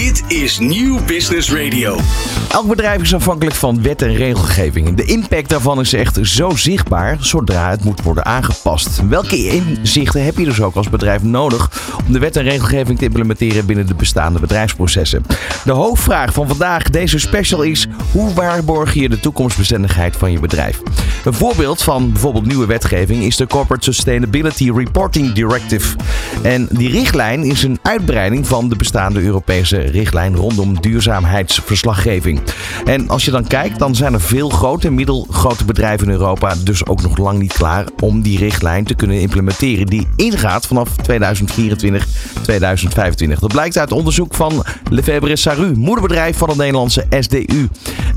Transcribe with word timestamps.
Dit 0.00 0.24
is 0.28 0.58
Nieuw 0.58 1.04
Business 1.04 1.52
Radio. 1.52 1.96
Elk 2.50 2.68
bedrijf 2.68 3.02
is 3.02 3.14
afhankelijk 3.14 3.56
van 3.56 3.82
wet 3.82 4.02
en 4.02 4.14
regelgeving. 4.14 4.94
De 4.94 5.04
impact 5.04 5.48
daarvan 5.48 5.80
is 5.80 5.92
echt 5.92 6.18
zo 6.22 6.50
zichtbaar 6.50 7.16
zodra 7.20 7.70
het 7.70 7.84
moet 7.84 8.02
worden 8.02 8.24
aangepast. 8.24 9.08
Welke 9.08 9.46
inzichten 9.46 10.24
heb 10.24 10.38
je 10.38 10.44
dus 10.44 10.60
ook 10.60 10.74
als 10.74 10.90
bedrijf 10.90 11.22
nodig 11.22 11.70
om 12.06 12.12
de 12.12 12.18
wet 12.18 12.36
en 12.36 12.42
regelgeving 12.42 12.98
te 12.98 13.04
implementeren 13.04 13.66
binnen 13.66 13.86
de 13.86 13.94
bestaande 13.94 14.40
bedrijfsprocessen? 14.40 15.24
De 15.64 15.72
hoofdvraag 15.72 16.32
van 16.32 16.48
vandaag, 16.48 16.90
deze 16.90 17.18
special, 17.18 17.62
is 17.62 17.86
hoe 18.12 18.34
waarborg 18.34 18.94
je 18.94 19.08
de 19.08 19.20
toekomstbestendigheid 19.20 20.16
van 20.16 20.32
je 20.32 20.40
bedrijf? 20.40 20.80
Een 21.24 21.34
voorbeeld 21.34 21.82
van 21.82 22.12
bijvoorbeeld 22.12 22.46
nieuwe 22.46 22.66
wetgeving 22.66 23.22
is 23.22 23.36
de 23.36 23.46
Corporate 23.46 23.84
Sustainability 23.84 24.70
Reporting 24.70 25.32
Directive. 25.32 25.96
En 26.42 26.68
die 26.70 26.90
richtlijn 26.90 27.44
is 27.44 27.62
een 27.62 27.78
uitbreiding 27.82 28.46
van 28.46 28.68
de 28.68 28.76
bestaande 28.76 29.20
Europese 29.20 29.83
richtlijn 29.90 30.36
rondom 30.36 30.80
duurzaamheidsverslaggeving. 30.80 32.40
En 32.84 33.08
als 33.08 33.24
je 33.24 33.30
dan 33.30 33.46
kijkt, 33.46 33.78
dan 33.78 33.94
zijn 33.94 34.14
er 34.14 34.20
veel 34.20 34.48
grote 34.48 34.86
en 34.86 34.94
middelgrote 34.94 35.64
bedrijven 35.64 36.06
in 36.06 36.12
Europa 36.12 36.54
dus 36.64 36.86
ook 36.86 37.02
nog 37.02 37.16
lang 37.16 37.38
niet 37.38 37.52
klaar 37.52 37.86
om 38.00 38.22
die 38.22 38.38
richtlijn 38.38 38.84
te 38.84 38.94
kunnen 38.94 39.20
implementeren 39.20 39.86
die 39.86 40.08
ingaat 40.16 40.66
vanaf 40.66 40.96
2024, 40.96 42.06
2025. 42.42 43.38
Dat 43.38 43.52
blijkt 43.52 43.78
uit 43.78 43.92
onderzoek 43.92 44.34
van 44.34 44.64
Lefebvre 44.90 45.36
Saru, 45.36 45.76
moederbedrijf 45.76 46.36
van 46.36 46.48
het 46.48 46.58
Nederlandse 46.58 47.06
SDU. 47.20 47.68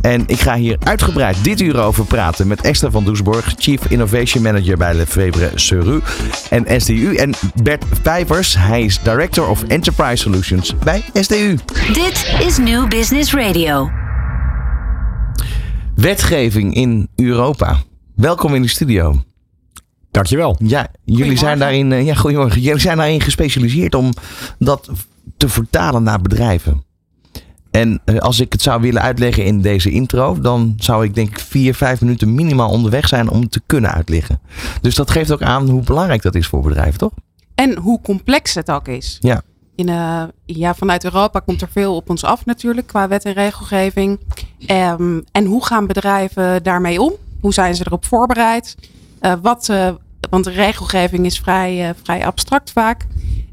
En 0.02 0.24
ik 0.28 0.40
ga 0.40 0.56
hier 0.56 0.78
uitgebreid 0.84 1.44
dit 1.44 1.62
uur 1.62 1.80
over 1.80 2.06
praten 2.06 2.48
met 2.48 2.62
Esther 2.62 2.92
van 2.92 3.04
Doesborg, 3.04 3.54
Chief 3.58 3.82
Innovation 3.90 4.44
Manager 4.44 4.78
bij 4.78 4.94
Lefebvre 4.94 5.52
Saru 5.56 6.02
en 6.50 6.82
SDU. 6.82 7.16
En 7.16 7.34
Bert 7.64 7.86
Vijvers, 8.02 8.56
hij 8.58 8.82
is 8.82 9.00
Director 9.04 9.48
of 9.48 9.64
Enterprise 9.64 10.24
Solutions 10.24 10.76
bij 10.84 11.04
SDU. 11.14 11.57
Dit 11.94 12.38
is 12.40 12.58
New 12.58 12.88
Business 12.88 13.34
Radio. 13.34 13.90
Wetgeving 15.96 16.74
in 16.74 17.08
Europa. 17.16 17.82
Welkom 18.16 18.56
in 18.56 18.62
de 18.62 18.68
studio. 18.68 19.24
Dankjewel. 20.12 20.56
Ja, 20.60 20.88
jullie 21.04 21.38
zijn 21.38 21.60
daarin, 21.60 21.92
eh, 21.92 22.06
ja, 22.06 22.14
goedemorgen. 22.14 22.62
Jullie 22.62 22.82
zijn 22.82 22.98
daarin 22.98 23.22
gespecialiseerd 23.22 23.96
om 23.96 24.14
dat 24.60 24.90
te 25.38 25.50
vertalen 25.50 26.04
naar 26.04 26.22
bedrijven. 26.22 26.86
En 27.72 28.02
eh, 28.06 28.18
als 28.18 28.40
ik 28.40 28.52
het 28.52 28.62
zou 28.62 28.82
willen 28.82 29.02
uitleggen 29.02 29.46
in 29.46 29.62
deze 29.62 29.92
intro, 29.92 30.40
dan 30.40 30.74
zou 30.78 31.06
ik 31.06 31.16
denk 31.16 31.30
ik 31.30 31.40
vier, 31.40 31.76
vijf 31.76 32.02
minuten 32.02 32.36
minimaal 32.36 32.70
onderweg 32.70 33.08
zijn 33.08 33.30
om 33.30 33.42
het 33.42 33.52
te 33.52 33.62
kunnen 33.66 33.94
uitleggen. 33.94 34.42
Dus 34.82 34.96
dat 34.96 35.12
geeft 35.12 35.32
ook 35.32 35.42
aan 35.42 35.70
hoe 35.70 35.84
belangrijk 35.84 36.22
dat 36.22 36.36
is 36.36 36.48
voor 36.48 36.62
bedrijven, 36.62 37.00
toch? 37.00 37.14
En 37.56 37.78
hoe 37.78 38.02
complex 38.02 38.54
het 38.54 38.72
ook 38.72 38.88
is. 38.88 39.18
Ja. 39.20 39.42
In, 39.78 39.88
uh, 39.88 40.24
ja, 40.46 40.76
vanuit 40.76 41.04
Europa 41.04 41.40
komt 41.40 41.62
er 41.62 41.70
veel 41.72 41.96
op 41.96 42.10
ons 42.10 42.24
af 42.24 42.46
natuurlijk 42.46 42.88
qua 42.88 43.08
wet 43.08 43.26
en 43.26 43.34
regelgeving. 43.34 44.20
Um, 44.72 45.24
en 45.32 45.46
hoe 45.46 45.66
gaan 45.66 45.88
bedrijven 45.88 46.64
daarmee 46.64 47.02
om? 47.02 47.14
Hoe 47.42 47.54
zijn 47.54 47.76
ze 47.76 47.84
erop 47.86 48.06
voorbereid? 48.06 48.76
Uh, 49.22 49.34
wat, 49.42 49.68
uh, 49.72 49.90
want 50.30 50.44
de 50.44 50.52
regelgeving 50.52 51.26
is 51.26 51.40
vrij, 51.40 51.94
vrij 52.04 52.26
abstract 52.26 52.72
vaak. 52.72 53.08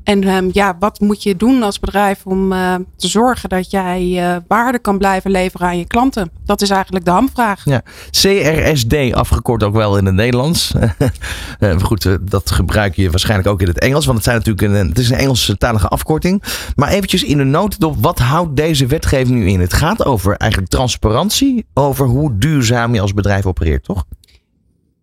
En 0.05 0.29
um, 0.29 0.51
ja, 0.53 0.77
wat 0.79 1.01
moet 1.01 1.23
je 1.23 1.37
doen 1.37 1.63
als 1.63 1.81
bedrijf 1.81 2.27
om 2.27 2.53
uh, 2.53 2.75
te 2.97 3.09
zorgen 3.09 3.49
dat 3.49 3.71
jij 3.71 4.03
uh, 4.03 4.37
waarde 4.49 4.79
kan 4.79 4.99
blijven 4.99 5.31
leveren 5.31 5.67
aan 5.67 5.79
je 5.79 5.87
klanten? 5.87 6.31
Dat 6.45 6.63
is 6.63 6.71
eigenlijk 6.71 7.05
de 7.05 7.11
hamvraag. 7.11 7.65
Ja, 7.65 7.83
CRSD 8.11 9.13
afgekort 9.13 9.63
ook 9.63 9.75
wel 9.75 9.97
in 9.97 10.07
het 10.07 10.15
Nederlands. 10.15 10.75
uh, 11.61 11.81
goed, 11.81 12.19
dat 12.21 12.51
gebruik 12.51 12.97
je 12.97 13.11
waarschijnlijk 13.11 13.49
ook 13.49 13.61
in 13.61 13.69
het 13.69 13.79
Engels, 13.79 14.05
want 14.05 14.17
het, 14.17 14.27
zijn 14.27 14.37
natuurlijk 14.37 14.69
een, 14.69 14.89
het 14.89 14.99
is 14.99 15.11
een 15.11 15.17
Engelse 15.17 15.57
talige 15.57 15.89
afkorting. 15.89 16.43
Maar 16.77 16.89
eventjes 16.89 17.23
in 17.23 17.39
de 17.39 17.45
notendop, 17.45 17.97
wat 18.01 18.19
houdt 18.19 18.57
deze 18.57 18.87
wetgeving 18.87 19.39
nu 19.39 19.49
in? 19.49 19.61
Het 19.61 19.73
gaat 19.73 20.05
over 20.05 20.37
eigenlijk 20.37 20.71
transparantie, 20.71 21.67
over 21.75 22.07
hoe 22.07 22.39
duurzaam 22.39 22.95
je 22.95 23.01
als 23.01 23.15
bedrijf 23.15 23.47
opereert, 23.47 23.85
toch? 23.85 24.05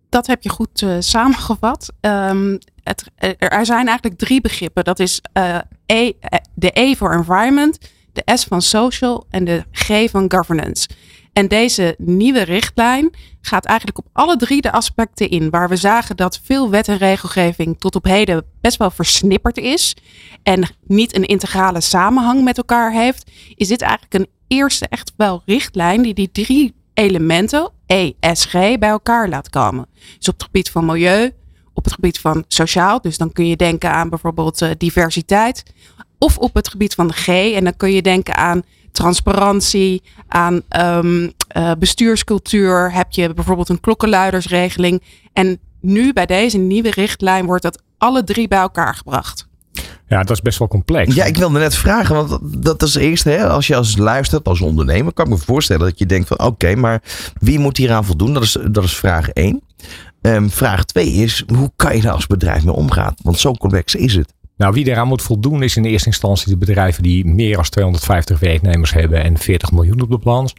Dat 0.09 0.27
heb 0.27 0.43
je 0.43 0.49
goed 0.49 0.85
samengevat. 0.99 1.93
Um, 2.01 2.59
het, 2.83 3.03
er 3.37 3.65
zijn 3.65 3.87
eigenlijk 3.87 4.19
drie 4.19 4.41
begrippen. 4.41 4.83
Dat 4.83 4.99
is 4.99 5.21
uh, 5.37 5.57
e, 5.85 6.11
de 6.53 6.71
E 6.73 6.95
voor 6.95 7.13
environment, 7.13 7.77
de 8.13 8.37
S 8.37 8.43
van 8.43 8.61
social 8.61 9.25
en 9.29 9.43
de 9.43 9.63
G 9.71 10.09
van 10.09 10.31
governance. 10.31 10.89
En 11.33 11.47
deze 11.47 11.95
nieuwe 11.97 12.41
richtlijn 12.41 13.13
gaat 13.41 13.65
eigenlijk 13.65 13.97
op 13.97 14.05
alle 14.13 14.37
drie 14.37 14.61
de 14.61 14.71
aspecten 14.71 15.29
in. 15.29 15.49
Waar 15.49 15.69
we 15.69 15.75
zagen 15.75 16.17
dat 16.17 16.39
veel 16.43 16.69
wet 16.69 16.87
en 16.87 16.97
regelgeving 16.97 17.79
tot 17.79 17.95
op 17.95 18.03
heden 18.03 18.45
best 18.61 18.77
wel 18.77 18.91
versnipperd 18.91 19.57
is. 19.57 19.95
En 20.43 20.67
niet 20.87 21.15
een 21.15 21.25
integrale 21.25 21.81
samenhang 21.81 22.43
met 22.43 22.57
elkaar 22.57 22.91
heeft. 22.91 23.31
Is 23.55 23.67
dit 23.67 23.81
eigenlijk 23.81 24.13
een 24.13 24.27
eerste 24.47 24.87
echt 24.87 25.13
wel 25.17 25.41
richtlijn 25.45 26.01
die 26.01 26.13
die 26.13 26.31
drie 26.31 26.73
elementen, 26.93 27.71
ESG, 27.85 28.51
bij 28.53 28.89
elkaar 28.89 29.29
laat 29.29 29.49
komen. 29.49 29.85
Dus 30.17 30.27
op 30.27 30.33
het 30.33 30.43
gebied 30.43 30.69
van 30.69 30.85
milieu, 30.85 31.31
op 31.73 31.83
het 31.83 31.93
gebied 31.93 32.19
van 32.19 32.43
sociaal. 32.47 33.01
Dus 33.01 33.17
dan 33.17 33.31
kun 33.31 33.47
je 33.47 33.55
denken 33.55 33.91
aan 33.91 34.09
bijvoorbeeld 34.09 34.61
uh, 34.61 34.69
diversiteit. 34.77 35.63
Of 36.17 36.37
op 36.37 36.53
het 36.53 36.69
gebied 36.69 36.93
van 36.93 37.07
de 37.07 37.13
G. 37.13 37.27
En 37.27 37.63
dan 37.63 37.77
kun 37.77 37.91
je 37.91 38.01
denken 38.01 38.35
aan 38.35 38.63
transparantie, 38.91 40.03
aan 40.27 40.61
um, 40.69 41.31
uh, 41.57 41.71
bestuurscultuur. 41.79 42.93
Heb 42.93 43.11
je 43.11 43.33
bijvoorbeeld 43.33 43.69
een 43.69 43.79
klokkenluidersregeling. 43.79 45.01
En 45.33 45.59
nu 45.81 46.13
bij 46.13 46.25
deze 46.25 46.57
nieuwe 46.57 46.91
richtlijn 46.91 47.45
wordt 47.45 47.63
dat 47.63 47.81
alle 47.97 48.23
drie 48.23 48.47
bij 48.47 48.59
elkaar 48.59 48.95
gebracht. 48.95 49.49
Ja, 50.07 50.17
dat 50.17 50.29
is 50.29 50.41
best 50.41 50.59
wel 50.59 50.67
complex. 50.67 51.15
Ja, 51.15 51.25
ik 51.25 51.37
wilde 51.37 51.59
net 51.59 51.75
vragen, 51.75 52.15
want 52.15 52.39
dat 52.63 52.81
is 52.81 52.95
eerst, 52.95 53.23
hè, 53.23 53.47
als 53.47 53.67
je 53.67 53.75
als 53.75 53.97
luistert, 53.97 54.47
als 54.47 54.61
ondernemer, 54.61 55.13
kan 55.13 55.25
ik 55.25 55.31
me 55.31 55.37
voorstellen 55.37 55.85
dat 55.85 55.99
je 55.99 56.05
denkt 56.05 56.27
van 56.27 56.39
oké, 56.39 56.47
okay, 56.47 56.73
maar 56.73 57.01
wie 57.39 57.59
moet 57.59 57.77
hieraan 57.77 58.05
voldoen? 58.05 58.33
Dat 58.33 58.43
is, 58.43 58.57
dat 58.71 58.83
is 58.83 58.95
vraag 58.95 59.29
één. 59.29 59.61
Um, 60.21 60.49
vraag 60.49 60.85
2 60.85 61.07
is, 61.07 61.43
hoe 61.55 61.71
kan 61.75 61.95
je 61.95 62.01
daar 62.01 62.13
als 62.13 62.27
bedrijf 62.27 62.63
mee 62.63 62.73
omgaan? 62.73 63.13
Want 63.21 63.39
zo 63.39 63.53
complex 63.53 63.95
is 63.95 64.15
het. 64.15 64.33
Nou, 64.57 64.73
wie 64.73 64.87
eraan 64.87 65.07
moet 65.07 65.21
voldoen 65.21 65.63
is 65.63 65.77
in 65.77 65.85
eerste 65.85 66.07
instantie 66.07 66.49
de 66.49 66.57
bedrijven 66.57 67.03
die 67.03 67.25
meer 67.25 67.55
dan 67.55 67.63
250 67.63 68.39
werknemers 68.39 68.93
hebben 68.93 69.23
en 69.23 69.37
40 69.37 69.71
miljoen 69.71 70.01
op 70.01 70.09
de 70.09 70.17
balans. 70.17 70.55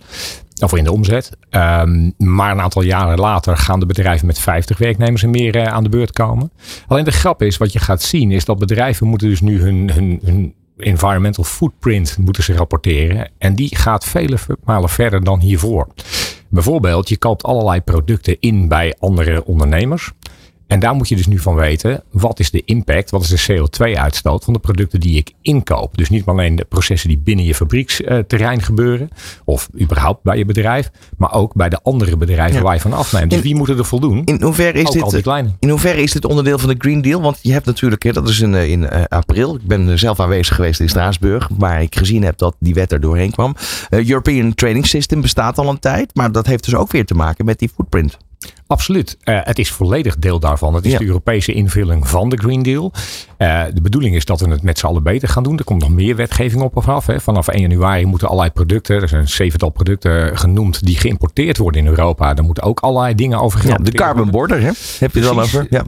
Of 0.63 0.77
in 0.77 0.85
de 0.85 0.93
omzet. 0.93 1.31
Um, 1.51 2.13
maar 2.17 2.51
een 2.51 2.61
aantal 2.61 2.83
jaren 2.83 3.19
later 3.19 3.57
gaan 3.57 3.81
de 3.81 3.87
bedrijven 3.87 4.27
met 4.27 4.39
50 4.39 4.79
werknemers 4.79 5.23
en 5.23 5.31
meer 5.31 5.57
uh, 5.57 5.65
aan 5.65 5.83
de 5.83 5.89
beurt 5.89 6.13
komen. 6.13 6.53
Alleen 6.87 7.05
de 7.05 7.13
grap 7.13 7.43
is, 7.43 7.57
wat 7.57 7.73
je 7.73 7.79
gaat 7.79 8.03
zien, 8.03 8.31
is 8.31 8.45
dat 8.45 8.59
bedrijven 8.59 9.07
moeten 9.07 9.29
dus 9.29 9.41
nu 9.41 9.61
hun, 9.61 9.91
hun, 9.91 10.21
hun 10.25 10.55
environmental 10.77 11.45
footprint 11.45 12.17
moeten 12.19 12.43
ze 12.43 12.55
rapporteren. 12.55 13.31
En 13.39 13.55
die 13.55 13.77
gaat 13.77 14.05
vele 14.05 14.37
malen 14.65 14.89
verder 14.89 15.25
dan 15.25 15.41
hiervoor. 15.41 15.89
Bijvoorbeeld, 16.53 17.09
je 17.09 17.19
koopt 17.19 17.43
allerlei 17.43 17.81
producten 17.81 18.37
in 18.41 18.69
bij 18.69 18.95
andere 18.99 19.45
ondernemers. 19.45 20.13
En 20.73 20.81
daar 20.81 20.95
moet 20.95 21.09
je 21.09 21.17
dus 21.17 21.27
nu 21.27 21.39
van 21.39 21.55
weten, 21.55 22.03
wat 22.11 22.39
is 22.39 22.51
de 22.51 22.63
impact, 22.65 23.11
wat 23.11 23.23
is 23.23 23.29
de 23.29 23.53
CO2-uitstoot 23.53 24.45
van 24.45 24.53
de 24.53 24.59
producten 24.59 25.01
die 25.01 25.17
ik 25.17 25.33
inkoop. 25.43 25.97
Dus 25.97 26.11
niet 26.11 26.25
alleen 26.25 26.57
de 26.57 26.65
processen 26.65 27.09
die 27.09 27.19
binnen 27.19 27.45
je 27.45 27.55
fabrieksterrein 27.55 28.63
gebeuren, 28.63 29.09
of 29.45 29.69
überhaupt 29.81 30.23
bij 30.23 30.39
je 30.39 30.45
bedrijf, 30.45 30.91
maar 31.17 31.33
ook 31.33 31.55
bij 31.55 31.69
de 31.69 31.81
andere 31.83 32.17
bedrijven 32.17 32.57
ja. 32.57 32.63
waar 32.63 32.75
je 32.75 32.81
van 32.81 32.93
afneemt. 32.93 33.31
Dus 33.31 33.39
in, 33.39 33.45
wie 33.45 33.55
moet 33.55 33.69
er 33.69 33.85
voldoen? 33.85 34.23
In 34.25 34.43
hoeverre 34.43 34.79
is, 34.79 34.91
dit, 34.91 35.27
in 35.59 35.69
hoeverre 35.69 36.03
is 36.03 36.13
dit 36.13 36.25
onderdeel 36.25 36.59
van 36.59 36.69
de 36.69 36.75
Green 36.79 37.03
Deal? 37.03 37.21
Want 37.21 37.39
je 37.43 37.53
hebt 37.53 37.67
natuurlijk, 37.67 38.15
dat 38.15 38.29
is 38.29 38.41
in, 38.41 38.55
in 38.55 38.83
uh, 38.83 39.03
april, 39.09 39.55
ik 39.55 39.67
ben 39.67 39.99
zelf 39.99 40.21
aanwezig 40.21 40.55
geweest 40.57 40.81
in 40.81 40.89
Straatsburg, 40.89 41.49
waar 41.59 41.83
ik 41.83 41.97
gezien 41.97 42.23
heb 42.23 42.39
dat 42.39 42.57
die 42.59 42.75
wet 42.75 42.93
er 42.93 43.01
doorheen 43.01 43.31
kwam. 43.31 43.55
Uh, 43.91 44.09
European 44.09 44.55
Trading 44.55 44.87
System 44.87 45.21
bestaat 45.21 45.59
al 45.59 45.69
een 45.69 45.79
tijd, 45.79 46.15
maar 46.15 46.33
dat 46.33 46.47
heeft 46.47 46.65
dus 46.65 46.75
ook 46.75 46.93
weer 46.93 47.07
te 47.07 47.15
maken 47.15 47.45
met 47.45 47.59
die 47.59 47.71
footprint. 47.75 48.19
Absoluut. 48.67 49.17
Uh, 49.25 49.39
het 49.43 49.59
is 49.59 49.71
volledig 49.71 50.17
deel 50.17 50.39
daarvan. 50.39 50.75
Het 50.75 50.85
is 50.85 50.93
ja. 50.93 50.99
de 50.99 51.05
Europese 51.05 51.53
invulling 51.53 52.09
van 52.09 52.29
de 52.29 52.37
Green 52.37 52.63
Deal. 52.63 52.93
Uh, 53.39 53.63
de 53.75 53.81
bedoeling 53.81 54.15
is 54.15 54.25
dat 54.25 54.41
we 54.41 54.51
het 54.51 54.63
met 54.63 54.79
z'n 54.79 54.87
allen 54.87 55.03
beter 55.03 55.29
gaan 55.29 55.43
doen. 55.43 55.59
Er 55.59 55.65
komt 55.65 55.81
nog 55.81 55.91
meer 55.91 56.17
wetgeving 56.17 56.63
op 56.63 56.77
of 56.77 56.89
af. 56.89 57.07
Hè. 57.07 57.21
Vanaf 57.21 57.49
1 57.49 57.61
januari 57.61 58.07
moeten 58.07 58.29
allerlei 58.29 58.53
producten, 58.53 59.03
er 59.03 59.09
zijn 59.09 59.21
een 59.21 59.29
zevental 59.29 59.71
producten 59.71 60.39
genoemd, 60.39 60.85
die 60.85 60.97
geïmporteerd 60.97 61.57
worden 61.57 61.81
in 61.81 61.87
Europa. 61.87 62.35
Daar 62.35 62.45
moeten 62.45 62.63
ook 62.63 62.81
allerlei 62.81 63.15
dingen 63.15 63.41
over 63.41 63.69
ja, 63.69 63.77
De 63.77 63.93
carbon 63.93 64.31
border, 64.31 64.61
hè? 64.61 64.71
heb 64.99 65.15
je 65.15 65.21
het 65.21 65.29
al 65.29 65.41
over? 65.41 65.67
Ja. 65.71 65.85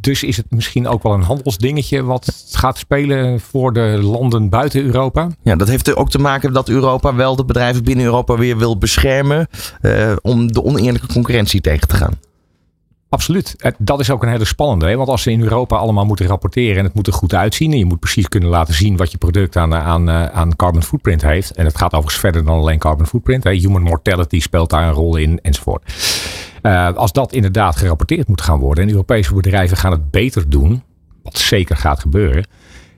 Dus 0.00 0.22
is 0.22 0.36
het 0.36 0.46
misschien 0.48 0.88
ook 0.88 1.02
wel 1.02 1.12
een 1.12 1.22
handelsdingetje 1.22 2.02
wat 2.02 2.46
gaat 2.52 2.78
spelen 2.78 3.40
voor 3.40 3.72
de 3.72 3.98
landen 4.02 4.48
buiten 4.48 4.84
Europa? 4.84 5.28
Ja, 5.42 5.56
dat 5.56 5.68
heeft 5.68 5.96
ook 5.96 6.10
te 6.10 6.18
maken 6.18 6.52
dat 6.52 6.68
Europa 6.68 7.14
wel 7.14 7.36
de 7.36 7.44
bedrijven 7.44 7.84
binnen 7.84 8.04
Europa 8.04 8.36
weer 8.36 8.58
wil 8.58 8.78
beschermen 8.78 9.48
uh, 9.82 10.12
om 10.22 10.52
de 10.52 10.64
oneerlijke 10.64 11.06
concurrentie 11.06 11.60
tegen 11.60 11.71
te 11.80 11.96
gaan. 11.96 12.18
Absoluut. 13.08 13.74
Dat 13.78 14.00
is 14.00 14.10
ook 14.10 14.22
een 14.22 14.28
hele 14.28 14.44
spannende. 14.44 14.96
Want 14.96 15.08
als 15.08 15.22
ze 15.22 15.30
in 15.30 15.42
Europa 15.42 15.76
allemaal 15.76 16.04
moeten 16.04 16.26
rapporteren 16.26 16.78
en 16.78 16.84
het 16.84 16.94
moet 16.94 17.06
er 17.06 17.12
goed 17.12 17.34
uitzien. 17.34 17.72
En 17.72 17.78
je 17.78 17.84
moet 17.84 18.00
precies 18.00 18.28
kunnen 18.28 18.48
laten 18.48 18.74
zien 18.74 18.96
wat 18.96 19.10
je 19.10 19.18
product 19.18 19.56
aan, 19.56 19.74
aan, 19.74 20.10
aan 20.10 20.56
carbon 20.56 20.82
footprint 20.82 21.22
heeft. 21.22 21.50
En 21.50 21.64
het 21.64 21.78
gaat 21.78 21.92
overigens 21.92 22.20
verder 22.20 22.44
dan 22.44 22.58
alleen 22.58 22.78
carbon 22.78 23.06
footprint. 23.06 23.44
Hè? 23.44 23.50
Human 23.50 23.82
mortality 23.82 24.40
speelt 24.40 24.70
daar 24.70 24.88
een 24.88 24.92
rol 24.92 25.16
in 25.16 25.40
enzovoort. 25.42 25.92
Uh, 26.62 26.92
als 26.94 27.12
dat 27.12 27.32
inderdaad 27.32 27.76
gerapporteerd 27.76 28.28
moet 28.28 28.40
gaan 28.40 28.58
worden. 28.58 28.84
En 28.84 28.90
Europese 28.90 29.34
bedrijven 29.34 29.76
gaan 29.76 29.92
het 29.92 30.10
beter 30.10 30.50
doen. 30.50 30.82
Wat 31.22 31.38
zeker 31.38 31.76
gaat 31.76 32.00
gebeuren 32.00 32.46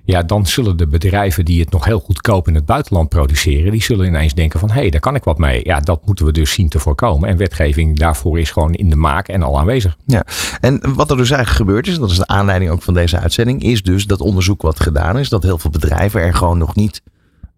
Ja, 0.06 0.22
dan 0.22 0.46
zullen 0.46 0.76
de 0.76 0.86
bedrijven 0.86 1.44
die 1.44 1.60
het 1.60 1.70
nog 1.70 1.84
heel 1.84 2.00
goedkoop 2.00 2.48
in 2.48 2.54
het 2.54 2.66
buitenland 2.66 3.08
produceren, 3.08 3.72
die 3.72 3.82
zullen 3.82 4.06
ineens 4.06 4.34
denken 4.34 4.60
van 4.60 4.70
hé, 4.70 4.80
hey, 4.80 4.90
daar 4.90 5.00
kan 5.00 5.14
ik 5.14 5.24
wat 5.24 5.38
mee. 5.38 5.60
Ja, 5.64 5.80
dat 5.80 6.06
moeten 6.06 6.24
we 6.24 6.32
dus 6.32 6.52
zien 6.52 6.68
te 6.68 6.78
voorkomen. 6.78 7.28
En 7.28 7.36
wetgeving 7.36 7.98
daarvoor 7.98 8.38
is 8.38 8.50
gewoon 8.50 8.74
in 8.74 8.90
de 8.90 8.96
maak 8.96 9.28
en 9.28 9.42
al 9.42 9.58
aanwezig. 9.58 9.96
Ja, 10.06 10.26
en 10.60 10.94
wat 10.94 11.10
er 11.10 11.16
dus 11.16 11.30
eigenlijk 11.30 11.64
gebeurd 11.64 11.86
is, 11.86 11.98
dat 11.98 12.10
is 12.10 12.16
de 12.16 12.26
aanleiding 12.26 12.70
ook 12.70 12.82
van 12.82 12.94
deze 12.94 13.18
uitzending, 13.18 13.62
is 13.62 13.82
dus 13.82 14.06
dat 14.06 14.20
onderzoek 14.20 14.62
wat 14.62 14.80
gedaan 14.80 15.18
is, 15.18 15.28
dat 15.28 15.42
heel 15.42 15.58
veel 15.58 15.70
bedrijven 15.70 16.20
er 16.20 16.34
gewoon 16.34 16.58
nog 16.58 16.74
niet 16.74 17.02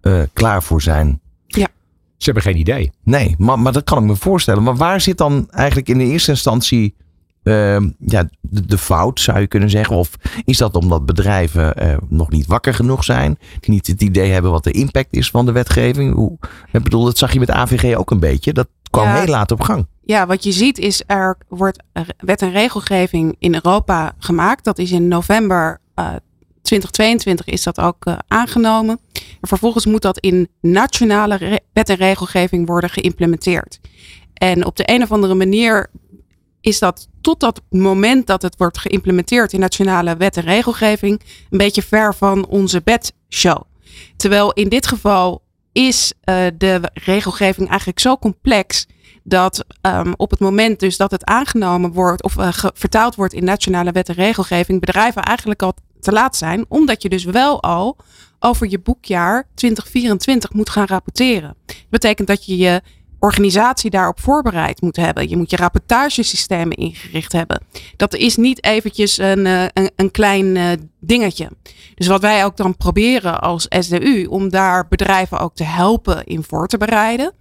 uh, 0.02 0.22
klaar 0.32 0.62
voor 0.62 0.82
zijn. 0.82 1.20
Ja. 1.46 1.68
Ze 2.16 2.24
hebben 2.24 2.42
geen 2.42 2.58
idee. 2.58 2.92
Nee, 3.02 3.34
maar, 3.38 3.58
maar 3.58 3.72
dat 3.72 3.84
kan 3.84 3.98
ik 3.98 4.04
me 4.04 4.16
voorstellen. 4.16 4.62
Maar 4.62 4.76
waar 4.76 5.00
zit 5.00 5.18
dan 5.18 5.46
eigenlijk 5.50 5.88
in 5.88 5.98
de 5.98 6.04
eerste 6.04 6.30
instantie 6.30 6.94
uh, 7.46 7.76
ja, 7.98 8.28
de, 8.40 8.66
de, 8.66 8.78
fout, 8.78 9.20
zou 9.20 9.40
je 9.40 9.46
kunnen 9.46 9.70
zeggen? 9.70 9.96
Of 9.96 10.10
is 10.44 10.58
dat 10.58 10.74
omdat 10.74 11.06
bedrijven 11.06 11.82
uh, 11.82 11.96
nog 12.08 12.30
niet 12.30 12.46
wakker 12.46 12.74
genoeg 12.74 13.04
zijn? 13.04 13.38
Die 13.60 13.70
niet 13.70 13.86
het 13.86 14.02
idee 14.02 14.30
hebben 14.30 14.50
wat 14.50 14.64
de 14.64 14.70
impact 14.70 15.16
is 15.16 15.30
van 15.30 15.46
de 15.46 15.52
wetgeving? 15.52 16.14
Hoe, 16.14 16.38
ik 16.72 16.82
bedoel, 16.82 17.04
dat 17.04 17.18
zag 17.18 17.32
je 17.32 17.38
met 17.38 17.50
AVG 17.50 17.96
ook 17.96 18.10
een 18.10 18.20
beetje. 18.20 18.52
Dat 18.52 18.68
kwam 18.90 19.14
heel 19.14 19.26
laat 19.26 19.50
op 19.50 19.60
gang. 19.60 19.86
Ja, 20.04 20.26
wat 20.26 20.44
je 20.44 20.52
ziet 20.52 20.78
is 20.78 21.02
er 21.06 21.38
wordt 21.48 21.82
wet 22.16 22.42
en 22.42 22.50
regelgeving 22.50 23.36
in 23.38 23.54
Europa 23.54 24.14
gemaakt. 24.18 24.64
Dat 24.64 24.78
is 24.78 24.92
in 24.92 25.08
november 25.08 25.80
uh, 25.98 26.06
2022 26.62 27.46
is 27.46 27.62
dat 27.62 27.80
ook 27.80 28.06
uh, 28.06 28.18
aangenomen. 28.28 28.98
En 29.12 29.48
vervolgens 29.48 29.86
moet 29.86 30.02
dat 30.02 30.18
in 30.18 30.48
nationale 30.60 31.60
wet 31.72 31.88
en 31.88 31.96
regelgeving 31.96 32.66
worden 32.66 32.90
geïmplementeerd. 32.90 33.80
En 34.34 34.64
op 34.64 34.76
de 34.76 34.90
een 34.92 35.02
of 35.02 35.12
andere 35.12 35.34
manier 35.34 35.90
is 36.66 36.78
dat 36.78 37.08
tot 37.20 37.40
dat 37.40 37.62
moment 37.70 38.26
dat 38.26 38.42
het 38.42 38.56
wordt 38.56 38.78
geïmplementeerd 38.78 39.52
in 39.52 39.60
nationale 39.60 40.16
wet 40.16 40.36
en 40.36 40.42
regelgeving 40.42 41.20
een 41.50 41.58
beetje 41.58 41.82
ver 41.82 42.14
van 42.14 42.46
onze 42.46 42.82
bedshow. 42.84 43.62
Terwijl 44.16 44.52
in 44.52 44.68
dit 44.68 44.86
geval 44.86 45.42
is 45.72 46.12
uh, 46.24 46.46
de 46.58 46.80
regelgeving 46.92 47.68
eigenlijk 47.68 47.98
zo 47.98 48.16
complex 48.16 48.86
dat 49.22 49.64
um, 49.82 50.14
op 50.16 50.30
het 50.30 50.40
moment 50.40 50.80
dus 50.80 50.96
dat 50.96 51.10
het 51.10 51.24
aangenomen 51.24 51.92
wordt 51.92 52.22
of 52.22 52.36
uh, 52.36 52.48
vertaald 52.52 53.14
wordt 53.14 53.32
in 53.32 53.44
nationale 53.44 53.92
wet 53.92 54.08
en 54.08 54.14
regelgeving, 54.14 54.80
bedrijven 54.80 55.22
eigenlijk 55.22 55.62
al 55.62 55.74
te 56.00 56.12
laat 56.12 56.36
zijn, 56.36 56.64
omdat 56.68 57.02
je 57.02 57.08
dus 57.08 57.24
wel 57.24 57.62
al 57.62 57.96
over 58.38 58.70
je 58.70 58.78
boekjaar 58.78 59.48
2024 59.54 60.52
moet 60.52 60.70
gaan 60.70 60.86
rapporteren. 60.86 61.54
Dat 61.66 61.76
betekent 61.90 62.28
dat 62.28 62.46
je 62.46 62.56
je 62.56 62.82
organisatie 63.18 63.90
daarop 63.90 64.20
voorbereid 64.20 64.80
moet 64.80 64.96
hebben. 64.96 65.28
Je 65.28 65.36
moet 65.36 65.50
je 65.50 65.56
rapportagesystemen 65.56 66.76
ingericht 66.76 67.32
hebben. 67.32 67.62
Dat 67.96 68.14
is 68.14 68.36
niet 68.36 68.64
eventjes 68.64 69.18
een, 69.18 69.46
eh, 69.46 69.64
een, 69.72 69.90
een 69.96 70.10
klein 70.10 70.56
uh, 70.56 70.70
dingetje. 71.00 71.48
Dus 71.94 72.06
wat 72.06 72.20
wij 72.20 72.44
ook 72.44 72.56
dan 72.56 72.76
proberen 72.76 73.40
als 73.40 73.66
SDU, 73.68 74.24
om 74.24 74.50
daar 74.50 74.88
bedrijven 74.88 75.38
ook 75.38 75.54
te 75.54 75.64
helpen 75.64 76.24
in 76.24 76.42
voor 76.42 76.66
te 76.66 76.78
bereiden. 76.78 77.32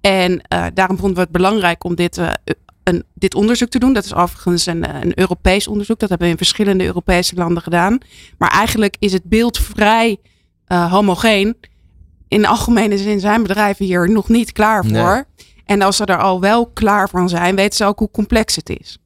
En 0.00 0.32
uh, 0.32 0.66
daarom 0.74 0.96
vonden 0.96 1.16
we 1.16 1.22
het 1.22 1.32
belangrijk 1.32 1.84
om 1.84 1.94
dit, 1.94 2.20
een, 2.82 3.04
dit 3.14 3.34
onderzoek 3.34 3.68
te 3.68 3.78
doen. 3.78 3.92
Dat 3.92 4.04
is 4.04 4.14
overigens 4.14 4.66
een, 4.66 5.02
een 5.02 5.18
Europees 5.18 5.68
onderzoek. 5.68 5.98
Dat 5.98 6.08
hebben 6.08 6.26
we 6.26 6.32
in 6.32 6.38
verschillende 6.38 6.84
Europese 6.84 7.34
landen 7.34 7.62
gedaan. 7.62 7.98
Maar 8.38 8.50
eigenlijk 8.50 8.96
is 8.98 9.12
het 9.12 9.24
beeld 9.24 9.58
vrij 9.58 10.16
homogeen 10.66 11.56
in 12.28 12.40
de 12.40 12.48
algemene 12.48 12.98
zin 12.98 13.20
zijn 13.20 13.42
bedrijven 13.42 13.84
hier 13.84 14.10
nog 14.10 14.28
niet 14.28 14.52
klaar 14.52 14.84
voor. 14.84 15.24
En 15.64 15.82
als 15.82 15.96
ze 15.96 16.04
er 16.04 16.18
al 16.18 16.40
wel 16.40 16.66
klaar 16.66 17.08
van 17.08 17.28
zijn, 17.28 17.56
weten 17.56 17.76
ze 17.76 17.84
ook 17.84 17.98
hoe 17.98 18.10
complex 18.10 18.56
het 18.56 18.68
is. 18.68 18.98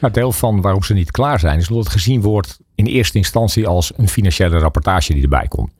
Nou, 0.00 0.12
deel 0.12 0.32
van 0.32 0.60
waarom 0.60 0.82
ze 0.82 0.94
niet 0.94 1.10
klaar 1.10 1.40
zijn, 1.40 1.58
is 1.58 1.68
omdat 1.68 1.84
het 1.84 1.92
gezien 1.92 2.20
wordt 2.20 2.58
in 2.74 2.86
eerste 2.86 3.18
instantie 3.18 3.66
als 3.66 3.92
een 3.96 4.08
financiële 4.08 4.58
rapportage 4.58 5.12
die 5.12 5.22
erbij 5.22 5.48
komt. 5.48 5.72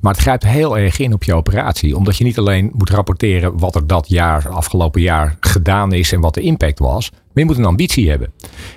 Maar 0.00 0.12
het 0.12 0.22
grijpt 0.22 0.44
heel 0.44 0.78
erg 0.78 0.98
in 0.98 1.12
op 1.12 1.24
je 1.24 1.34
operatie. 1.34 1.96
Omdat 1.96 2.16
je 2.16 2.24
niet 2.24 2.38
alleen 2.38 2.70
moet 2.74 2.90
rapporteren 2.90 3.58
wat 3.58 3.74
er 3.74 3.86
dat 3.86 4.08
jaar, 4.08 4.48
afgelopen 4.48 5.00
jaar 5.00 5.36
gedaan 5.40 5.92
is 5.92 6.12
en 6.12 6.20
wat 6.20 6.34
de 6.34 6.40
impact 6.40 6.78
was. 6.78 7.10
Maar 7.34 7.42
je 7.42 7.50
moet 7.50 7.58
een 7.58 7.64
ambitie 7.64 8.10
hebben. 8.10 8.32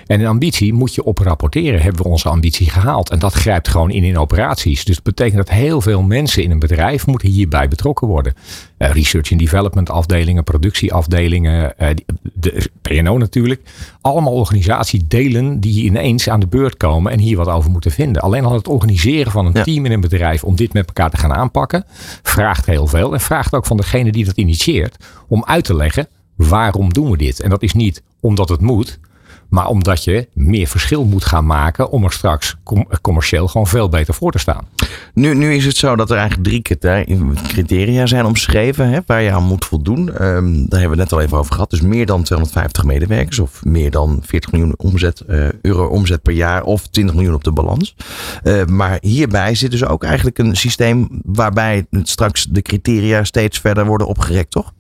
En 0.06 0.20
een 0.20 0.28
ambitie 0.28 0.74
moet 0.74 0.96
je 0.96 1.04
op 1.04 1.18
rapporteren. 1.18 1.82
Hebben 1.82 2.04
we 2.04 2.10
onze 2.10 2.30
ambitie 2.30 2.70
gehaald? 2.70 3.10
En 3.10 3.20
dat 3.20 3.34
grijpt 3.34 3.68
gewoon 3.68 3.92
in 3.92 4.04
in 4.04 4.18
operaties. 4.18 4.86
Dus 4.86 4.96
dat 4.96 5.04
betekent 5.04 5.38
dat 5.38 5.50
heel 5.50 5.82
veel 5.82 6.02
mensen 6.02 6.44
in 6.44 6.52
een 6.52 6.60
bedrijf 6.60 7.08
moeten 7.08 7.30
hierbij 7.30 7.68
betrokken 7.68 8.08
worden. 8.08 8.34
Uh, 8.78 8.92
research 8.92 9.32
and 9.32 9.40
development 9.40 9.90
afdelingen, 9.90 10.44
productieafdelingen, 10.44 11.74
uh, 11.80 11.88
de 12.34 12.70
PNO 12.82 13.18
natuurlijk. 13.18 13.62
Allemaal 14.02 14.34
organisatiedelen 14.34 15.60
die 15.60 15.84
ineens 15.84 16.30
aan 16.30 16.40
de 16.40 16.48
beurt 16.48 16.78
komen 16.78 17.12
en 17.12 17.20
hier 17.20 17.38
wat 17.38 17.48
over 17.48 17.72
moeten 17.72 17.92
vinden. 17.92 18.22
Alleen 18.22 18.46
al 18.46 18.54
het 18.54 18.68
organiseren 18.68 19.32
van 19.32 19.46
een 19.46 19.54
ja. 19.54 19.64
team 19.64 19.86
in 19.86 19.92
een 19.92 20.02
bedrijf 20.02 20.44
om 20.44 20.56
dit 20.56 20.74
met 20.74 20.88
elkaar 20.88 21.10
te 21.10 21.18
gaan 21.18 21.34
aanpakken, 21.34 21.86
vraagt 22.24 22.66
heel 22.66 22.88
veel. 22.88 23.14
En 23.14 23.22
vraagt 23.22 23.54
ook 23.54 23.66
van 23.66 23.78
degene 23.78 24.12
die 24.12 24.26
dat 24.26 24.38
initieert 24.38 25.06
om 25.28 25.44
uit 25.46 25.64
te 25.64 25.76
leggen 25.76 26.08
waarom 26.36 26.94
doen 26.94 27.12
we 27.12 27.18
dit. 27.18 27.40
En 27.40 27.50
dat 27.50 27.64
is 27.64 27.74
niet 27.74 28.04
omdat 28.20 28.50
het 28.50 28.62
moet, 28.62 29.00
maar 29.50 29.68
omdat 29.68 30.04
je 30.04 30.28
meer 30.34 30.68
verschil 30.68 31.06
moet 31.06 31.26
gaan 31.26 31.46
maken 31.46 31.90
om 31.90 32.04
er 32.04 32.12
straks 32.12 32.56
commercieel 33.02 33.48
gewoon 33.48 33.68
veel 33.68 33.90
beter 33.90 34.14
voor 34.14 34.32
te 34.32 34.40
staan. 34.40 34.68
Nu, 35.14 35.34
nu 35.34 35.54
is 35.54 35.66
het 35.66 35.78
zo 35.78 35.96
dat 35.96 36.12
er 36.12 36.18
eigenlijk 36.18 36.48
drie 36.48 36.62
criteria 37.48 38.06
zijn 38.06 38.26
omschreven 38.26 38.90
hè, 38.90 39.00
waar 39.06 39.22
je 39.22 39.32
aan 39.32 39.44
moet 39.44 39.66
voldoen. 39.66 40.00
Um, 40.00 40.70
daar 40.70 40.80
hebben 40.80 40.98
we 40.98 41.04
het 41.04 41.10
net 41.10 41.12
al 41.12 41.22
even 41.22 41.38
over 41.38 41.54
gehad. 41.54 41.70
Dus 41.70 41.82
meer 41.82 42.06
dan 42.06 42.24
250 42.24 42.84
medewerkers 42.84 43.40
of 43.40 43.66
meer 43.66 43.92
dan 43.92 44.20
40 44.24 44.52
miljoen 44.52 44.74
omzet, 44.78 45.24
uh, 45.30 45.48
euro 45.62 45.86
omzet 45.88 46.22
per 46.22 46.34
jaar 46.34 46.64
of 46.64 46.88
20 46.88 47.16
miljoen 47.16 47.34
op 47.34 47.44
de 47.44 47.52
balans. 47.52 47.96
Uh, 48.44 48.66
maar 48.66 48.98
hierbij 49.02 49.56
zit 49.56 49.72
dus 49.72 49.86
ook 49.86 50.04
eigenlijk 50.04 50.38
een 50.38 50.56
systeem 50.56 51.08
waarbij 51.24 51.86
straks 51.92 52.46
de 52.50 52.62
criteria 52.62 53.24
steeds 53.24 53.60
verder 53.60 53.86
worden 53.86 54.08
opgerekt, 54.08 54.52
toch? 54.52 54.74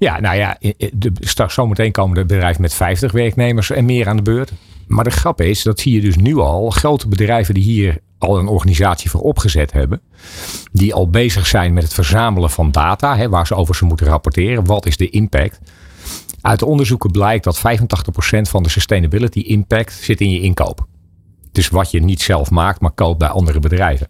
Ja, 0.00 0.20
nou 0.20 0.36
ja, 0.36 0.56
de, 0.92 1.12
straks 1.14 1.54
zometeen 1.54 1.92
komen 1.92 2.14
de 2.14 2.24
bedrijven 2.24 2.62
met 2.62 2.74
50 2.74 3.12
werknemers 3.12 3.70
en 3.70 3.84
meer 3.84 4.08
aan 4.08 4.16
de 4.16 4.22
beurt. 4.22 4.52
Maar 4.86 5.04
de 5.04 5.10
grap 5.10 5.40
is, 5.40 5.62
dat 5.62 5.80
zie 5.80 5.94
je 5.94 6.00
dus 6.00 6.16
nu 6.16 6.36
al. 6.36 6.70
Grote 6.70 7.08
bedrijven 7.08 7.54
die 7.54 7.62
hier 7.62 7.98
al 8.18 8.38
een 8.38 8.46
organisatie 8.46 9.10
voor 9.10 9.20
opgezet 9.20 9.72
hebben. 9.72 10.00
Die 10.72 10.94
al 10.94 11.10
bezig 11.10 11.46
zijn 11.46 11.72
met 11.72 11.82
het 11.82 11.94
verzamelen 11.94 12.50
van 12.50 12.70
data. 12.70 13.16
Hè, 13.16 13.28
waar 13.28 13.46
ze 13.46 13.54
over 13.54 13.74
ze 13.74 13.84
moeten 13.84 14.06
rapporteren. 14.06 14.64
Wat 14.64 14.86
is 14.86 14.96
de 14.96 15.10
impact? 15.10 15.60
Uit 16.40 16.58
de 16.58 16.66
onderzoeken 16.66 17.10
blijkt 17.10 17.44
dat 17.44 17.58
85% 17.58 17.60
van 18.40 18.62
de 18.62 18.68
sustainability 18.68 19.40
impact 19.40 19.92
zit 19.92 20.20
in 20.20 20.30
je 20.30 20.40
inkoop. 20.40 20.86
Dus 21.52 21.68
wat 21.68 21.90
je 21.90 22.02
niet 22.02 22.22
zelf 22.22 22.50
maakt, 22.50 22.80
maar 22.80 22.90
koopt 22.90 23.18
bij 23.18 23.28
andere 23.28 23.60
bedrijven. 23.60 24.08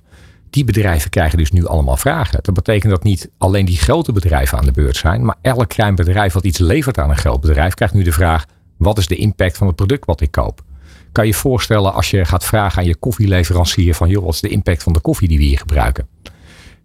Die 0.50 0.64
bedrijven 0.64 1.10
krijgen 1.10 1.38
dus 1.38 1.50
nu 1.50 1.66
allemaal 1.66 1.96
vragen. 1.96 2.38
Dat 2.42 2.54
betekent 2.54 2.92
dat 2.92 3.02
niet 3.02 3.30
alleen 3.38 3.64
die 3.64 3.76
grote 3.76 4.12
bedrijven 4.12 4.58
aan 4.58 4.64
de 4.64 4.72
beurt 4.72 4.96
zijn, 4.96 5.24
maar 5.24 5.36
elk 5.42 5.68
klein 5.68 5.94
bedrijf 5.94 6.32
wat 6.32 6.44
iets 6.44 6.58
levert 6.58 6.98
aan 6.98 7.10
een 7.10 7.16
groot 7.16 7.40
bedrijf 7.40 7.74
krijgt 7.74 7.94
nu 7.94 8.02
de 8.02 8.12
vraag: 8.12 8.46
wat 8.76 8.98
is 8.98 9.06
de 9.06 9.16
impact 9.16 9.56
van 9.56 9.66
het 9.66 9.76
product 9.76 10.06
wat 10.06 10.20
ik 10.20 10.30
koop? 10.30 10.62
Kan 11.12 11.26
je 11.26 11.34
voorstellen 11.34 11.94
als 11.94 12.10
je 12.10 12.24
gaat 12.24 12.44
vragen 12.44 12.78
aan 12.78 12.88
je 12.88 12.96
koffieleverancier 12.96 13.94
van 13.94 14.08
joh, 14.08 14.24
wat 14.24 14.34
is 14.34 14.40
de 14.40 14.48
impact 14.48 14.82
van 14.82 14.92
de 14.92 15.00
koffie 15.00 15.28
die 15.28 15.38
we 15.38 15.44
hier 15.44 15.58
gebruiken? 15.58 16.08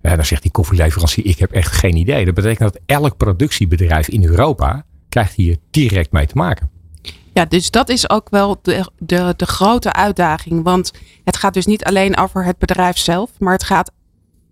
Ja, 0.02 0.16
dan 0.16 0.26
zegt 0.26 0.42
die 0.42 0.52
koffieleverancier, 0.52 1.26
ik 1.26 1.40
heb 1.40 1.52
echt 1.52 1.72
geen 1.72 1.96
idee. 1.96 2.26
Dat 2.26 2.34
betekent 2.34 2.74
dat 2.74 2.82
elk 2.86 3.18
productiebedrijf 3.18 4.08
in 4.08 4.26
Europa 4.26 4.86
krijgt 5.10 5.34
hier 5.34 5.58
direct 5.72 6.12
mee 6.12 6.26
te 6.26 6.36
maken. 6.36 6.70
Ja, 7.38 7.46
dus 7.46 7.72
dat 7.72 7.90
is 7.90 8.10
ook 8.10 8.30
wel 8.30 8.60
de, 8.62 8.92
de, 8.98 9.34
de 9.38 9.46
grote 9.46 9.94
uitdaging. 9.94 10.64
Want 10.64 10.92
het 11.24 11.38
gaat 11.38 11.54
dus 11.54 11.66
niet 11.66 11.84
alleen 11.84 12.18
over 12.18 12.46
het 12.46 12.58
bedrijf 12.58 12.98
zelf, 12.98 13.32
maar 13.40 13.54
het 13.54 13.64
gaat, 13.64 13.92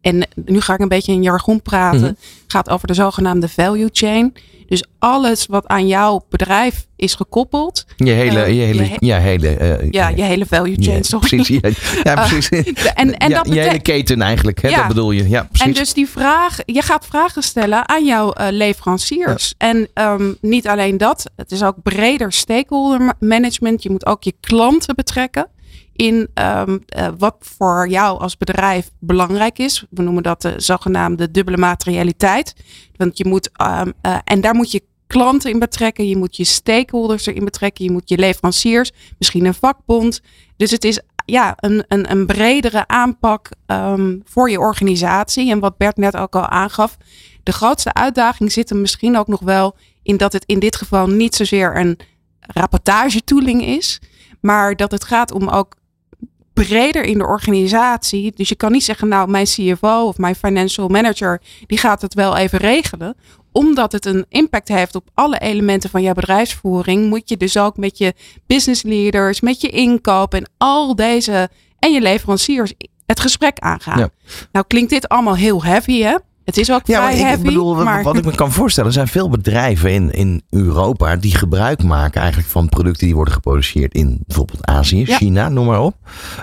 en 0.03 0.27
nu 0.45 0.61
ga 0.61 0.73
ik 0.73 0.79
een 0.79 0.87
beetje 0.87 1.11
in 1.11 1.23
jargon 1.23 1.61
praten, 1.61 2.01
mm 2.01 2.17
gaat 2.53 2.69
over 2.69 2.87
de 2.87 2.93
zogenaamde 2.93 3.49
value 3.49 3.89
chain. 3.91 4.33
Dus 4.67 4.83
alles 4.99 5.45
wat 5.45 5.67
aan 5.67 5.87
jouw 5.87 6.25
bedrijf 6.29 6.85
is 6.95 7.15
gekoppeld. 7.15 7.85
Je 7.95 8.11
hele, 8.11 8.47
uh, 8.47 8.47
je 8.47 8.61
hele, 8.61 8.83
je, 8.83 8.95
ja, 8.99 9.19
hele, 9.19 9.79
uh, 9.81 9.91
ja, 9.91 10.07
je 10.07 10.23
hele 10.23 10.45
value 10.45 10.75
chain. 10.79 11.03
Ja, 11.07 11.17
precies. 11.17 11.47
Ja, 11.47 11.69
ja 12.03 12.13
precies. 12.27 12.51
Uh, 12.83 12.85
en, 12.93 13.17
en 13.17 13.29
ja, 13.29 13.43
dat 13.43 13.53
je 13.53 13.59
hele 13.59 13.81
keten 13.81 14.21
eigenlijk, 14.21 14.61
hè, 14.61 14.69
dat 14.69 14.87
bedoel 14.87 15.11
je. 15.11 15.29
Ja, 15.29 15.43
precies. 15.43 15.67
En 15.67 15.73
dus 15.73 15.93
die 15.93 16.09
vraag, 16.09 16.57
je 16.65 16.81
gaat 16.81 17.05
vragen 17.05 17.43
stellen 17.43 17.89
aan 17.89 18.05
jouw 18.05 18.33
leveranciers. 18.49 19.53
En 19.57 19.87
um, 19.93 20.37
niet 20.41 20.67
alleen 20.67 20.97
dat, 20.97 21.31
het 21.35 21.51
is 21.51 21.63
ook 21.63 21.75
breder 21.83 22.31
stakeholder 22.31 23.13
management. 23.19 23.83
Je 23.83 23.89
moet 23.89 24.05
ook 24.05 24.23
je 24.23 24.33
klanten 24.39 24.95
betrekken 24.95 25.47
in 25.95 26.27
um, 26.33 26.83
uh, 26.97 27.07
wat 27.17 27.35
voor 27.39 27.87
jou 27.89 28.19
als 28.19 28.37
bedrijf 28.37 28.91
belangrijk 28.99 29.59
is. 29.59 29.85
We 29.89 30.01
noemen 30.01 30.23
dat 30.23 30.41
de 30.41 30.53
zogenaamde 30.57 31.31
dubbele 31.31 31.57
materialiteit. 31.57 32.55
Want 32.95 33.17
je 33.17 33.27
moet, 33.27 33.49
um, 33.61 33.93
uh, 34.01 34.17
en 34.23 34.41
daar 34.41 34.55
moet 34.55 34.71
je 34.71 34.83
klanten 35.07 35.51
in 35.51 35.59
betrekken, 35.59 36.07
je 36.07 36.17
moet 36.17 36.35
je 36.35 36.43
stakeholders 36.43 37.25
erin 37.25 37.45
betrekken, 37.45 37.85
je 37.85 37.91
moet 37.91 38.09
je 38.09 38.17
leveranciers, 38.17 38.91
misschien 39.17 39.45
een 39.45 39.53
vakbond. 39.53 40.21
Dus 40.57 40.71
het 40.71 40.83
is 40.83 41.01
ja, 41.25 41.53
een, 41.55 41.83
een, 41.87 42.11
een 42.11 42.25
bredere 42.25 42.87
aanpak 42.87 43.49
um, 43.67 44.21
voor 44.25 44.49
je 44.49 44.59
organisatie. 44.59 45.51
En 45.51 45.59
wat 45.59 45.77
Bert 45.77 45.97
net 45.97 46.17
ook 46.17 46.35
al 46.35 46.47
aangaf, 46.47 46.97
de 47.43 47.51
grootste 47.51 47.93
uitdaging 47.93 48.51
zit 48.51 48.69
er 48.69 48.75
misschien 48.75 49.17
ook 49.17 49.27
nog 49.27 49.39
wel 49.39 49.75
in 50.03 50.17
dat 50.17 50.33
het 50.33 50.43
in 50.45 50.59
dit 50.59 50.75
geval 50.75 51.07
niet 51.07 51.35
zozeer 51.35 51.77
een 51.77 51.99
rapportagetooling 52.39 53.65
is, 53.65 54.01
maar 54.41 54.75
dat 54.75 54.91
het 54.91 55.03
gaat 55.03 55.31
om 55.31 55.47
ook 55.49 55.75
breder 56.53 57.03
in 57.03 57.17
de 57.17 57.25
organisatie. 57.25 58.31
Dus 58.35 58.49
je 58.49 58.55
kan 58.55 58.71
niet 58.71 58.83
zeggen, 58.83 59.07
nou, 59.07 59.29
mijn 59.29 59.45
CFO 59.45 60.07
of 60.07 60.17
mijn 60.17 60.35
financial 60.35 60.87
manager, 60.87 61.41
die 61.67 61.77
gaat 61.77 62.01
het 62.01 62.13
wel 62.13 62.37
even 62.37 62.59
regelen. 62.59 63.15
Omdat 63.51 63.91
het 63.91 64.05
een 64.05 64.25
impact 64.29 64.67
heeft 64.67 64.95
op 64.95 65.09
alle 65.13 65.39
elementen 65.39 65.89
van 65.89 66.01
jouw 66.01 66.13
bedrijfsvoering, 66.13 67.09
moet 67.09 67.29
je 67.29 67.37
dus 67.37 67.57
ook 67.57 67.77
met 67.77 67.97
je 67.97 68.13
business 68.47 68.81
leaders, 68.83 69.41
met 69.41 69.61
je 69.61 69.69
inkoop 69.69 70.33
en 70.33 70.49
al 70.57 70.95
deze 70.95 71.49
en 71.79 71.91
je 71.91 72.01
leveranciers 72.01 72.73
het 73.05 73.19
gesprek 73.19 73.59
aangaan. 73.59 73.99
Ja. 73.99 74.09
Nou 74.51 74.65
klinkt 74.67 74.89
dit 74.89 75.07
allemaal 75.07 75.35
heel 75.35 75.63
heavy, 75.63 76.01
hè? 76.01 76.15
Het 76.45 76.57
is 76.57 76.71
ook 76.71 76.87
Ja, 76.87 76.95
vrij 76.95 76.99
maar 77.01 77.13
ik 77.13 77.19
heavy. 77.25 77.43
bedoel, 77.43 77.75
wat- 77.75 77.85
maar... 77.85 78.03
wat 78.03 78.17
ik 78.17 78.25
me 78.25 78.35
kan 78.35 78.51
voorstellen, 78.51 78.89
er 78.89 78.95
zijn 78.95 79.07
veel 79.07 79.29
bedrijven 79.29 79.91
in, 79.93 80.11
in 80.11 80.41
Europa 80.49 81.15
die 81.15 81.35
gebruik 81.35 81.83
maken 81.83 82.21
eigenlijk 82.21 82.51
van 82.51 82.69
producten 82.69 83.05
die 83.05 83.15
worden 83.15 83.33
geproduceerd 83.33 83.93
in 83.93 84.23
bijvoorbeeld 84.27 84.65
Azië, 84.65 85.03
Ja. 85.05 85.17
China, 85.17 85.49
noem 85.49 85.65
maar 85.65 85.81
op. 85.81 85.95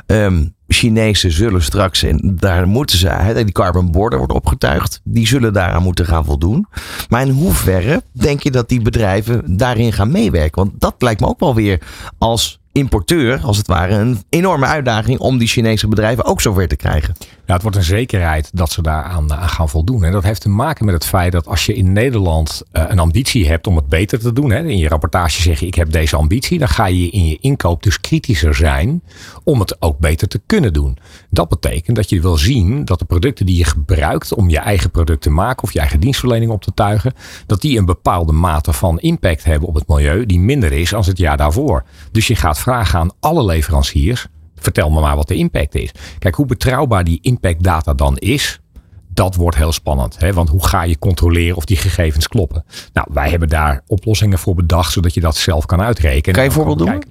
Ehm 0.07 0.45
Chinezen 0.73 1.33
zullen 1.33 1.63
straks, 1.63 2.03
en 2.03 2.37
daar 2.41 2.69
moeten 2.69 2.99
ze, 2.99 3.09
hè, 3.09 3.45
die 3.45 3.53
carbon 3.53 3.91
border 3.91 4.19
wordt 4.19 4.33
opgetuigd, 4.35 5.01
die 5.05 5.27
zullen 5.27 5.53
daaraan 5.53 5.83
moeten 5.83 6.07
gaan 6.07 6.25
voldoen. 6.25 6.67
Maar 7.09 7.23
in 7.27 7.29
hoeverre 7.33 8.03
denk 8.13 8.43
je 8.43 8.51
dat 8.51 8.69
die 8.69 8.83
bedrijven 8.83 9.57
daarin 9.57 9.93
gaan 9.93 10.11
meewerken? 10.11 10.63
Want 10.65 10.81
dat 10.81 10.95
lijkt 10.99 11.21
me 11.21 11.27
ook 11.27 11.41
wel 11.41 11.55
weer 11.55 11.81
als 12.19 12.60
importeur, 12.73 13.41
als 13.43 13.57
het 13.57 13.67
ware, 13.67 13.95
een 13.95 14.23
enorme 14.29 14.67
uitdaging 14.67 15.19
om 15.19 15.39
die 15.39 15.49
Chinese 15.49 15.89
bedrijven 15.89 16.25
ook 16.25 16.41
zover 16.41 16.69
te 16.69 16.77
krijgen. 16.77 17.15
Ja, 17.47 17.53
het 17.53 17.63
wordt 17.63 17.77
een 17.77 17.85
zekerheid 17.85 18.51
dat 18.53 18.71
ze 18.71 18.83
daaraan 18.83 19.33
aan 19.33 19.49
gaan 19.49 19.69
voldoen. 19.69 20.05
En 20.05 20.13
dat 20.13 20.23
heeft 20.23 20.41
te 20.41 20.49
maken 20.49 20.85
met 20.85 20.95
het 20.95 21.07
feit 21.07 21.33
dat 21.33 21.47
als 21.47 21.67
je 21.67 21.75
in 21.75 21.93
Nederland 21.93 22.63
eh, 22.73 22.85
een 22.89 22.99
ambitie 22.99 23.49
hebt 23.49 23.67
om 23.67 23.77
het 23.77 23.87
beter 23.87 24.19
te 24.19 24.33
doen. 24.33 24.51
Hè, 24.51 24.65
in 24.65 24.79
je 24.79 24.89
rapportage 24.89 25.43
zeg 25.43 25.61
je 25.61 25.67
ik 25.67 25.75
heb 25.75 25.93
deze 25.93 26.17
ambitie. 26.17 26.59
Dan 26.59 26.69
ga 26.69 26.87
je 26.87 27.11
in 27.11 27.27
je 27.27 27.39
inkoop 27.41 27.83
dus 27.83 28.01
kritischer 28.01 28.55
zijn 28.55 29.03
om 29.45 29.61
het 29.61 29.83
ook 29.83 29.99
beter 29.99 30.29
te 30.29 30.41
kunnen 30.47 30.73
doen. 30.73 30.99
Dat 31.31 31.49
betekent 31.49 31.97
dat 31.97 32.11
je 32.11 32.21
wil 32.21 32.37
zien 32.37 32.85
dat 32.85 32.99
de 32.99 33.05
producten 33.05 33.47
die 33.47 33.57
je 33.57 33.65
gebruikt 33.65 34.35
om 34.35 34.49
je 34.49 34.59
eigen 34.59 34.91
product 34.91 35.23
te 35.23 35.31
maken 35.31 35.63
of 35.63 35.73
je 35.73 35.79
eigen 35.79 36.01
dienstverlening 36.01 36.51
op 36.51 36.63
te 36.63 36.75
tuigen. 36.75 37.13
Dat 37.47 37.61
die 37.61 37.79
een 37.79 37.85
bepaalde 37.85 38.33
mate 38.33 38.73
van 38.73 39.01
impact 39.01 39.45
hebben 39.45 39.69
op 39.69 39.75
het 39.75 39.89
milieu 39.89 40.27
die 40.27 40.41
minder 40.41 40.73
is 40.73 40.91
dan 40.91 41.03
het 41.05 41.19
jaar 41.19 41.37
daarvoor. 41.37 41.85
Dus 42.13 42.27
je 42.27 42.37
gaat 42.37 42.59
vragen 42.61 42.99
aan 42.99 43.11
alle 43.21 43.45
leveranciers. 43.45 44.27
Vertel 44.55 44.91
me 44.91 45.01
maar 45.01 45.17
wat 45.17 45.29
de 45.29 45.35
impact 45.35 45.75
is. 45.75 45.93
Kijk, 46.19 46.35
hoe 46.35 46.47
betrouwbaar 46.47 47.05
die 47.05 47.19
impactdata 47.23 47.95
dan 47.95 48.17
is, 48.17 48.61
dat 49.09 49.35
wordt 49.35 49.57
heel 49.57 49.73
spannend. 49.73 50.19
Hè? 50.19 50.33
Want 50.33 50.49
hoe 50.49 50.67
ga 50.67 50.83
je 50.83 50.99
controleren 50.99 51.57
of 51.57 51.65
die 51.65 51.77
gegevens 51.77 52.29
kloppen? 52.29 52.65
Nou, 52.93 53.09
wij 53.13 53.31
hebben 53.31 53.49
daar 53.49 53.83
oplossingen 53.87 54.39
voor 54.39 54.55
bedacht, 54.55 54.93
zodat 54.93 55.15
je 55.15 55.21
dat 55.21 55.37
zelf 55.37 55.67
kan 55.67 55.81
uitrekenen. 55.81 56.35
Kan 56.35 56.45
je 56.45 56.51
En 56.51 56.57
een 56.57 56.65
voorbeeld 56.65 56.79
doen? 56.79 57.03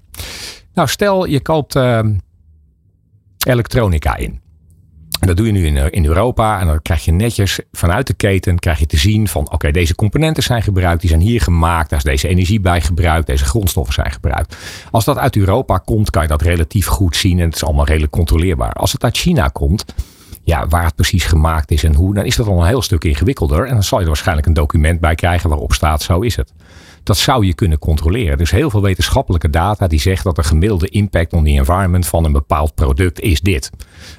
Nou, 0.73 0.87
stel 0.87 1.25
je 1.25 1.41
koopt 1.41 1.75
ehm, 1.75 2.13
elektronica 3.47 4.15
in. 4.15 4.41
En 5.19 5.27
dat 5.27 5.37
doe 5.37 5.45
je 5.45 5.51
nu 5.51 5.65
in, 5.65 5.77
eh, 5.77 5.85
in 5.89 6.05
Europa. 6.05 6.59
En 6.59 6.67
dan 6.67 6.81
krijg 6.81 7.05
je 7.05 7.11
netjes 7.11 7.59
vanuit 7.71 8.07
de 8.07 8.13
keten 8.13 8.59
krijg 8.59 8.79
je 8.79 8.85
te 8.85 8.97
zien 8.97 9.27
van 9.27 9.51
oké, 9.51 9.71
deze 9.71 9.95
componenten 9.95 10.43
zijn 10.43 10.63
gebruikt, 10.63 11.01
die 11.01 11.09
zijn 11.09 11.21
hier 11.21 11.41
gemaakt, 11.41 11.89
daar 11.89 11.97
is 11.97 12.05
deze 12.05 12.27
energie 12.27 12.59
bij 12.59 12.81
gebruikt, 12.81 13.27
deze 13.27 13.45
grondstoffen 13.45 13.93
zijn 13.93 14.11
gebruikt. 14.11 14.55
Als 14.91 15.05
dat 15.05 15.17
uit 15.17 15.35
Europa 15.35 15.77
komt, 15.77 16.09
kan 16.09 16.21
je 16.21 16.27
dat 16.27 16.41
relatief 16.41 16.85
goed 16.85 17.15
zien 17.15 17.39
en 17.39 17.45
het 17.45 17.55
is 17.55 17.63
allemaal 17.63 17.85
redelijk 17.85 18.11
controleerbaar. 18.11 18.73
Als 18.73 18.91
het 18.91 19.03
uit 19.03 19.17
China 19.17 19.47
komt, 19.47 19.85
ja, 20.43 20.67
waar 20.67 20.85
het 20.85 20.95
precies 20.95 21.25
gemaakt 21.25 21.71
is 21.71 21.83
en 21.83 21.95
hoe, 21.95 22.13
dan 22.13 22.25
is 22.25 22.35
dat 22.35 22.47
al 22.47 22.59
een 22.59 22.67
heel 22.67 22.81
stuk 22.81 23.03
ingewikkelder. 23.03 23.65
En 23.65 23.73
dan 23.73 23.83
zal 23.83 23.97
je 23.97 24.03
er 24.03 24.09
waarschijnlijk 24.09 24.47
een 24.47 24.53
document 24.53 24.99
bij 24.99 25.15
krijgen 25.15 25.49
waarop 25.49 25.73
staat, 25.73 26.01
zo 26.01 26.19
is 26.19 26.35
het. 26.35 26.53
Dat 27.03 27.17
zou 27.17 27.45
je 27.45 27.53
kunnen 27.53 27.79
controleren. 27.79 28.37
Dus 28.37 28.51
heel 28.51 28.69
veel 28.69 28.81
wetenschappelijke 28.81 29.49
data 29.49 29.87
die 29.87 29.99
zegt 29.99 30.23
dat 30.23 30.35
de 30.35 30.43
gemiddelde 30.43 30.89
impact 30.89 31.33
on 31.33 31.43
the 31.43 31.49
environment 31.49 32.07
van 32.07 32.25
een 32.25 32.31
bepaald 32.31 32.75
product 32.75 33.19
is 33.19 33.41
dit. 33.41 33.69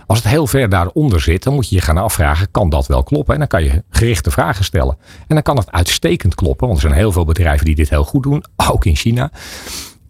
Als 0.07 0.19
het 0.19 0.29
heel 0.29 0.47
ver 0.47 0.69
daaronder 0.69 1.21
zit, 1.21 1.43
dan 1.43 1.55
moet 1.55 1.69
je 1.69 1.75
je 1.75 1.81
gaan 1.83 1.97
afvragen, 1.97 2.51
kan 2.51 2.71
dat 2.71 2.87
wel 2.87 3.03
kloppen? 3.03 3.33
En 3.33 3.39
dan 3.39 3.49
kan 3.49 3.65
je 3.65 3.83
gerichte 3.91 4.31
vragen 4.31 4.65
stellen. 4.65 4.97
En 5.27 5.35
dan 5.35 5.43
kan 5.43 5.57
het 5.57 5.71
uitstekend 5.71 6.35
kloppen, 6.35 6.67
want 6.67 6.81
er 6.81 6.87
zijn 6.89 6.99
heel 6.99 7.13
veel 7.13 7.25
bedrijven 7.25 7.67
die 7.67 7.75
dit 7.75 7.91
heel 7.91 8.05
goed 8.05 8.23
doen, 8.23 8.45
ook 8.71 8.85
in 8.85 8.97
China. 8.97 9.31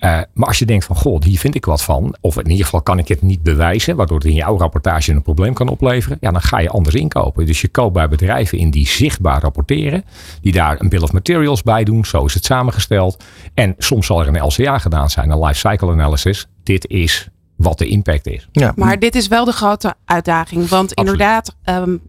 Uh, 0.01 0.21
maar 0.35 0.49
als 0.49 0.59
je 0.59 0.67
denkt 0.67 0.85
van, 0.85 0.97
goh, 0.97 1.23
hier 1.23 1.39
vind 1.39 1.55
ik 1.55 1.65
wat 1.65 1.83
van, 1.83 2.15
of 2.21 2.37
in 2.39 2.51
ieder 2.51 2.65
geval 2.65 2.83
kan 2.83 2.99
ik 2.99 3.09
het 3.09 3.23
niet 3.23 3.43
bewijzen, 3.43 3.97
waardoor 3.97 4.19
het 4.19 4.27
in 4.27 4.35
jouw 4.35 4.59
rapportage 4.59 5.13
een 5.13 5.23
probleem 5.23 5.55
kan 5.55 5.69
opleveren, 5.69 6.19
ja, 6.21 6.31
dan 6.31 6.43
ga 6.43 6.59
je 6.59 6.69
anders 6.69 6.95
inkopen. 6.95 7.47
Dus 7.47 7.61
je 7.61 7.69
koopt 7.69 7.93
bij 7.93 8.09
bedrijven 8.09 8.59
in 8.59 8.71
die 8.71 8.87
zichtbaar 8.87 9.41
rapporteren, 9.41 10.05
die 10.41 10.53
daar 10.53 10.81
een 10.81 10.89
bill 10.89 11.03
of 11.03 11.13
materials 11.13 11.63
bij 11.63 11.85
doen, 11.85 12.05
zo 12.05 12.25
is 12.25 12.35
het 12.35 12.45
samengesteld. 12.45 13.25
En 13.55 13.75
soms 13.79 14.07
zal 14.07 14.21
er 14.21 14.29
een 14.29 14.45
LCA 14.45 14.79
gedaan 14.79 15.11
zijn, 15.11 15.31
een 15.31 15.45
life 15.45 15.69
cycle 15.69 15.93
analysis. 15.93 16.47
Dit 16.63 16.89
is 16.89 17.29
wat 17.57 17.79
de 17.79 17.87
impact 17.87 18.27
is. 18.27 18.49
Ja. 18.53 18.73
Maar 18.77 18.99
dit 18.99 19.15
is 19.15 19.29
wel 19.29 19.45
de 19.45 19.53
grote 19.53 19.95
uitdaging. 20.05 20.69
Want 20.69 20.93
inderdaad, 20.93 21.57
um, 21.65 22.01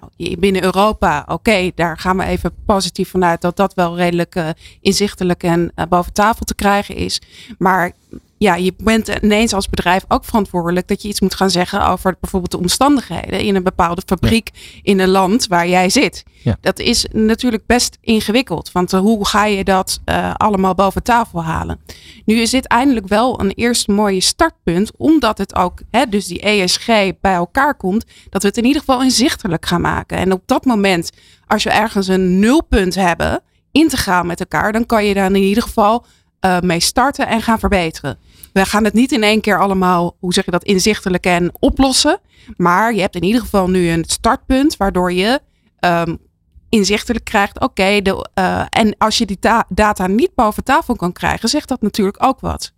nou, 0.00 0.36
binnen 0.36 0.64
Europa, 0.64 1.24
oké, 1.26 1.70
daar 1.74 1.98
gaan 1.98 2.16
we 2.16 2.24
even 2.24 2.52
positief 2.66 3.10
vanuit 3.10 3.40
dat 3.40 3.56
dat 3.56 3.74
wel 3.74 3.96
redelijk 3.96 4.34
uh, 4.34 4.48
inzichtelijk 4.80 5.42
en 5.42 5.72
uh, 5.76 5.84
boven 5.88 6.12
tafel 6.12 6.44
te 6.44 6.54
krijgen 6.54 6.96
is. 6.96 7.20
Maar 7.58 7.92
ja, 8.44 8.54
je 8.54 8.74
bent 8.76 9.08
ineens 9.22 9.52
als 9.52 9.68
bedrijf 9.68 10.04
ook 10.08 10.24
verantwoordelijk 10.24 10.88
dat 10.88 11.02
je 11.02 11.08
iets 11.08 11.20
moet 11.20 11.34
gaan 11.34 11.50
zeggen 11.50 11.86
over 11.86 12.16
bijvoorbeeld 12.20 12.50
de 12.50 12.58
omstandigheden 12.58 13.40
in 13.40 13.54
een 13.54 13.62
bepaalde 13.62 14.02
fabriek 14.06 14.50
ja. 14.52 14.80
in 14.82 15.00
een 15.00 15.08
land 15.08 15.46
waar 15.46 15.68
jij 15.68 15.88
zit. 15.88 16.24
Ja. 16.42 16.56
Dat 16.60 16.78
is 16.78 17.06
natuurlijk 17.12 17.66
best 17.66 17.98
ingewikkeld, 18.00 18.72
want 18.72 18.92
uh, 18.92 19.00
hoe 19.00 19.26
ga 19.26 19.44
je 19.44 19.64
dat 19.64 20.00
uh, 20.04 20.34
allemaal 20.34 20.74
boven 20.74 21.02
tafel 21.02 21.44
halen? 21.44 21.80
Nu 22.24 22.40
is 22.40 22.50
dit 22.50 22.66
eindelijk 22.66 23.08
wel 23.08 23.40
een 23.40 23.50
eerste 23.50 23.92
mooie 23.92 24.20
startpunt, 24.20 24.90
omdat 24.96 25.38
het 25.38 25.54
ook, 25.54 25.80
hè, 25.90 26.06
dus 26.06 26.26
die 26.26 26.40
ESG 26.40 26.86
bij 27.20 27.34
elkaar 27.34 27.74
komt, 27.74 28.04
dat 28.30 28.42
we 28.42 28.48
het 28.48 28.56
in 28.56 28.64
ieder 28.64 28.80
geval 28.80 29.02
inzichtelijk 29.02 29.66
gaan 29.66 29.80
maken. 29.80 30.18
En 30.18 30.32
op 30.32 30.42
dat 30.46 30.64
moment, 30.64 31.10
als 31.46 31.64
we 31.64 31.70
ergens 31.70 32.08
een 32.08 32.38
nulpunt 32.38 32.94
hebben, 32.94 33.42
integraal 33.72 34.24
met 34.24 34.40
elkaar, 34.40 34.72
dan 34.72 34.86
kan 34.86 35.04
je 35.04 35.14
daar 35.14 35.26
in 35.26 35.34
ieder 35.36 35.62
geval 35.62 36.04
uh, 36.44 36.60
mee 36.60 36.80
starten 36.80 37.26
en 37.26 37.42
gaan 37.42 37.58
verbeteren. 37.58 38.18
We 38.54 38.64
gaan 38.64 38.84
het 38.84 38.92
niet 38.92 39.12
in 39.12 39.22
één 39.22 39.40
keer 39.40 39.60
allemaal, 39.60 40.16
hoe 40.18 40.32
zeg 40.32 40.44
je 40.44 40.50
dat, 40.50 40.64
inzichtelijk 40.64 41.24
en 41.24 41.52
oplossen. 41.58 42.20
Maar 42.56 42.94
je 42.94 43.00
hebt 43.00 43.14
in 43.14 43.22
ieder 43.22 43.40
geval 43.40 43.68
nu 43.70 43.90
een 43.90 44.04
startpunt 44.06 44.76
waardoor 44.76 45.12
je 45.12 45.40
um, 45.80 46.18
inzichtelijk 46.68 47.24
krijgt. 47.24 47.60
Oké, 47.60 48.00
uh, 48.38 48.62
en 48.68 48.94
als 48.98 49.18
je 49.18 49.26
die 49.26 49.38
data 49.68 50.06
niet 50.06 50.34
boven 50.34 50.64
tafel 50.64 50.96
kan 50.96 51.12
krijgen, 51.12 51.48
zegt 51.48 51.68
dat 51.68 51.82
natuurlijk 51.82 52.24
ook 52.24 52.40
wat. 52.40 52.72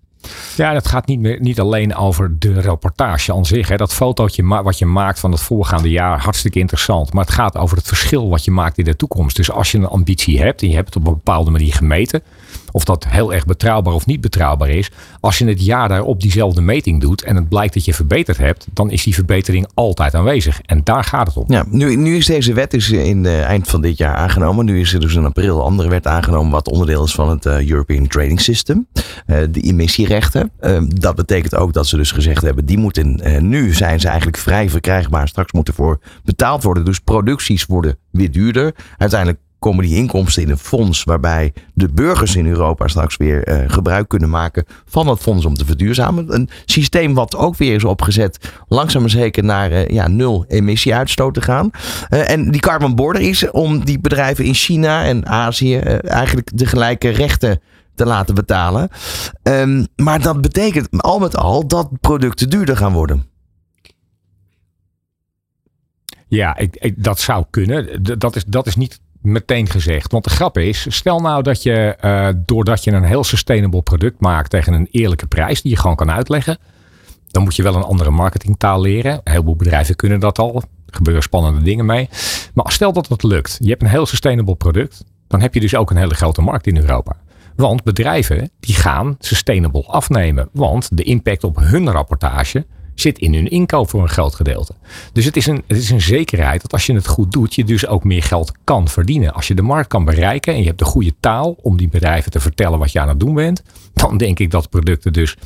Ja, 0.57 0.73
dat 0.73 0.87
gaat 0.87 1.07
niet, 1.07 1.21
meer, 1.21 1.41
niet 1.41 1.61
alleen 1.61 1.95
over 1.95 2.39
de 2.39 2.61
rapportage 2.61 3.33
aan 3.33 3.47
zich. 3.47 3.69
Hè. 3.69 3.77
Dat 3.77 3.95
fotootje 3.95 4.47
wat 4.47 4.79
je 4.79 4.87
maakt 4.87 5.19
van 5.19 5.31
het 5.31 5.41
voorgaande 5.41 5.91
jaar, 5.91 6.21
hartstikke 6.21 6.59
interessant. 6.59 7.13
Maar 7.13 7.25
het 7.25 7.35
gaat 7.35 7.57
over 7.57 7.77
het 7.77 7.87
verschil 7.87 8.29
wat 8.29 8.45
je 8.45 8.51
maakt 8.51 8.79
in 8.79 8.85
de 8.85 8.97
toekomst. 8.97 9.37
Dus 9.37 9.51
als 9.51 9.73
je 9.73 9.79
een 9.79 9.87
ambitie 9.87 10.41
hebt 10.41 10.63
en 10.63 10.69
je 10.69 10.75
hebt 10.75 10.87
het 10.87 10.97
op 10.97 11.07
een 11.07 11.15
bepaalde 11.15 11.51
manier 11.51 11.75
gemeten. 11.75 12.23
Of 12.71 12.85
dat 12.85 13.07
heel 13.09 13.33
erg 13.33 13.45
betrouwbaar 13.45 13.95
of 13.95 14.07
niet 14.07 14.21
betrouwbaar 14.21 14.69
is. 14.69 14.91
Als 15.21 15.39
je 15.39 15.47
het 15.47 15.65
jaar 15.65 15.89
daarop 15.89 16.21
diezelfde 16.21 16.61
meting 16.61 17.01
doet 17.01 17.23
en 17.23 17.37
het 17.37 17.49
blijkt 17.49 17.75
dat 17.75 17.85
je 17.85 17.95
verbeterd 17.95 18.39
hebt. 18.39 18.67
Dan 18.73 18.91
is 18.91 19.05
die 19.05 19.15
verbetering 19.15 19.69
altijd 19.75 20.15
aanwezig. 20.15 20.61
En 20.61 20.81
daar 20.85 21.05
gaat 21.05 21.27
het 21.27 21.37
om. 21.37 21.45
Ja, 21.49 21.65
nu, 21.71 21.97
nu 21.97 22.17
is 22.17 22.27
deze 22.27 22.53
wet 22.53 22.75
is 22.75 22.91
in 22.91 23.23
de 23.23 23.41
eind 23.41 23.69
van 23.69 23.81
dit 23.81 23.99
jaar 23.99 24.15
aangenomen. 24.15 24.65
Nu 24.65 24.81
is 24.81 24.93
er 24.93 25.01
dus 25.01 25.15
in 25.15 25.25
april 25.25 25.57
een 25.57 25.63
andere 25.63 25.89
wet 25.89 26.07
aangenomen 26.07 26.53
wat 26.53 26.69
onderdeel 26.69 27.05
is 27.05 27.15
van 27.15 27.29
het 27.29 27.47
uh, 27.47 27.69
European 27.71 28.07
Trading 28.07 28.41
System. 28.41 28.87
Uh, 29.27 29.39
de 29.51 29.61
emissierechten. 29.61 30.51
Uh, 30.61 30.83
dat 30.87 31.15
betekent 31.15 31.55
ook 31.55 31.73
dat 31.73 31.87
ze 31.87 31.97
dus 31.97 32.11
gezegd 32.11 32.43
hebben, 32.43 32.67
die 32.67 32.79
moeten, 32.79 33.21
uh, 33.29 33.41
nu 33.41 33.75
zijn 33.75 34.01
ze 34.01 34.09
eigenlijk 34.09 34.39
vrij 34.39 34.71
verkrijgbaar. 34.71 35.29
Straks 35.29 35.53
moet 35.53 35.69
ervoor 35.69 36.01
betaald 36.25 36.63
worden. 36.63 36.85
Dus 36.85 36.99
producties 36.99 37.65
worden 37.65 37.97
weer 38.11 38.31
duurder. 38.31 38.75
Uiteindelijk 38.97 39.41
komen 39.67 39.85
die 39.85 39.97
inkomsten 39.97 40.43
in 40.43 40.51
een 40.51 40.59
fonds 40.59 41.05
waarbij 41.05 41.53
de 41.75 41.89
burgers 41.89 42.37
in 42.37 42.47
Europa 42.47 42.89
straks 42.89 43.17
weer 43.17 43.49
uh, 43.49 43.71
gebruik 43.71 44.09
kunnen 44.09 44.31
maken 44.31 44.65
van 44.85 45.07
dat 45.07 45.21
fonds 45.21 45.45
om 45.45 45.55
te 45.55 45.65
verduurzamen. 45.65 46.35
Een 46.35 46.49
systeem 46.65 47.15
wat 47.15 47.37
ook 47.37 47.57
weer 47.57 47.75
is 47.75 47.85
opgezet, 47.85 48.53
langzaam 48.69 49.01
maar 49.01 49.11
zeker 49.11 49.45
naar 49.45 49.73
uh, 49.73 49.87
ja, 49.87 50.09
nul 50.09 50.45
emissieuitstoot 50.49 51.35
te 51.35 51.41
gaan. 51.41 51.71
Uh, 52.11 52.31
en 52.31 52.51
die 52.51 52.61
carbon 52.61 52.95
border 52.95 53.23
is 53.23 53.51
om 53.51 53.85
die 53.85 54.01
bedrijven 54.01 54.45
in 54.45 54.55
China 54.55 55.05
en 55.05 55.27
Azië 55.27 55.77
eigenlijk 55.77 56.51
de 56.55 56.67
gelijke 56.67 57.09
rechten 57.09 57.61
te 57.95 58.07
laten 58.07 58.35
betalen. 58.35 58.89
Um, 59.43 59.87
maar 59.97 60.23
dat 60.23 60.41
betekent 60.41 61.03
al 61.03 61.19
met 61.19 61.37
al 61.37 61.67
dat 61.67 61.89
producten 62.01 62.51
duurder 62.51 62.77
gaan 62.77 62.93
worden. 62.93 63.27
Ja, 66.29 66.57
ik, 66.57 66.77
ik, 66.77 67.05
dat 67.05 67.21
zou 67.21 67.45
kunnen. 67.51 68.03
Dat 68.19 68.37
is, 68.37 68.45
dat 68.45 68.67
is 68.67 68.77
niet 68.77 69.01
meteen 69.27 69.69
gezegd. 69.69 70.13
Want 70.13 70.25
de 70.25 70.31
grap 70.31 70.59
is, 70.59 70.87
stel 70.89 71.21
nou 71.21 71.43
dat 71.43 71.63
je, 71.63 71.97
uh, 72.05 72.29
doordat 72.37 72.85
je 72.85 72.93
een 72.93 73.05
heel 73.05 73.25
sustainable 73.25 73.83
product 73.83 74.21
maakt 74.21 74.51
tegen 74.51 74.73
een 74.73 74.89
eerlijke 74.91 75.27
prijs, 75.27 75.63
die 75.63 75.71
je 75.71 75.79
gewoon 75.79 75.97
kan 75.97 76.11
uitleggen, 76.11 76.59
dan 77.27 77.43
moet 77.43 77.57
je 77.57 77.63
wel 77.63 77.75
een 77.75 77.83
andere 77.83 78.11
marketingtaal 78.11 78.81
leren. 78.81 79.13
Een 79.13 79.33
heleboel 79.33 79.57
bedrijven 79.57 79.97
kunnen 79.97 80.21
dat 80.21 80.39
al. 80.39 80.55
Er 80.57 80.95
gebeuren 80.95 81.23
spannende 81.23 81.63
dingen 81.63 81.87
mee. 81.87 82.09
Maar 82.55 82.73
stel 82.73 82.93
dat 82.93 83.09
het 83.09 83.23
lukt. 83.23 83.57
Je 83.61 83.69
hebt 83.69 83.83
een 83.83 83.89
heel 83.89 84.07
sustainable 84.07 84.55
product. 84.55 85.05
Dan 85.27 85.41
heb 85.41 85.55
je 85.55 85.61
dus 85.61 85.75
ook 85.75 85.91
een 85.91 85.97
hele 85.97 86.15
grote 86.15 86.43
markt 86.43 86.67
in 86.67 86.77
Europa. 86.77 87.17
Want 87.57 87.83
bedrijven 87.83 88.51
die 88.61 88.75
gaan 88.75 89.17
sustainable 89.19 89.85
afnemen. 89.87 90.49
Want 90.53 90.97
de 90.97 91.03
impact 91.03 91.45
op 91.45 91.57
hun 91.57 91.91
rapportage 91.91 92.67
zit 93.01 93.19
in 93.19 93.35
hun 93.35 93.51
inkoop 93.51 93.91
voor 93.91 94.03
een 94.03 94.09
groot 94.09 94.35
gedeelte. 94.35 94.75
Dus 95.13 95.25
het 95.25 95.37
is, 95.37 95.47
een, 95.47 95.63
het 95.67 95.77
is 95.77 95.91
een 95.91 96.01
zekerheid 96.01 96.63
dat 96.63 96.73
als 96.73 96.87
je 96.87 96.95
het 96.95 97.07
goed 97.07 97.33
doet, 97.33 97.55
je 97.55 97.65
dus 97.65 97.87
ook 97.87 98.05
meer 98.05 98.23
geld 98.23 98.53
kan 98.65 98.89
verdienen. 98.89 99.35
Als 99.35 99.49
je 99.49 99.55
de 99.55 99.63
markt 99.63 99.89
kan 99.89 100.05
bereiken 100.05 100.53
en 100.53 100.61
je 100.61 100.67
hebt 100.67 100.79
de 100.79 100.85
goede 100.85 101.15
taal 101.21 101.57
om 101.63 101.77
die 101.77 101.89
bedrijven 101.89 102.31
te 102.31 102.41
vertellen 102.41 102.79
wat 102.79 102.93
je 102.93 103.01
aan 103.01 103.09
het 103.09 103.21
doen 103.21 103.35
bent, 103.35 103.63
dan 103.93 104.17
denk 104.17 104.39
ik 104.39 104.51
dat 104.51 104.71
producten 104.71 105.13
dus 105.13 105.37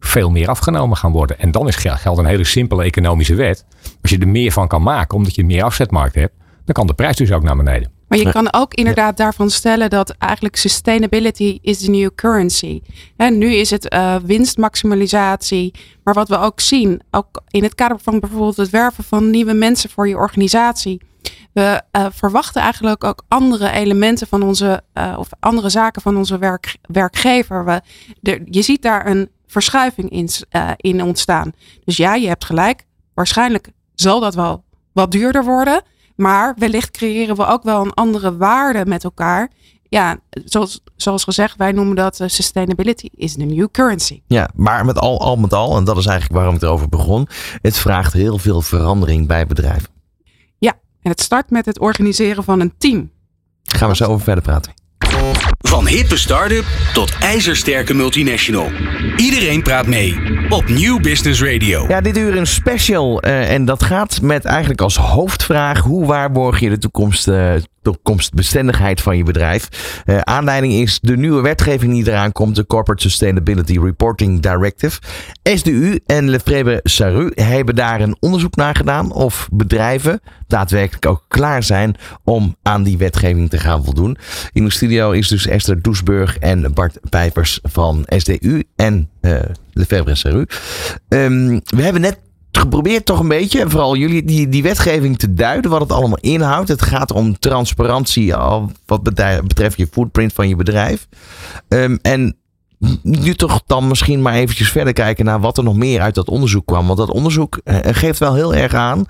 veel 0.00 0.30
meer 0.30 0.48
afgenomen 0.48 0.96
gaan 0.96 1.12
worden. 1.12 1.38
En 1.38 1.50
dan 1.50 1.68
is 1.68 1.76
geld 1.76 2.18
een 2.18 2.24
hele 2.24 2.44
simpele 2.44 2.84
economische 2.84 3.34
wet. 3.34 3.64
Als 4.02 4.10
je 4.10 4.18
er 4.18 4.28
meer 4.28 4.52
van 4.52 4.68
kan 4.68 4.82
maken, 4.82 5.16
omdat 5.16 5.34
je 5.34 5.44
meer 5.44 5.62
afzetmarkt 5.62 6.14
hebt, 6.14 6.34
dan 6.64 6.74
kan 6.74 6.86
de 6.86 6.94
prijs 6.94 7.16
dus 7.16 7.32
ook 7.32 7.42
naar 7.42 7.56
beneden. 7.56 7.93
Maar 8.16 8.26
je 8.26 8.32
kan 8.32 8.52
ook 8.52 8.74
inderdaad 8.74 9.16
daarvan 9.16 9.50
stellen 9.50 9.90
dat 9.90 10.10
eigenlijk 10.10 10.56
sustainability 10.56 11.58
is 11.62 11.78
the 11.78 11.90
new 11.90 12.10
currency. 12.14 12.82
En 13.16 13.38
nu 13.38 13.54
is 13.54 13.70
het 13.70 13.94
uh, 13.94 14.16
winstmaximalisatie. 14.24 15.74
Maar 16.04 16.14
wat 16.14 16.28
we 16.28 16.38
ook 16.38 16.60
zien, 16.60 17.02
ook 17.10 17.42
in 17.48 17.62
het 17.62 17.74
kader 17.74 17.98
van 18.00 18.20
bijvoorbeeld 18.20 18.56
het 18.56 18.70
werven 18.70 19.04
van 19.04 19.30
nieuwe 19.30 19.52
mensen 19.52 19.90
voor 19.90 20.08
je 20.08 20.16
organisatie. 20.16 21.00
We 21.52 21.82
uh, 21.92 22.06
verwachten 22.10 22.62
eigenlijk 22.62 23.04
ook 23.04 23.24
andere 23.28 23.70
elementen 23.70 24.26
van 24.26 24.42
onze, 24.42 24.82
uh, 24.94 25.14
of 25.18 25.28
andere 25.40 25.68
zaken 25.68 26.02
van 26.02 26.16
onze 26.16 26.38
werk, 26.38 26.76
werkgever. 26.82 27.64
We, 27.64 27.80
de, 28.20 28.42
je 28.44 28.62
ziet 28.62 28.82
daar 28.82 29.06
een 29.06 29.30
verschuiving 29.46 30.10
in, 30.10 30.28
in 30.76 31.02
ontstaan. 31.02 31.52
Dus 31.84 31.96
ja, 31.96 32.14
je 32.14 32.28
hebt 32.28 32.44
gelijk. 32.44 32.84
Waarschijnlijk 33.14 33.68
zal 33.94 34.20
dat 34.20 34.34
wel 34.34 34.64
wat 34.92 35.10
duurder 35.10 35.44
worden. 35.44 35.82
Maar 36.16 36.54
wellicht 36.58 36.90
creëren 36.90 37.36
we 37.36 37.46
ook 37.46 37.62
wel 37.62 37.84
een 37.84 37.94
andere 37.94 38.36
waarde 38.36 38.86
met 38.86 39.04
elkaar. 39.04 39.50
Ja, 39.88 40.18
zoals, 40.44 40.82
zoals 40.96 41.24
gezegd, 41.24 41.56
wij 41.56 41.72
noemen 41.72 41.96
dat 41.96 42.20
uh, 42.20 42.28
sustainability 42.28 43.08
is 43.14 43.32
the 43.32 43.44
new 43.44 43.68
currency. 43.70 44.22
Ja, 44.26 44.48
maar 44.54 44.84
met 44.84 44.98
al, 44.98 45.20
al 45.20 45.36
met 45.36 45.52
al, 45.52 45.76
en 45.76 45.84
dat 45.84 45.96
is 45.96 46.06
eigenlijk 46.06 46.38
waarom 46.38 46.54
ik 46.54 46.62
erover 46.62 46.88
begon. 46.88 47.28
Het 47.62 47.78
vraagt 47.78 48.12
heel 48.12 48.38
veel 48.38 48.60
verandering 48.60 49.26
bij 49.26 49.46
bedrijven. 49.46 49.88
Ja, 50.58 50.72
en 51.02 51.10
het 51.10 51.20
start 51.20 51.50
met 51.50 51.66
het 51.66 51.78
organiseren 51.78 52.44
van 52.44 52.60
een 52.60 52.74
team. 52.78 53.10
Gaan 53.62 53.88
we 53.88 53.96
zo 53.96 54.04
over 54.04 54.24
verder 54.24 54.44
praten. 54.44 54.72
Van 55.58 55.86
hippe 55.86 56.16
start-up 56.16 56.64
tot 56.92 57.12
ijzersterke 57.20 57.94
multinational. 57.94 58.70
Iedereen 59.16 59.62
praat 59.62 59.86
mee 59.86 60.18
op 60.48 60.68
Nieuw 60.68 61.00
Business 61.00 61.42
Radio. 61.42 61.84
Ja, 61.88 62.00
dit 62.00 62.16
uur 62.16 62.36
een 62.36 62.46
special. 62.46 63.26
Uh, 63.26 63.50
en 63.50 63.64
dat 63.64 63.82
gaat 63.82 64.20
met 64.20 64.44
eigenlijk 64.44 64.80
als 64.80 64.96
hoofdvraag: 64.96 65.80
hoe 65.80 66.06
waarborg 66.06 66.60
je 66.60 66.68
de 66.68 66.78
toekomst, 66.78 67.28
uh, 67.28 67.54
toekomstbestendigheid 67.84 69.00
van 69.00 69.16
je 69.16 69.22
bedrijf? 69.22 69.68
Uh, 70.06 70.18
aanleiding 70.18 70.72
is 70.72 70.98
de 71.02 71.16
nieuwe 71.16 71.40
wetgeving 71.40 71.92
die 71.92 72.08
eraan 72.08 72.32
komt, 72.32 72.56
de 72.56 72.66
Corporate 72.66 73.02
Sustainability 73.02 73.78
Reporting 73.78 74.40
Directive. 74.40 75.00
SDU 75.42 75.98
en 76.06 76.30
Lefebvre 76.30 76.80
Saru 76.82 77.30
hebben 77.34 77.74
daar 77.74 78.00
een 78.00 78.16
onderzoek 78.20 78.56
naar 78.56 78.76
gedaan 78.76 79.12
of 79.12 79.48
bedrijven 79.52 80.20
daadwerkelijk 80.46 81.06
ook 81.06 81.24
klaar 81.28 81.62
zijn 81.62 81.96
om 82.24 82.56
aan 82.62 82.82
die 82.82 82.98
wetgeving 82.98 83.50
te 83.50 83.58
gaan 83.58 83.84
voldoen. 83.84 84.16
In 84.52 84.64
de 84.64 84.72
studio 84.72 85.10
is 85.10 85.28
dus 85.28 85.46
Esther 85.46 85.82
Doesburg 85.82 86.38
en 86.38 86.74
Bart 86.74 86.98
Pijpers 87.10 87.58
van 87.62 88.04
SDU 88.08 88.62
en 88.76 89.10
uh, 89.20 89.38
Lefebvre 89.72 90.14
Saru. 90.14 90.46
Um, 91.08 91.60
we 91.64 91.82
hebben 91.82 92.00
net 92.00 92.18
geprobeerd 92.58 93.04
toch 93.04 93.20
een 93.20 93.28
beetje, 93.28 93.70
vooral 93.70 93.96
jullie, 93.96 94.24
die, 94.24 94.48
die 94.48 94.62
wetgeving 94.62 95.18
te 95.18 95.34
duiden, 95.34 95.70
wat 95.70 95.80
het 95.80 95.92
allemaal 95.92 96.18
inhoudt. 96.20 96.68
Het 96.68 96.82
gaat 96.82 97.12
om 97.12 97.38
transparantie 97.38 98.34
al 98.34 98.70
wat 98.86 99.02
betreft 99.02 99.76
je 99.76 99.88
footprint 99.90 100.32
van 100.32 100.48
je 100.48 100.56
bedrijf. 100.56 101.08
Um, 101.68 101.98
en 102.02 102.36
nu 103.02 103.34
toch 103.34 103.62
dan 103.66 103.88
misschien 103.88 104.22
maar 104.22 104.34
eventjes 104.34 104.70
verder 104.70 104.92
kijken 104.92 105.24
naar 105.24 105.40
wat 105.40 105.58
er 105.58 105.64
nog 105.64 105.76
meer 105.76 106.00
uit 106.00 106.14
dat 106.14 106.28
onderzoek 106.28 106.66
kwam. 106.66 106.86
Want 106.86 106.98
dat 106.98 107.10
onderzoek 107.10 107.60
geeft 107.82 108.18
wel 108.18 108.34
heel 108.34 108.54
erg 108.54 108.74
aan, 108.74 109.06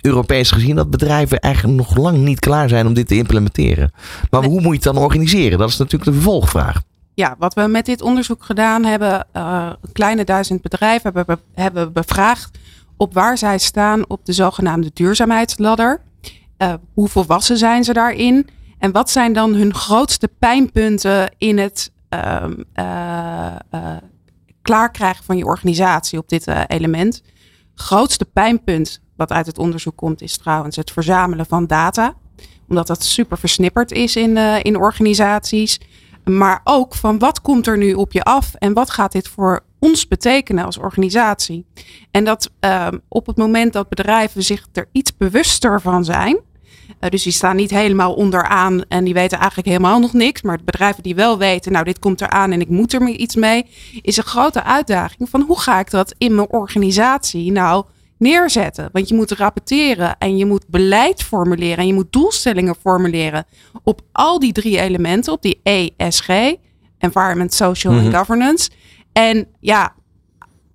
Europees 0.00 0.50
gezien, 0.50 0.76
dat 0.76 0.90
bedrijven 0.90 1.38
eigenlijk 1.38 1.76
nog 1.76 1.96
lang 1.96 2.18
niet 2.18 2.38
klaar 2.38 2.68
zijn 2.68 2.86
om 2.86 2.94
dit 2.94 3.08
te 3.08 3.16
implementeren. 3.16 3.92
Maar 4.30 4.44
hoe 4.44 4.60
moet 4.60 4.82
je 4.82 4.88
het 4.88 4.94
dan 4.94 4.96
organiseren? 4.96 5.58
Dat 5.58 5.68
is 5.68 5.76
natuurlijk 5.76 6.10
de 6.10 6.16
vervolgvraag. 6.16 6.82
Ja, 7.20 7.36
wat 7.38 7.54
we 7.54 7.66
met 7.66 7.86
dit 7.86 8.02
onderzoek 8.02 8.44
gedaan 8.44 8.84
hebben, 8.84 9.26
uh, 9.36 9.72
kleine 9.92 10.24
duizend 10.24 10.62
bedrijven 10.62 11.12
hebben, 11.14 11.40
hebben 11.54 11.92
bevraagd 11.92 12.58
op 12.96 13.14
waar 13.14 13.38
zij 13.38 13.58
staan 13.58 14.08
op 14.08 14.24
de 14.24 14.32
zogenaamde 14.32 14.90
duurzaamheidsladder. 14.94 16.02
Uh, 16.58 16.74
hoe 16.94 17.08
volwassen 17.08 17.56
zijn 17.56 17.84
ze 17.84 17.92
daarin? 17.92 18.48
En 18.78 18.92
wat 18.92 19.10
zijn 19.10 19.32
dan 19.32 19.54
hun 19.54 19.74
grootste 19.74 20.28
pijnpunten 20.38 21.34
in 21.38 21.58
het 21.58 21.92
uh, 22.14 22.44
uh, 22.74 23.96
klaarkrijgen 24.62 25.24
van 25.24 25.36
je 25.36 25.44
organisatie 25.44 26.18
op 26.18 26.28
dit 26.28 26.46
element? 26.66 27.22
Grootste 27.74 28.24
pijnpunt 28.24 29.00
wat 29.16 29.32
uit 29.32 29.46
het 29.46 29.58
onderzoek 29.58 29.96
komt 29.96 30.22
is 30.22 30.36
trouwens 30.36 30.76
het 30.76 30.90
verzamelen 30.90 31.46
van 31.46 31.66
data. 31.66 32.14
Omdat 32.68 32.86
dat 32.86 33.04
super 33.04 33.38
versnipperd 33.38 33.92
is 33.92 34.16
in, 34.16 34.36
in 34.62 34.76
organisaties. 34.76 35.80
Maar 36.24 36.60
ook 36.64 36.94
van 36.94 37.18
wat 37.18 37.40
komt 37.40 37.66
er 37.66 37.78
nu 37.78 37.94
op 37.94 38.12
je 38.12 38.22
af 38.22 38.54
en 38.54 38.72
wat 38.72 38.90
gaat 38.90 39.12
dit 39.12 39.28
voor 39.28 39.60
ons 39.78 40.08
betekenen 40.08 40.64
als 40.64 40.78
organisatie? 40.78 41.66
En 42.10 42.24
dat 42.24 42.50
uh, 42.60 42.88
op 43.08 43.26
het 43.26 43.36
moment 43.36 43.72
dat 43.72 43.88
bedrijven 43.88 44.42
zich 44.42 44.66
er 44.72 44.88
iets 44.92 45.16
bewuster 45.16 45.80
van 45.80 46.04
zijn. 46.04 46.40
Uh, 47.00 47.10
dus 47.10 47.22
die 47.22 47.32
staan 47.32 47.56
niet 47.56 47.70
helemaal 47.70 48.14
onderaan 48.14 48.84
en 48.88 49.04
die 49.04 49.14
weten 49.14 49.38
eigenlijk 49.38 49.68
helemaal 49.68 49.98
nog 49.98 50.12
niks. 50.12 50.42
Maar 50.42 50.58
bedrijven 50.64 51.02
die 51.02 51.14
wel 51.14 51.38
weten, 51.38 51.72
nou 51.72 51.84
dit 51.84 51.98
komt 51.98 52.20
eraan 52.20 52.52
en 52.52 52.60
ik 52.60 52.68
moet 52.68 52.92
er 52.92 53.08
iets 53.08 53.36
mee. 53.36 53.66
Is 54.02 54.16
een 54.16 54.24
grote 54.24 54.62
uitdaging 54.62 55.28
van 55.28 55.40
hoe 55.40 55.60
ga 55.60 55.78
ik 55.78 55.90
dat 55.90 56.14
in 56.18 56.34
mijn 56.34 56.50
organisatie 56.50 57.52
nou 57.52 57.84
neerzetten. 58.20 58.88
Want 58.92 59.08
je 59.08 59.14
moet 59.14 59.30
rapporteren 59.30 60.16
en 60.18 60.36
je 60.36 60.46
moet 60.46 60.68
beleid 60.68 61.22
formuleren 61.22 61.78
en 61.78 61.86
je 61.86 61.94
moet 61.94 62.12
doelstellingen 62.12 62.74
formuleren 62.74 63.44
op 63.82 64.00
al 64.12 64.38
die 64.38 64.52
drie 64.52 64.80
elementen, 64.80 65.32
op 65.32 65.42
die 65.42 65.60
ESG, 65.62 66.28
Environment, 66.98 67.54
Social 67.54 67.92
en 67.92 68.04
mhm. 68.04 68.16
Governance. 68.16 68.70
En 69.12 69.46
ja, 69.60 69.94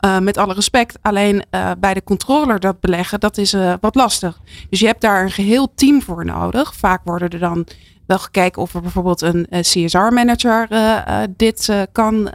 uh, 0.06 0.20
met 0.20 0.38
alle 0.38 0.54
respect, 0.54 0.98
alleen 1.02 1.44
uh, 1.52 1.72
bij 1.80 1.94
de 1.94 2.04
controller 2.04 2.60
dat 2.60 2.80
beleggen, 2.80 3.20
dat 3.20 3.38
is 3.38 3.54
uh, 3.54 3.74
wat 3.80 3.96
lastig. 3.96 4.40
Dus 4.70 4.80
je 4.80 4.86
hebt 4.86 5.02
daar 5.02 5.24
een 5.24 5.32
geheel 5.32 5.74
team 5.76 6.02
voor 6.02 6.26
nodig. 6.26 6.76
Vaak 6.76 7.02
worden 7.04 7.30
er 7.30 7.40
dan 7.40 7.68
wel 8.08 8.20
gekeken 8.20 8.62
of 8.62 8.74
er 8.74 8.82
bijvoorbeeld 8.82 9.22
een 9.22 9.48
CSR-manager 9.50 10.68
dit 11.36 11.88
kan 11.92 12.30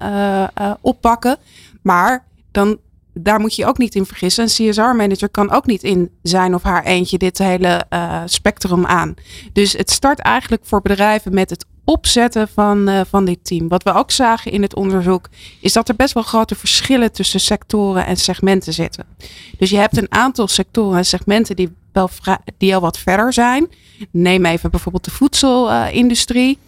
oppakken. 0.80 1.36
Maar 1.82 2.26
dan 2.50 2.78
daar 3.22 3.40
moet 3.40 3.56
je 3.56 3.66
ook 3.66 3.78
niet 3.78 3.94
in 3.94 4.06
vergissen. 4.06 4.44
Een 4.44 4.70
CSR-manager 4.70 5.28
kan 5.28 5.50
ook 5.50 5.66
niet 5.66 5.82
in 5.82 6.10
zijn 6.22 6.54
of 6.54 6.62
haar 6.62 6.84
eentje 6.84 7.18
dit 7.18 7.38
hele 7.38 7.84
uh, 7.90 8.22
spectrum 8.24 8.86
aan. 8.86 9.14
Dus 9.52 9.72
het 9.72 9.90
start 9.90 10.18
eigenlijk 10.18 10.62
voor 10.64 10.82
bedrijven 10.82 11.34
met 11.34 11.50
het 11.50 11.64
opzetten 11.84 12.48
van, 12.48 12.88
uh, 12.88 13.00
van 13.08 13.24
dit 13.24 13.44
team. 13.44 13.68
Wat 13.68 13.82
we 13.82 13.92
ook 13.92 14.10
zagen 14.10 14.52
in 14.52 14.62
het 14.62 14.74
onderzoek 14.74 15.28
is 15.60 15.72
dat 15.72 15.88
er 15.88 15.96
best 15.96 16.14
wel 16.14 16.22
grote 16.22 16.54
verschillen 16.54 17.12
tussen 17.12 17.40
sectoren 17.40 18.06
en 18.06 18.16
segmenten 18.16 18.72
zitten. 18.72 19.04
Dus 19.58 19.70
je 19.70 19.76
hebt 19.76 19.96
een 19.96 20.12
aantal 20.12 20.48
sectoren 20.48 20.98
en 20.98 21.04
segmenten 21.04 21.56
die 21.56 21.72
wel 21.92 22.10
die 22.58 22.74
al 22.74 22.80
wat 22.80 22.98
verder 22.98 23.32
zijn. 23.32 23.68
Neem 24.10 24.46
even 24.46 24.70
bijvoorbeeld 24.70 25.04
de 25.04 25.10
voedselindustrie. 25.10 26.58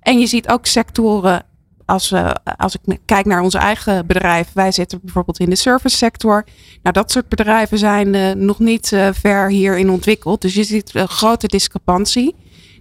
en 0.00 0.18
je 0.18 0.26
ziet 0.26 0.48
ook 0.48 0.66
sectoren 0.66 1.44
als, 1.84 2.14
als 2.56 2.76
ik 2.82 2.98
kijk 3.04 3.26
naar 3.26 3.40
onze 3.40 3.58
eigen 3.58 4.06
bedrijf, 4.06 4.48
wij 4.54 4.72
zitten 4.72 5.00
bijvoorbeeld 5.02 5.38
in 5.38 5.50
de 5.50 5.56
service 5.56 5.96
sector. 5.96 6.44
Nou, 6.82 6.94
dat 6.94 7.10
soort 7.10 7.28
bedrijven 7.28 7.78
zijn 7.78 8.14
uh, 8.14 8.30
nog 8.32 8.58
niet 8.58 8.92
uh, 8.92 9.08
ver 9.12 9.48
hierin 9.48 9.90
ontwikkeld. 9.90 10.40
Dus 10.40 10.54
je 10.54 10.64
ziet 10.64 10.94
een 10.94 11.08
grote 11.08 11.46
discrepantie. 11.46 12.34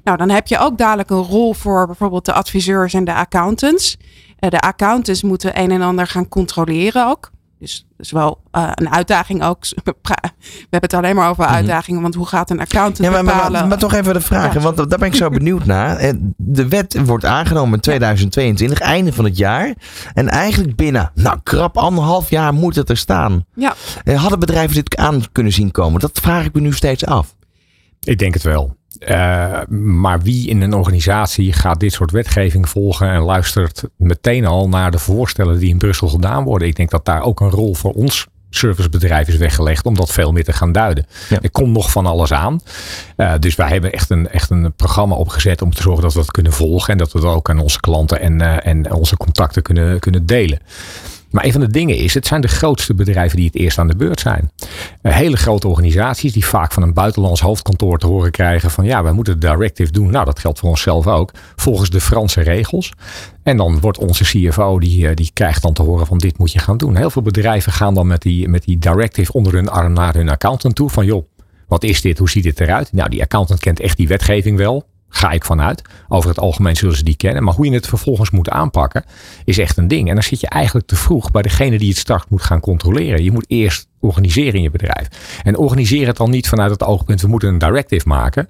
Nou, 0.03 0.17
dan 0.17 0.29
heb 0.29 0.47
je 0.47 0.57
ook 0.57 0.77
dadelijk 0.77 1.09
een 1.09 1.23
rol 1.23 1.53
voor 1.53 1.85
bijvoorbeeld 1.85 2.25
de 2.25 2.33
adviseurs 2.33 2.93
en 2.93 3.05
de 3.05 3.13
accountants. 3.13 3.97
De 4.39 4.59
accountants 4.59 5.23
moeten 5.23 5.59
een 5.59 5.71
en 5.71 5.81
ander 5.81 6.07
gaan 6.07 6.29
controleren 6.29 7.07
ook. 7.07 7.31
Dus 7.61 7.85
dat 7.97 8.05
is 8.05 8.11
wel 8.11 8.41
uh, 8.51 8.71
een 8.73 8.89
uitdaging 8.89 9.43
ook. 9.43 9.65
We 9.69 10.67
hebben 10.69 10.89
het 10.89 10.93
alleen 10.93 11.15
maar 11.15 11.29
over 11.29 11.43
mhm. 11.43 11.53
uitdagingen, 11.53 12.01
want 12.01 12.15
hoe 12.15 12.27
gaat 12.27 12.49
een 12.49 12.59
accountant 12.59 13.07
ja, 13.07 13.09
maar, 13.09 13.23
bepalen? 13.23 13.51
Maar, 13.51 13.67
maar, 13.67 13.77
toch 13.77 13.93
even 13.93 14.13
de 14.13 14.21
vraag, 14.21 14.53
want 14.53 14.77
daar 14.77 14.87
ben 14.87 15.07
ik 15.07 15.15
zo 15.15 15.29
benieuwd 15.29 15.65
naar. 15.65 16.13
De 16.37 16.67
wet 16.67 17.05
wordt 17.05 17.25
aangenomen 17.25 17.73
in 17.73 17.79
2022, 17.79 18.79
einde 18.79 19.13
van 19.13 19.25
het 19.25 19.37
jaar. 19.37 19.73
En 20.13 20.27
eigenlijk 20.27 20.75
binnen, 20.75 21.11
nou 21.15 21.39
krap 21.43 21.77
anderhalf 21.77 22.29
jaar 22.29 22.53
moet 22.53 22.75
het 22.75 22.89
er 22.89 22.97
staan. 22.97 23.45
Ja. 23.53 23.73
Eh, 24.03 24.21
hadden 24.21 24.39
bedrijven 24.39 24.75
dit 24.75 24.97
aan 24.97 25.23
kunnen 25.31 25.53
zien 25.53 25.71
komen? 25.71 25.99
Dat 25.99 26.19
vraag 26.21 26.45
ik 26.45 26.53
me 26.53 26.61
nu 26.61 26.73
steeds 26.73 27.05
af. 27.05 27.35
Ik 27.99 28.19
denk 28.19 28.33
het 28.33 28.43
wel. 28.43 28.75
Uh, 29.09 29.61
maar 29.69 30.21
wie 30.21 30.47
in 30.47 30.61
een 30.61 30.73
organisatie 30.73 31.53
gaat 31.53 31.79
dit 31.79 31.93
soort 31.93 32.11
wetgeving 32.11 32.69
volgen 32.69 33.09
en 33.09 33.21
luistert 33.21 33.83
meteen 33.97 34.45
al 34.45 34.69
naar 34.69 34.91
de 34.91 34.99
voorstellen 34.99 35.59
die 35.59 35.69
in 35.69 35.77
Brussel 35.77 36.07
gedaan 36.07 36.43
worden? 36.43 36.67
Ik 36.67 36.75
denk 36.75 36.89
dat 36.89 37.05
daar 37.05 37.21
ook 37.21 37.39
een 37.39 37.49
rol 37.49 37.73
voor 37.73 37.91
ons 37.91 38.27
servicebedrijf 38.49 39.27
is 39.27 39.37
weggelegd 39.37 39.85
om 39.85 39.95
dat 39.95 40.11
veel 40.11 40.31
meer 40.31 40.43
te 40.43 40.53
gaan 40.53 40.71
duiden. 40.71 41.05
Er 41.41 41.51
komt 41.51 41.73
nog 41.73 41.91
van 41.91 42.05
alles 42.05 42.33
aan. 42.33 42.59
Uh, 43.17 43.33
dus 43.39 43.55
wij 43.55 43.69
hebben 43.69 43.91
echt 43.91 44.09
een, 44.09 44.29
echt 44.29 44.49
een 44.49 44.73
programma 44.73 45.15
opgezet 45.15 45.61
om 45.61 45.73
te 45.73 45.81
zorgen 45.81 46.03
dat 46.03 46.13
we 46.13 46.19
dat 46.19 46.31
kunnen 46.31 46.53
volgen 46.53 46.91
en 46.91 46.97
dat 46.97 47.11
we 47.11 47.19
dat 47.19 47.35
ook 47.35 47.49
aan 47.49 47.59
onze 47.59 47.79
klanten 47.79 48.19
en, 48.19 48.41
uh, 48.41 48.65
en 48.65 48.93
onze 48.93 49.17
contacten 49.17 49.61
kunnen, 49.61 49.99
kunnen 49.99 50.25
delen. 50.25 50.59
Maar 51.31 51.45
een 51.45 51.51
van 51.51 51.61
de 51.61 51.71
dingen 51.71 51.97
is, 51.97 52.13
het 52.13 52.27
zijn 52.27 52.41
de 52.41 52.47
grootste 52.47 52.93
bedrijven 52.93 53.37
die 53.37 53.45
het 53.45 53.55
eerst 53.55 53.77
aan 53.77 53.87
de 53.87 53.95
beurt 53.95 54.19
zijn. 54.19 54.51
Uh, 55.01 55.13
hele 55.13 55.37
grote 55.37 55.67
organisaties 55.67 56.33
die 56.33 56.45
vaak 56.45 56.71
van 56.71 56.83
een 56.83 56.93
buitenlands 56.93 57.41
hoofdkantoor 57.41 57.97
te 57.97 58.07
horen 58.07 58.31
krijgen 58.31 58.71
van 58.71 58.85
ja, 58.85 59.03
wij 59.03 59.11
moeten 59.11 59.39
de 59.39 59.47
directive 59.47 59.91
doen. 59.91 60.11
Nou, 60.11 60.25
dat 60.25 60.39
geldt 60.39 60.59
voor 60.59 60.69
onszelf 60.69 61.07
ook. 61.07 61.31
Volgens 61.55 61.89
de 61.89 62.01
Franse 62.01 62.41
regels. 62.41 62.93
En 63.43 63.57
dan 63.57 63.79
wordt 63.79 63.97
onze 63.97 64.23
CFO, 64.23 64.79
die, 64.79 65.07
eh, 65.07 65.15
die 65.15 65.31
krijgt 65.33 65.61
dan 65.61 65.73
te 65.73 65.81
horen 65.81 66.07
van 66.07 66.17
dit 66.17 66.37
moet 66.37 66.51
je 66.51 66.59
gaan 66.59 66.77
doen. 66.77 66.95
Heel 66.95 67.09
veel 67.09 67.21
bedrijven 67.21 67.71
gaan 67.71 67.93
dan 67.93 68.07
met 68.07 68.21
die, 68.21 68.47
met 68.47 68.63
die 68.63 68.77
directive 68.77 69.33
onder 69.33 69.53
hun 69.53 69.69
arm 69.69 69.93
naar 69.93 70.13
hun 70.13 70.29
accountant 70.29 70.75
toe. 70.75 70.89
Van 70.89 71.05
joh, 71.05 71.25
wat 71.67 71.83
is 71.83 72.01
dit? 72.01 72.17
Hoe 72.17 72.29
ziet 72.29 72.43
dit 72.43 72.59
eruit? 72.59 72.93
Nou, 72.93 73.09
die 73.09 73.21
accountant 73.21 73.59
kent 73.59 73.79
echt 73.79 73.97
die 73.97 74.07
wetgeving 74.07 74.57
wel. 74.57 74.85
Ga 75.13 75.31
ik 75.31 75.45
vanuit. 75.45 75.81
Over 76.07 76.29
het 76.29 76.39
algemeen 76.39 76.75
zullen 76.75 76.95
ze 76.95 77.03
die 77.03 77.15
kennen. 77.15 77.43
Maar 77.43 77.53
hoe 77.53 77.65
je 77.65 77.73
het 77.73 77.87
vervolgens 77.87 78.29
moet 78.29 78.49
aanpakken, 78.49 79.03
is 79.45 79.57
echt 79.57 79.77
een 79.77 79.87
ding. 79.87 80.07
En 80.07 80.13
dan 80.13 80.23
zit 80.23 80.39
je 80.39 80.47
eigenlijk 80.47 80.87
te 80.87 80.95
vroeg 80.95 81.31
bij 81.31 81.41
degene 81.41 81.77
die 81.77 81.89
het 81.89 81.97
straks 81.97 82.25
moet 82.29 82.41
gaan 82.41 82.59
controleren. 82.59 83.23
Je 83.23 83.31
moet 83.31 83.45
eerst 83.47 83.87
organiseren 83.99 84.53
in 84.53 84.61
je 84.61 84.71
bedrijf. 84.71 85.07
En 85.43 85.57
organiseer 85.57 86.07
het 86.07 86.17
dan 86.17 86.29
niet 86.29 86.49
vanuit 86.49 86.71
het 86.71 86.83
oogpunt, 86.83 87.21
we 87.21 87.27
moeten 87.27 87.49
een 87.49 87.57
directive 87.57 88.07
maken. 88.07 88.49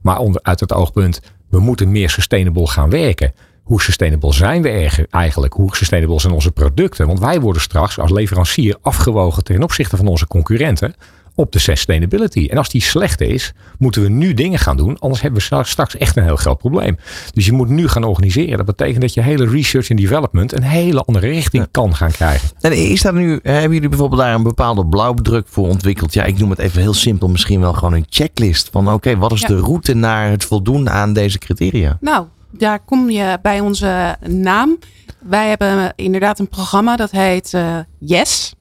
Maar 0.00 0.18
onder, 0.18 0.42
uit 0.42 0.60
het 0.60 0.72
oogpunt, 0.72 1.20
we 1.50 1.60
moeten 1.60 1.92
meer 1.92 2.10
sustainable 2.10 2.66
gaan 2.66 2.90
werken. 2.90 3.32
Hoe 3.62 3.82
sustainable 3.82 4.32
zijn 4.32 4.62
we 4.62 5.06
eigenlijk? 5.10 5.52
Hoe 5.54 5.76
sustainable 5.76 6.20
zijn 6.20 6.32
onze 6.32 6.52
producten? 6.52 7.06
Want 7.06 7.18
wij 7.18 7.40
worden 7.40 7.62
straks 7.62 7.98
als 7.98 8.10
leverancier 8.10 8.76
afgewogen 8.80 9.44
ten 9.44 9.62
opzichte 9.62 9.96
van 9.96 10.06
onze 10.06 10.26
concurrenten 10.26 10.94
op 11.34 11.52
de 11.52 11.58
sustainability. 11.58 12.46
En 12.50 12.58
als 12.58 12.68
die 12.68 12.82
slecht 12.82 13.20
is, 13.20 13.52
moeten 13.78 14.02
we 14.02 14.08
nu 14.08 14.34
dingen 14.34 14.58
gaan 14.58 14.76
doen. 14.76 14.98
Anders 14.98 15.22
hebben 15.22 15.42
we 15.48 15.64
straks 15.64 15.96
echt 15.96 16.16
een 16.16 16.24
heel 16.24 16.36
groot 16.36 16.58
probleem. 16.58 16.96
Dus 17.34 17.46
je 17.46 17.52
moet 17.52 17.68
nu 17.68 17.88
gaan 17.88 18.04
organiseren. 18.04 18.56
Dat 18.56 18.66
betekent 18.66 19.00
dat 19.00 19.14
je 19.14 19.22
hele 19.22 19.48
research 19.48 19.90
en 19.90 19.96
development 19.96 20.52
een 20.52 20.62
hele 20.62 21.02
andere 21.02 21.28
richting 21.28 21.66
kan 21.70 21.94
gaan 21.94 22.10
krijgen. 22.10 22.50
En 22.60 22.72
is 22.72 23.02
dat 23.02 23.14
nu, 23.14 23.40
hebben 23.42 23.72
jullie 23.72 23.88
bijvoorbeeld 23.88 24.20
daar 24.20 24.34
een 24.34 24.42
bepaalde 24.42 24.86
blauwdruk 24.86 25.46
voor 25.48 25.68
ontwikkeld? 25.68 26.12
Ja, 26.12 26.24
ik 26.24 26.38
noem 26.38 26.50
het 26.50 26.58
even 26.58 26.80
heel 26.80 26.94
simpel. 26.94 27.28
Misschien 27.28 27.60
wel 27.60 27.72
gewoon 27.72 27.92
een 27.92 28.06
checklist. 28.08 28.68
Van 28.72 28.92
oké, 28.92 29.16
wat 29.16 29.32
is 29.32 29.40
de 29.40 29.60
route 29.60 29.94
naar 29.94 30.30
het 30.30 30.44
voldoen 30.44 30.90
aan 30.90 31.12
deze 31.12 31.38
criteria? 31.38 31.96
Nou, 32.00 32.26
daar 32.50 32.80
kom 32.84 33.10
je 33.10 33.38
bij 33.42 33.60
onze 33.60 34.16
naam. 34.26 34.78
Wij 35.18 35.48
hebben 35.48 35.92
inderdaad 35.96 36.38
een 36.38 36.48
programma 36.48 36.96
dat 36.96 37.10
heet 37.10 37.52
uh, 37.52 37.78
Yes. 37.98 38.54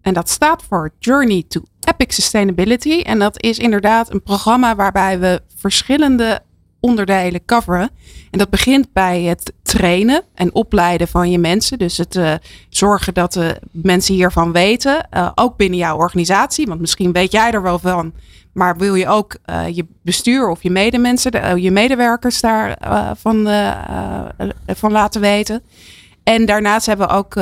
En 0.00 0.14
dat 0.14 0.28
staat 0.28 0.62
voor 0.68 0.90
Journey 0.98 1.44
to 1.48 1.60
Epic 1.88 2.14
Sustainability. 2.14 3.00
En 3.00 3.18
dat 3.18 3.42
is 3.42 3.58
inderdaad 3.58 4.12
een 4.12 4.22
programma 4.22 4.76
waarbij 4.76 5.18
we 5.18 5.40
verschillende 5.56 6.40
onderdelen 6.80 7.44
coveren. 7.44 7.90
En 8.30 8.38
dat 8.38 8.50
begint 8.50 8.92
bij 8.92 9.22
het 9.22 9.52
trainen 9.62 10.22
en 10.34 10.54
opleiden 10.54 11.08
van 11.08 11.30
je 11.30 11.38
mensen. 11.38 11.78
Dus 11.78 11.96
het 11.96 12.14
uh, 12.16 12.34
zorgen 12.68 13.14
dat 13.14 13.32
de 13.32 13.60
mensen 13.70 14.14
hiervan 14.14 14.52
weten. 14.52 15.08
Uh, 15.16 15.30
ook 15.34 15.56
binnen 15.56 15.78
jouw 15.78 15.96
organisatie. 15.96 16.66
Want 16.66 16.80
misschien 16.80 17.12
weet 17.12 17.32
jij 17.32 17.50
er 17.50 17.62
wel 17.62 17.78
van. 17.78 18.12
Maar 18.52 18.76
wil 18.76 18.94
je 18.94 19.08
ook 19.08 19.36
je 19.72 19.86
bestuur 20.02 20.48
of 20.48 20.62
je 20.62 20.70
medemensen, 20.70 21.32
de, 21.32 21.52
je 21.56 21.70
medewerkers 21.70 22.40
daarvan 22.40 23.16
van, 23.16 23.48
van 24.66 24.92
laten 24.92 25.20
weten. 25.20 25.62
En 26.22 26.46
daarnaast 26.46 26.86
hebben 26.86 27.08
we 27.08 27.14
ook 27.14 27.34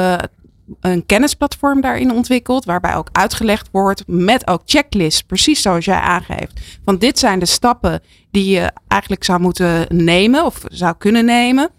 een 0.81 1.07
kennisplatform 1.07 1.81
daarin 1.81 2.12
ontwikkeld, 2.12 2.64
waarbij 2.64 2.94
ook 2.94 3.09
uitgelegd 3.12 3.68
wordt 3.72 4.02
met 4.07 4.46
ook 4.46 4.62
checklists, 4.64 5.22
precies 5.22 5.62
zoals 5.62 5.85
jij 5.85 5.98
aangeeft. 5.98 6.61
Van 6.85 6.98
dit 6.98 7.18
zijn 7.18 7.38
de 7.38 7.46
stappen 7.46 8.00
die 8.31 8.50
je 8.50 8.72
eigenlijk 8.88 9.24
zou 9.24 9.40
moeten 9.40 9.87
nemen 9.88 10.44
of 10.44 10.61
zou 10.68 10.94
kunnen 10.98 11.24
nemen. 11.24 11.70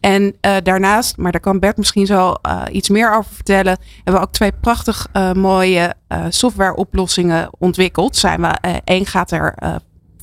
En 0.00 0.22
uh, 0.22 0.56
daarnaast, 0.62 1.16
maar 1.16 1.32
daar 1.32 1.40
kan 1.40 1.58
Bert 1.58 1.76
misschien 1.76 2.06
zo 2.06 2.34
uh, 2.48 2.62
iets 2.70 2.88
meer 2.88 3.16
over 3.16 3.34
vertellen, 3.34 3.78
hebben 3.96 4.14
we 4.14 4.26
ook 4.26 4.32
twee 4.32 4.52
prachtig 4.60 5.08
uh, 5.12 5.32
mooie 5.32 5.94
softwareoplossingen 6.28 7.48
ontwikkeld. 7.58 8.16
Zijn 8.16 8.40
we, 8.40 8.80
één 8.84 9.06
gaat 9.06 9.30
er 9.30 9.54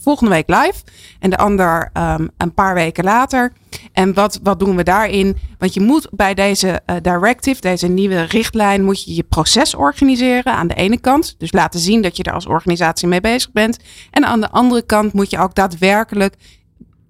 volgende 0.03 0.31
week 0.31 0.47
live. 0.47 0.73
En 1.19 1.29
de 1.29 1.37
ander 1.37 1.89
um, 1.93 2.29
een 2.37 2.53
paar 2.53 2.73
weken 2.73 3.03
later. 3.03 3.53
En 3.93 4.13
wat, 4.13 4.39
wat 4.43 4.59
doen 4.59 4.75
we 4.75 4.83
daarin? 4.83 5.37
Want 5.57 5.73
je 5.73 5.81
moet 5.81 6.07
bij 6.11 6.33
deze 6.33 6.81
uh, 6.85 6.95
directive, 7.01 7.61
deze 7.61 7.87
nieuwe 7.87 8.21
richtlijn, 8.21 8.83
moet 8.83 9.03
je 9.03 9.15
je 9.15 9.23
proces 9.23 9.75
organiseren 9.75 10.53
aan 10.53 10.67
de 10.67 10.73
ene 10.73 10.99
kant. 10.99 11.35
Dus 11.37 11.51
laten 11.51 11.79
zien 11.79 12.01
dat 12.01 12.17
je 12.17 12.23
er 12.23 12.33
als 12.33 12.45
organisatie 12.45 13.07
mee 13.07 13.21
bezig 13.21 13.51
bent. 13.51 13.79
En 14.11 14.25
aan 14.25 14.41
de 14.41 14.49
andere 14.49 14.85
kant 14.85 15.13
moet 15.13 15.29
je 15.29 15.39
ook 15.39 15.55
daadwerkelijk 15.55 16.35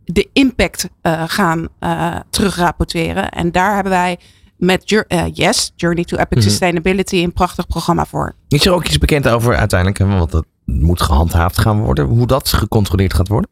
de 0.05 0.29
impact 0.33 0.89
uh, 1.01 1.23
gaan 1.27 1.67
uh, 1.79 2.15
terugrapporteren. 2.29 3.29
En 3.29 3.51
daar 3.51 3.73
hebben 3.73 3.91
wij 3.91 4.17
met 4.57 4.91
uh, 4.91 5.25
Yes, 5.33 5.73
Journey 5.75 6.03
to 6.03 6.17
Epic 6.17 6.37
-hmm. 6.37 6.49
Sustainability, 6.49 7.15
een 7.15 7.33
prachtig 7.33 7.67
programma 7.67 8.05
voor. 8.05 8.35
Is 8.47 8.65
er 8.65 8.73
ook 8.73 8.85
iets 8.85 8.97
bekend 8.97 9.27
over 9.27 9.55
uiteindelijk, 9.55 9.99
want 9.99 10.31
dat 10.31 10.45
moet 10.65 11.01
gehandhaafd 11.01 11.59
gaan 11.59 11.79
worden. 11.79 12.05
Hoe 12.05 12.27
dat 12.27 12.53
gecontroleerd 12.53 13.13
gaat 13.13 13.27
worden? 13.27 13.49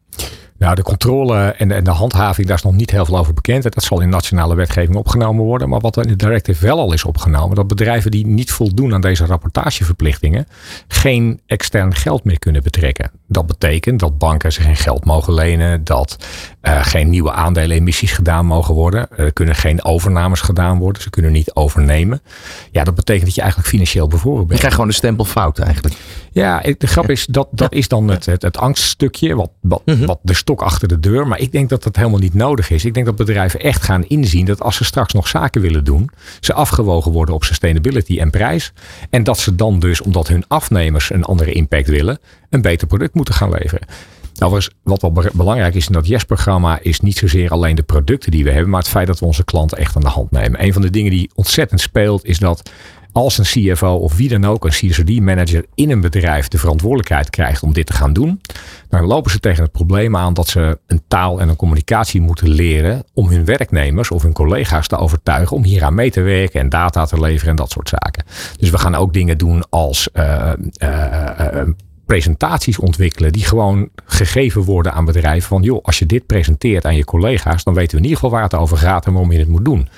Nou, 0.62 0.74
de 0.74 0.82
controle 0.82 1.38
en 1.38 1.68
de, 1.68 1.74
en 1.74 1.84
de, 1.84 1.90
handhaving, 1.90 2.46
daar 2.46 2.56
is 2.56 2.62
nog 2.62 2.74
niet 2.74 2.90
heel 2.90 3.04
veel 3.04 3.18
over 3.18 3.34
bekend. 3.34 3.62
Dat 3.62 3.82
zal 3.82 4.00
in 4.00 4.08
nationale 4.08 4.54
wetgeving 4.54 4.96
opgenomen 4.96 5.44
worden. 5.44 5.68
Maar 5.68 5.80
wat 5.80 5.96
er 5.96 6.02
in 6.02 6.08
de 6.08 6.16
directive 6.16 6.66
wel 6.66 6.78
al 6.78 6.92
is 6.92 7.04
opgenomen, 7.04 7.56
dat 7.56 7.66
bedrijven 7.66 8.10
die 8.10 8.26
niet 8.26 8.50
voldoen 8.50 8.94
aan 8.94 9.00
deze 9.00 9.26
rapportageverplichtingen, 9.26 10.46
geen 10.88 11.40
extern 11.46 11.94
geld 11.94 12.24
meer 12.24 12.38
kunnen 12.38 12.62
betrekken. 12.62 13.10
Dat 13.26 13.46
betekent 13.46 14.00
dat 14.00 14.18
banken 14.18 14.52
zich 14.52 14.64
geen 14.64 14.76
geld 14.76 15.04
mogen 15.04 15.34
lenen, 15.34 15.84
dat 15.84 16.16
uh, 16.62 16.84
geen 16.84 17.10
nieuwe 17.10 17.32
aandelenemissies 17.32 18.12
gedaan 18.12 18.46
mogen 18.46 18.74
worden. 18.74 19.08
Er 19.16 19.32
kunnen 19.32 19.54
geen 19.54 19.84
overnames 19.84 20.40
gedaan 20.40 20.78
worden, 20.78 21.02
ze 21.02 21.10
kunnen 21.10 21.32
niet 21.32 21.54
overnemen. 21.54 22.22
Ja, 22.70 22.84
dat 22.84 22.94
betekent 22.94 23.24
dat 23.24 23.34
je 23.34 23.40
eigenlijk 23.40 23.70
financieel 23.70 24.08
bevoorrecht 24.08 24.46
bent. 24.46 24.52
Je 24.52 24.58
krijgt 24.58 24.74
gewoon 24.74 24.90
de 24.90 24.96
stempel 24.96 25.24
fout 25.24 25.58
eigenlijk. 25.58 25.94
Ja, 26.32 26.62
de 26.78 26.86
grap 26.86 27.10
is, 27.10 27.26
dat, 27.26 27.48
dat 27.50 27.72
is 27.72 27.88
dan 27.88 28.08
het, 28.08 28.26
het, 28.26 28.42
het 28.42 28.58
angststukje, 28.58 29.36
wat, 29.36 29.50
wat, 29.60 29.82
-hmm. 29.84 30.06
wat 30.06 30.18
de 30.22 30.34
stok 30.52 30.66
achter 30.66 30.88
de 30.88 31.00
deur. 31.00 31.26
Maar 31.26 31.38
ik 31.38 31.52
denk 31.52 31.68
dat 31.68 31.82
dat 31.82 31.96
helemaal 31.96 32.18
niet 32.18 32.34
nodig 32.34 32.70
is. 32.70 32.84
Ik 32.84 32.94
denk 32.94 33.06
dat 33.06 33.16
bedrijven 33.16 33.60
echt 33.60 33.82
gaan 33.82 34.04
inzien 34.04 34.44
dat 34.44 34.60
als 34.60 34.76
ze 34.76 34.84
straks 34.84 35.12
nog 35.12 35.28
zaken 35.28 35.60
willen 35.60 35.84
doen, 35.84 36.10
ze 36.40 36.52
afgewogen 36.52 37.12
worden 37.12 37.34
op 37.34 37.44
sustainability 37.44 38.18
en 38.18 38.30
prijs. 38.30 38.72
En 39.10 39.24
dat 39.24 39.38
ze 39.38 39.54
dan 39.54 39.78
dus, 39.78 40.00
omdat 40.00 40.28
hun 40.28 40.44
afnemers 40.48 41.10
een 41.10 41.24
andere 41.24 41.52
impact 41.52 41.88
willen, 41.88 42.18
een 42.50 42.62
beter 42.62 42.86
product 42.86 43.14
moeten 43.14 43.34
gaan 43.34 43.50
leveren. 43.50 43.86
Nou, 44.34 44.62
wat 44.82 45.00
wel 45.00 45.24
belangrijk 45.32 45.74
is 45.74 45.86
in 45.86 45.92
dat 45.92 46.06
YES-programma 46.06 46.78
is 46.82 47.00
niet 47.00 47.16
zozeer 47.16 47.50
alleen 47.50 47.74
de 47.74 47.82
producten 47.82 48.30
die 48.30 48.44
we 48.44 48.50
hebben, 48.50 48.70
maar 48.70 48.80
het 48.80 48.88
feit 48.88 49.06
dat 49.06 49.18
we 49.18 49.26
onze 49.26 49.44
klanten 49.44 49.78
echt 49.78 49.96
aan 49.96 50.02
de 50.02 50.08
hand 50.08 50.30
nemen. 50.30 50.64
Een 50.64 50.72
van 50.72 50.82
de 50.82 50.90
dingen 50.90 51.10
die 51.10 51.30
ontzettend 51.34 51.80
speelt 51.80 52.24
is 52.24 52.38
dat 52.38 52.70
als 53.12 53.38
een 53.38 53.44
CFO 53.74 53.94
of 53.94 54.16
wie 54.16 54.28
dan 54.28 54.44
ook, 54.44 54.64
een 54.64 54.70
CSRD-manager 54.70 55.64
in 55.74 55.90
een 55.90 56.00
bedrijf 56.00 56.48
de 56.48 56.58
verantwoordelijkheid 56.58 57.30
krijgt 57.30 57.62
om 57.62 57.72
dit 57.72 57.86
te 57.86 57.92
gaan 57.92 58.12
doen, 58.12 58.40
dan 58.88 59.04
lopen 59.04 59.30
ze 59.30 59.40
tegen 59.40 59.62
het 59.62 59.72
probleem 59.72 60.16
aan 60.16 60.34
dat 60.34 60.48
ze 60.48 60.78
een 60.86 61.02
taal 61.08 61.40
en 61.40 61.48
een 61.48 61.56
communicatie 61.56 62.20
moeten 62.20 62.48
leren 62.48 63.04
om 63.14 63.28
hun 63.28 63.44
werknemers 63.44 64.10
of 64.10 64.22
hun 64.22 64.32
collega's 64.32 64.86
te 64.86 64.96
overtuigen 64.96 65.56
om 65.56 65.64
hieraan 65.64 65.94
mee 65.94 66.10
te 66.10 66.20
werken 66.20 66.60
en 66.60 66.68
data 66.68 67.04
te 67.04 67.20
leveren 67.20 67.50
en 67.50 67.56
dat 67.56 67.70
soort 67.70 67.88
zaken. 67.88 68.24
Dus 68.56 68.70
we 68.70 68.78
gaan 68.78 68.94
ook 68.94 69.12
dingen 69.12 69.38
doen 69.38 69.64
als 69.70 70.08
uh, 70.14 70.52
uh, 70.82 71.28
uh, 71.40 71.62
presentaties 72.06 72.78
ontwikkelen 72.78 73.32
die 73.32 73.44
gewoon 73.44 73.88
gegeven 74.04 74.62
worden 74.62 74.92
aan 74.92 75.04
bedrijven 75.04 75.48
van 75.48 75.62
joh, 75.62 75.84
als 75.84 75.98
je 75.98 76.06
dit 76.06 76.26
presenteert 76.26 76.84
aan 76.84 76.96
je 76.96 77.04
collega's, 77.04 77.64
dan 77.64 77.74
weten 77.74 77.90
we 77.90 77.96
in 77.96 78.02
ieder 78.02 78.18
geval 78.18 78.30
waar 78.30 78.42
het 78.42 78.54
over 78.54 78.76
gaat 78.76 79.06
en 79.06 79.12
waarom 79.12 79.32
je 79.32 79.38
het 79.38 79.48
moet 79.48 79.64
doen. 79.64 79.88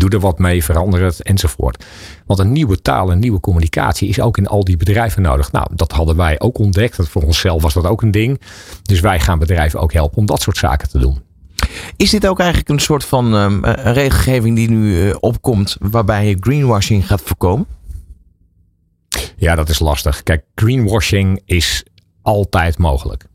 Doe 0.00 0.10
er 0.10 0.20
wat 0.20 0.38
mee, 0.38 0.64
verander 0.64 1.02
het 1.02 1.22
enzovoort. 1.22 1.84
Want 2.26 2.40
een 2.40 2.52
nieuwe 2.52 2.82
taal 2.82 3.10
en 3.10 3.18
nieuwe 3.18 3.40
communicatie 3.40 4.08
is 4.08 4.20
ook 4.20 4.38
in 4.38 4.46
al 4.46 4.64
die 4.64 4.76
bedrijven 4.76 5.22
nodig. 5.22 5.52
Nou, 5.52 5.66
dat 5.74 5.92
hadden 5.92 6.16
wij 6.16 6.40
ook 6.40 6.58
ontdekt. 6.58 6.96
Dat 6.96 7.08
voor 7.08 7.22
onszelf 7.22 7.62
was 7.62 7.74
dat 7.74 7.86
ook 7.86 8.02
een 8.02 8.10
ding. 8.10 8.40
Dus 8.82 9.00
wij 9.00 9.20
gaan 9.20 9.38
bedrijven 9.38 9.80
ook 9.80 9.92
helpen 9.92 10.18
om 10.18 10.26
dat 10.26 10.42
soort 10.42 10.56
zaken 10.56 10.88
te 10.88 10.98
doen. 10.98 11.22
Is 11.96 12.10
dit 12.10 12.26
ook 12.26 12.38
eigenlijk 12.38 12.68
een 12.68 12.78
soort 12.78 13.04
van 13.04 13.34
um, 13.34 13.64
een 13.64 13.92
regelgeving 13.92 14.56
die 14.56 14.70
nu 14.70 14.94
uh, 14.94 15.14
opkomt 15.20 15.76
waarbij 15.80 16.28
je 16.28 16.36
greenwashing 16.40 17.06
gaat 17.06 17.22
voorkomen? 17.22 17.66
Ja, 19.36 19.54
dat 19.54 19.68
is 19.68 19.78
lastig. 19.78 20.22
Kijk, 20.22 20.44
greenwashing 20.54 21.42
is 21.44 21.84
altijd 22.22 22.78
mogelijk. 22.78 23.29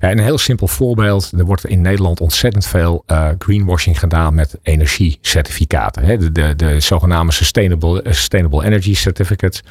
Ja, 0.00 0.10
een 0.10 0.18
heel 0.18 0.38
simpel 0.38 0.68
voorbeeld. 0.68 1.32
Er 1.38 1.44
wordt 1.44 1.66
in 1.66 1.80
Nederland 1.80 2.20
ontzettend 2.20 2.66
veel 2.66 3.04
uh, 3.06 3.28
greenwashing 3.38 3.98
gedaan 3.98 4.34
met 4.34 4.58
energiecertificaten. 4.62 6.04
Hè? 6.04 6.16
De, 6.16 6.32
de, 6.32 6.56
de 6.56 6.80
zogenaamde 6.80 7.32
sustainable, 7.32 8.02
sustainable 8.04 8.64
Energy 8.64 8.94
Certificates. 8.94 9.62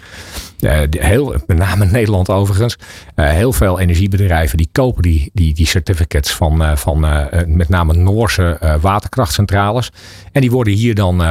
Uh, 0.60 0.80
heel, 0.89 1.36
met 1.48 1.58
name 1.58 1.86
Nederland 1.86 2.30
overigens. 2.30 2.76
Heel 3.15 3.54
veel 3.54 3.80
energiebedrijven 3.80 4.58
die 4.58 4.70
kopen 4.72 5.02
die, 5.02 5.30
die, 5.34 5.54
die 5.54 5.68
certificates 5.68 6.32
van, 6.32 6.78
van 6.78 7.00
met 7.46 7.70
name 7.70 7.94
Noorse 7.94 8.78
waterkrachtcentrales. 8.82 9.92
En 10.32 10.42
die 10.42 10.52
worden 10.52 10.74
hier 10.74 10.96
dan 10.96 11.24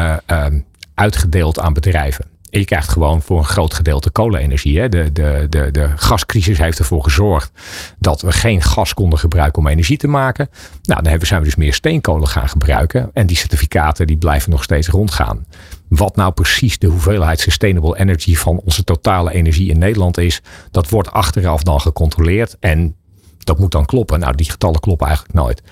uitgedeeld 0.95 1.59
aan 1.59 1.73
bedrijven. 1.73 2.38
Je 2.51 2.65
krijgt 2.65 2.89
gewoon 2.89 3.23
voor 3.23 3.39
een 3.39 3.45
groot 3.45 3.75
gedeelte 3.75 4.11
kolenenergie. 4.11 4.89
De, 4.89 5.13
de, 5.13 5.47
de, 5.49 5.71
de 5.71 5.89
gascrisis 5.97 6.59
heeft 6.59 6.79
ervoor 6.79 7.03
gezorgd 7.03 7.51
dat 7.99 8.23
we 8.23 8.33
geen 8.33 8.63
gas 8.63 8.95
konden 8.95 9.19
gebruiken 9.19 9.63
om 9.63 9.69
energie 9.69 9.97
te 9.97 10.09
maken. 10.09 10.49
Nou, 10.83 11.03
dan 11.03 11.27
zijn 11.27 11.41
we 11.41 11.47
dus 11.47 11.57
meer 11.57 11.75
steenkolen 11.75 12.29
gaan 12.29 12.49
gebruiken. 12.49 13.11
En 13.13 13.27
die 13.27 13.37
certificaten 13.37 14.07
die 14.07 14.17
blijven 14.17 14.51
nog 14.51 14.63
steeds 14.63 14.89
rondgaan. 14.89 15.47
Wat 15.89 16.17
nou 16.17 16.33
precies 16.33 16.79
de 16.79 16.87
hoeveelheid 16.87 17.41
sustainable 17.41 17.99
energy 17.99 18.35
van 18.35 18.61
onze 18.65 18.85
totale 18.85 19.33
energie 19.33 19.71
in 19.71 19.79
Nederland 19.79 20.19
is, 20.19 20.43
dat 20.71 20.89
wordt 20.89 21.11
achteraf 21.11 21.63
dan 21.63 21.81
gecontroleerd. 21.81 22.57
En 22.61 22.97
dat 23.39 23.59
moet 23.59 23.73
dan 23.73 23.87
kloppen. 23.87 24.21
Nou, 24.21 24.35
die 24.35 24.51
getallen 24.51 24.81
kloppen 24.81 25.07
eigenlijk 25.07 25.39
nooit. 25.39 25.63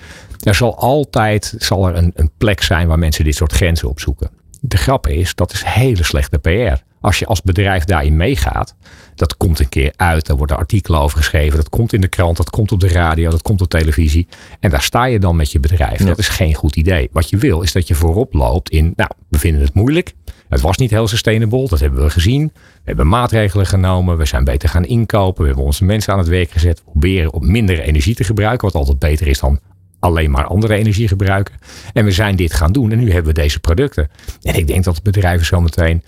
Er 0.43 0.55
zal 0.55 0.77
altijd 0.77 1.55
zal 1.57 1.87
er 1.87 1.95
een, 1.95 2.11
een 2.15 2.31
plek 2.37 2.61
zijn 2.63 2.87
waar 2.87 2.99
mensen 2.99 3.23
dit 3.23 3.35
soort 3.35 3.51
grenzen 3.51 3.89
opzoeken. 3.89 4.29
De 4.61 4.77
grap 4.77 5.07
is, 5.07 5.35
dat 5.35 5.53
is 5.53 5.63
hele 5.63 6.03
slechte 6.03 6.39
PR. 6.39 6.85
Als 7.01 7.19
je 7.19 7.25
als 7.25 7.41
bedrijf 7.41 7.83
daarin 7.83 8.17
meegaat, 8.17 8.75
dat 9.15 9.37
komt 9.37 9.59
een 9.59 9.69
keer 9.69 9.93
uit. 9.95 10.25
Daar 10.25 10.37
worden 10.37 10.57
artikelen 10.57 10.99
over 10.99 11.17
geschreven. 11.17 11.57
Dat 11.57 11.69
komt 11.69 11.93
in 11.93 12.01
de 12.01 12.07
krant, 12.07 12.37
dat 12.37 12.49
komt 12.49 12.71
op 12.71 12.79
de 12.79 12.87
radio, 12.87 13.29
dat 13.29 13.41
komt 13.41 13.61
op 13.61 13.69
televisie. 13.69 14.27
En 14.59 14.69
daar 14.69 14.81
sta 14.81 15.05
je 15.05 15.19
dan 15.19 15.35
met 15.35 15.51
je 15.51 15.59
bedrijf. 15.59 16.05
Dat 16.05 16.17
is 16.17 16.27
geen 16.27 16.53
goed 16.53 16.75
idee. 16.75 17.09
Wat 17.11 17.29
je 17.29 17.37
wil, 17.37 17.61
is 17.61 17.71
dat 17.71 17.87
je 17.87 17.95
voorop 17.95 18.33
loopt 18.33 18.69
in, 18.69 18.93
nou, 18.95 19.09
we 19.29 19.39
vinden 19.39 19.61
het 19.61 19.73
moeilijk. 19.73 20.13
Het 20.49 20.61
was 20.61 20.77
niet 20.77 20.91
heel 20.91 21.07
sustainable, 21.07 21.67
dat 21.67 21.79
hebben 21.79 22.03
we 22.03 22.09
gezien. 22.09 22.51
We 22.53 22.81
hebben 22.83 23.07
maatregelen 23.07 23.65
genomen. 23.65 24.17
We 24.17 24.25
zijn 24.25 24.43
beter 24.43 24.69
gaan 24.69 24.85
inkopen. 24.85 25.41
We 25.41 25.47
hebben 25.47 25.65
onze 25.65 25.83
mensen 25.83 26.13
aan 26.13 26.19
het 26.19 26.27
werk 26.27 26.51
gezet. 26.51 26.77
We 26.77 26.91
proberen 26.91 27.33
op 27.33 27.43
minder 27.43 27.79
energie 27.79 28.15
te 28.15 28.23
gebruiken. 28.23 28.67
Wat 28.67 28.75
altijd 28.75 28.99
beter 28.99 29.27
is 29.27 29.39
dan 29.39 29.59
alleen 29.99 30.31
maar 30.31 30.45
andere 30.45 30.75
energie 30.75 31.07
gebruiken. 31.07 31.55
En 31.93 32.05
we 32.05 32.11
zijn 32.11 32.35
dit 32.35 32.53
gaan 32.53 32.71
doen. 32.71 32.91
En 32.91 32.99
nu 32.99 33.11
hebben 33.11 33.33
we 33.33 33.41
deze 33.41 33.59
producten. 33.59 34.09
En 34.41 34.55
ik 34.55 34.67
denk 34.67 34.83
dat 34.83 35.03
bedrijven 35.03 35.45
zometeen 35.45 36.03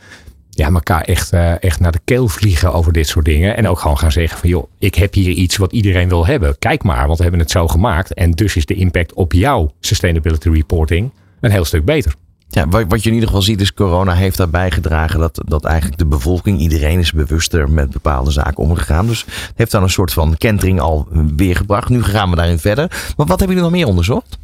ja, 0.49 0.69
elkaar 0.69 1.01
echt, 1.01 1.33
uh, 1.33 1.63
echt 1.63 1.79
naar 1.79 1.91
de 1.91 1.99
keel 2.03 2.27
vliegen 2.27 2.73
over 2.73 2.93
dit 2.93 3.07
soort 3.07 3.25
dingen. 3.25 3.57
En 3.57 3.67
ook 3.67 3.79
gewoon 3.79 3.97
gaan 3.97 4.11
zeggen 4.11 4.39
van 4.39 4.49
joh, 4.49 4.69
ik 4.79 4.95
heb 4.95 5.13
hier 5.13 5.31
iets 5.31 5.57
wat 5.57 5.71
iedereen 5.71 6.09
wil 6.09 6.25
hebben. 6.25 6.59
Kijk 6.59 6.83
maar, 6.83 7.05
want 7.05 7.17
we 7.17 7.23
hebben 7.23 7.41
het 7.41 7.51
zo 7.51 7.67
gemaakt. 7.67 8.13
En 8.13 8.31
dus 8.31 8.55
is 8.55 8.65
de 8.65 8.73
impact 8.73 9.13
op 9.13 9.33
jouw 9.33 9.71
sustainability 9.79 10.49
reporting 10.49 11.11
een 11.39 11.51
heel 11.51 11.65
stuk 11.65 11.85
beter. 11.85 12.13
Ja, 12.51 12.67
wat, 12.67 13.03
je 13.03 13.09
in 13.09 13.13
ieder 13.13 13.27
geval 13.27 13.43
ziet 13.43 13.61
is 13.61 13.73
corona 13.73 14.13
heeft 14.13 14.37
daarbij 14.37 14.71
gedragen 14.71 15.19
dat, 15.19 15.41
dat 15.45 15.65
eigenlijk 15.65 15.97
de 15.97 16.05
bevolking, 16.05 16.59
iedereen 16.59 16.99
is 16.99 17.11
bewuster 17.11 17.69
met 17.69 17.89
bepaalde 17.89 18.31
zaken 18.31 18.63
omgegaan. 18.63 19.07
Dus 19.07 19.25
heeft 19.55 19.71
dan 19.71 19.83
een 19.83 19.89
soort 19.89 20.13
van 20.13 20.37
kentering 20.37 20.79
al 20.79 21.07
weergebracht. 21.35 21.89
Nu 21.89 22.03
gaan 22.03 22.29
we 22.29 22.35
daarin 22.35 22.59
verder. 22.59 22.87
Maar 23.17 23.27
wat 23.27 23.39
hebben 23.39 23.47
jullie 23.47 23.61
nog 23.61 23.71
meer 23.71 23.87
onderzocht? 23.87 24.37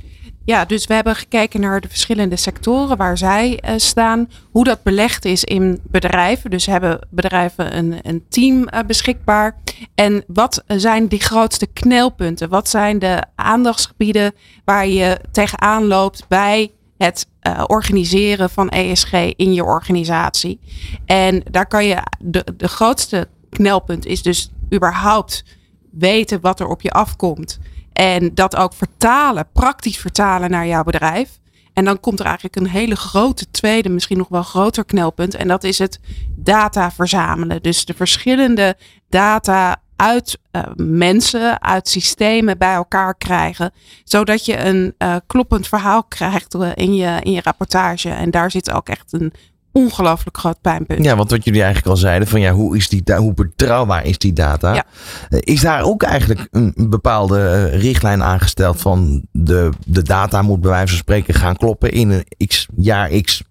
Ja, 0.46 0.66
dus 0.66 0.88
we 0.88 0.94
hebben 0.94 1.16
gekeken 1.16 1.62
naar 1.62 1.82
de 1.82 1.88
verschillende 1.88 2.36
sectoren 2.36 2.98
waar 2.98 3.18
zij 3.18 3.64
uh, 3.66 3.72
staan. 3.78 4.30
Hoe 4.52 4.64
dat 4.64 4.84
belegd 4.84 5.26
is 5.26 5.44
in 5.44 5.80
bedrijven. 5.84 6.50
Dus 6.50 6.66
hebben 6.66 7.00
bedrijven 7.10 7.78
een, 7.78 8.00
een 8.02 8.24
team 8.30 8.58
uh, 8.58 8.80
beschikbaar. 8.88 9.56
En 9.96 10.24
wat 10.28 10.64
zijn 10.68 11.08
die 11.08 11.20
grootste 11.20 11.68
knelpunten? 11.68 12.50
Wat 12.50 12.70
zijn 12.70 13.00
de 13.00 13.24
aandachtsgebieden 13.36 14.34
waar 14.66 14.88
je 14.88 15.20
tegenaan 15.32 15.86
loopt 15.86 16.26
bij 16.28 16.72
het 16.98 17.28
uh, 17.42 17.64
organiseren 17.68 18.50
van 18.50 18.70
ESG 18.70 19.14
in 19.14 19.54
je 19.54 19.64
organisatie? 19.64 20.60
En 21.06 21.44
daar 21.52 21.68
kan 21.68 21.86
je, 21.86 21.98
de, 22.20 22.46
de 22.58 22.68
grootste 22.68 23.28
knelpunt 23.50 24.06
is 24.06 24.22
dus 24.22 24.52
überhaupt 24.74 25.44
weten 25.92 26.42
wat 26.42 26.60
er 26.60 26.68
op 26.68 26.82
je 26.82 26.92
afkomt. 26.92 27.60
En 27.94 28.34
dat 28.34 28.56
ook 28.56 28.74
vertalen, 28.74 29.48
praktisch 29.54 29.98
vertalen 29.98 30.50
naar 30.50 30.68
jouw 30.68 30.84
bedrijf. 30.84 31.40
En 31.74 31.86
dan 31.86 32.00
komt 32.00 32.20
er 32.20 32.26
eigenlijk 32.26 32.56
een 32.56 32.68
hele 32.68 32.96
grote 32.96 33.52
tweede, 33.52 33.90
misschien 33.90 34.18
nog 34.18 34.28
wel 34.28 34.44
groter 34.44 34.86
knelpunt. 34.86 35.36
En 35.36 35.48
dat 35.48 35.64
is 35.64 35.80
het 35.80 36.00
data 36.36 36.92
verzamelen. 36.92 37.62
Dus 37.62 37.86
de 37.86 37.94
verschillende 37.94 38.78
data 39.10 39.82
uit 39.96 40.40
uh, 40.52 40.62
mensen, 40.76 41.62
uit 41.62 41.88
systemen 41.88 42.58
bij 42.58 42.74
elkaar 42.74 43.16
krijgen. 43.16 43.72
Zodat 44.04 44.46
je 44.46 44.66
een 44.66 44.96
uh, 44.98 45.16
kloppend 45.28 45.68
verhaal 45.68 46.04
krijgt 46.04 46.56
uh, 46.56 46.70
in, 46.74 46.96
je, 46.96 47.20
in 47.22 47.32
je 47.32 47.42
rapportage. 47.44 48.10
En 48.10 48.32
daar 48.32 48.52
zit 48.52 48.72
ook 48.72 48.90
echt 48.90 49.14
een 49.14 49.34
ongelooflijk 49.76 50.38
groot 50.38 50.62
pijnpunt. 50.62 51.04
Ja, 51.04 51.16
want 51.16 51.32
wat 51.32 51.44
jullie 51.44 51.62
eigenlijk 51.62 51.92
al 51.92 51.98
zeiden, 51.98 52.28
van 52.28 52.40
ja, 52.42 52.52
hoe, 52.52 52.78
is 52.78 52.90
die, 52.90 53.04
hoe 53.16 53.34
betrouwbaar 53.34 54.06
is 54.06 54.18
die 54.18 54.34
data? 54.34 54.74
Ja. 54.74 54.84
Eh, 55.30 55.40
is 55.42 55.62
daar 55.62 55.84
ook 55.84 56.04
eigenlijk 56.04 56.48
een 56.52 56.74
bepaalde 56.76 57.40
eh, 57.40 57.82
richtlijn 57.82 58.24
aangesteld 58.24 58.82
van 58.82 59.22
de, 59.32 59.70
de 59.86 60.02
data 60.02 60.42
moet 60.42 60.62
bij 60.62 60.70
wijze 60.70 60.88
van 60.88 60.98
spreken 60.98 61.34
gaan 61.34 61.56
kloppen 61.56 61.92
in 61.92 62.10
een 62.10 62.48
x 62.48 62.68
jaar 62.76 63.10
x? 63.22 63.44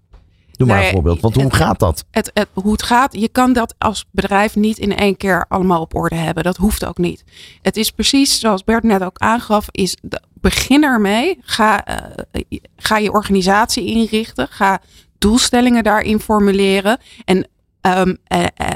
Doe 0.56 0.66
maar 0.66 0.84
een 0.84 0.90
voorbeeld, 0.90 1.20
want 1.20 1.34
hoe 1.34 1.54
gaat 1.54 1.78
dat? 1.78 2.04
Het, 2.10 2.30
het, 2.34 2.48
hoe 2.52 2.72
het 2.72 2.82
gaat, 2.82 3.12
je 3.12 3.28
kan 3.28 3.52
dat 3.52 3.74
als 3.78 4.04
bedrijf 4.10 4.56
niet 4.56 4.78
in 4.78 4.96
één 4.96 5.16
keer 5.16 5.44
allemaal 5.48 5.80
op 5.80 5.94
orde 5.94 6.16
hebben. 6.16 6.44
Dat 6.44 6.56
hoeft 6.56 6.84
ook 6.84 6.98
niet. 6.98 7.24
Het 7.62 7.76
is 7.76 7.90
precies 7.90 8.40
zoals 8.40 8.64
Bert 8.64 8.82
net 8.82 9.02
ook 9.02 9.18
aangaf, 9.18 9.66
is 9.70 9.96
begin 10.44 10.84
ermee. 10.84 11.38
Ga, 11.40 11.88
uh, 11.88 12.42
ga 12.76 12.96
je 12.96 13.12
organisatie 13.12 13.86
inrichten. 13.86 14.48
Ga 14.48 14.80
doelstellingen 15.18 15.84
daarin 15.84 16.20
formuleren. 16.20 16.98
En 17.24 17.48
um, 17.80 18.16
eh, 18.24 18.44
eh, 18.54 18.68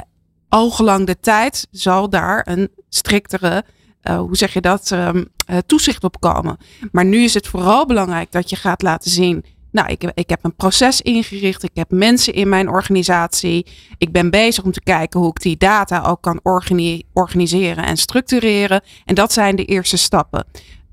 ogenlang 0.49 1.07
de 1.07 1.21
tijd 1.21 1.67
zal 1.71 2.09
daar 2.09 2.47
een 2.49 2.71
striktere, 2.88 3.64
uh, 4.03 4.19
hoe 4.19 4.37
zeg 4.37 4.53
je 4.53 4.61
dat, 4.61 4.91
um, 4.91 5.29
toezicht 5.67 6.05
op 6.05 6.21
komen. 6.21 6.57
Maar 6.93 7.05
nu 7.05 7.23
is 7.23 7.35
het 7.35 7.47
vooral 7.47 7.87
belangrijk 7.87 8.33
dat 8.33 8.51
je 8.51 8.57
gaat 8.57 8.83
laten 8.83 9.11
zien. 9.11 9.45
Nou, 9.70 9.88
ik, 9.88 10.11
ik 10.14 10.28
heb 10.28 10.44
een 10.44 10.54
proces 10.54 11.00
ingericht. 11.00 11.62
Ik 11.62 11.70
heb 11.74 11.90
mensen 11.90 12.35
in 12.35 12.48
mijn 12.48 12.68
organisatie. 12.68 13.66
Ik 13.98 14.12
ben 14.12 14.31
bezig 14.31 14.64
om 14.64 14.72
te 14.72 14.83
kijken 14.83 15.20
hoe 15.20 15.28
ik 15.28 15.40
die 15.40 15.57
data 15.57 16.02
ook 16.02 16.22
kan 16.22 16.40
organi 16.42 17.02
organiseren 17.12 17.85
en 17.85 17.96
structureren. 17.96 18.81
En 19.04 19.14
dat 19.14 19.33
zijn 19.33 19.57
de 19.57 19.64
eerste 19.64 19.96
stappen. 19.96 20.46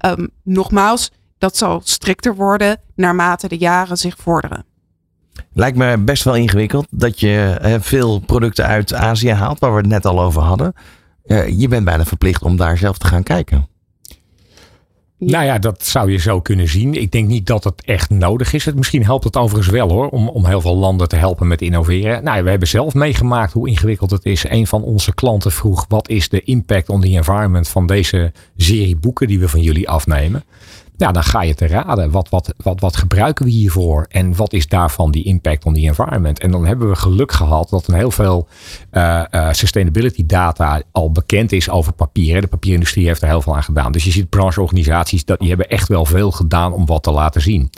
Um, 0.05 0.29
nogmaals, 0.43 1.11
dat 1.38 1.57
zal 1.57 1.81
strikter 1.83 2.35
worden 2.35 2.81
naarmate 2.95 3.47
de 3.47 3.57
jaren 3.57 3.97
zich 3.97 4.15
vorderen. 4.17 4.65
Lijkt 5.53 5.77
me 5.77 5.97
best 5.97 6.23
wel 6.23 6.35
ingewikkeld 6.35 6.88
dat 6.89 7.19
je 7.19 7.57
veel 7.81 8.19
producten 8.19 8.65
uit 8.65 8.93
Azië 8.93 9.31
haalt, 9.31 9.59
waar 9.59 9.71
we 9.71 9.77
het 9.77 9.88
net 9.88 10.05
al 10.05 10.21
over 10.21 10.41
hadden. 10.41 10.73
je 11.57 11.67
bent 11.67 11.85
bijna 11.85 12.05
verplicht 12.05 12.43
om 12.43 12.57
daar 12.57 12.77
zelf 12.77 12.97
te 12.97 13.07
gaan 13.07 13.23
kijken. 13.23 13.67
Nou 15.17 15.45
ja, 15.45 15.60
dat 15.60 15.86
zou 15.86 16.12
je 16.12 16.17
zo 16.17 16.41
kunnen 16.41 16.67
zien. 16.67 16.93
Ik 16.93 17.12
denk 17.12 17.28
niet 17.28 17.47
dat 17.47 17.63
het 17.63 17.82
echt 17.86 18.10
nodig 18.10 18.54
is. 18.54 18.73
Misschien 18.73 19.04
helpt 19.04 19.23
het 19.23 19.38
overigens 19.38 19.73
wel 19.73 19.89
hoor, 19.89 20.10
om, 20.10 20.30
om 20.30 20.45
heel 20.45 20.62
veel 20.62 20.75
landen 20.75 21.08
te 21.08 21.15
helpen 21.15 21.47
met 21.47 21.62
innoveren. 21.62 22.23
Nou, 22.23 22.43
we 22.43 22.49
hebben 22.49 22.67
zelf 22.67 22.93
meegemaakt 22.93 23.54
hoe 23.54 23.69
ingewikkeld 23.69 24.12
het 24.12 24.25
is. 24.25 24.49
Een 24.49 24.67
van 24.67 24.84
onze 24.84 25.13
klanten 25.13 25.51
vroeg, 25.51 25.86
wat 25.88 26.10
is 26.10 26.30
de 26.30 26.41
impact 26.41 26.89
on 26.89 27.01
the 27.01 27.08
environment 27.08 27.67
van 27.67 27.88
deze 27.88 28.32
serie 28.58 28.95
boeken 28.95 29.28
die 29.28 29.39
we 29.39 29.47
van 29.47 29.62
jullie 29.62 29.89
afnemen? 29.89 30.43
Ja, 30.97 31.12
dan 31.12 31.23
ga 31.23 31.41
je 31.41 31.55
te 31.55 31.67
raden. 31.67 32.12
Wat, 32.12 32.29
wat, 32.29 32.53
wat, 32.58 32.79
wat 32.79 32.95
gebruiken 32.97 33.45
we 33.45 33.51
hiervoor? 33.51 34.05
En 34.10 34.36
wat 34.36 34.53
is 34.53 34.67
daarvan 34.67 35.12
die 35.12 35.23
impact 35.23 35.65
on 35.65 35.73
the 35.73 35.81
environment? 35.81 36.39
En 36.39 36.51
dan 36.51 36.65
hebben 36.65 36.89
we 36.89 36.95
geluk 36.95 37.31
gehad 37.31 37.69
dat 37.69 37.88
een 37.88 37.93
heel 37.93 38.12
veel 38.12 38.47
uh, 38.91 39.23
uh, 39.31 39.51
sustainability 39.51 40.25
data 40.25 40.81
al 40.91 41.12
bekend 41.12 41.51
is 41.51 41.69
over 41.69 41.93
papier. 41.93 42.41
De 42.41 42.47
papierindustrie 42.47 43.05
heeft 43.05 43.21
er 43.21 43.27
heel 43.27 43.41
veel 43.41 43.55
aan 43.55 43.63
gedaan. 43.63 43.91
Dus 43.91 44.03
je 44.03 44.12
ziet 44.12 44.29
brancheorganisaties, 44.29 45.25
dat, 45.25 45.39
die 45.39 45.49
hebben 45.49 45.69
echt 45.69 45.88
wel 45.88 46.05
veel 46.05 46.31
gedaan 46.31 46.73
om 46.73 46.86
wat 46.86 47.03
te 47.03 47.12
laten 47.12 47.41
zien. 47.41 47.69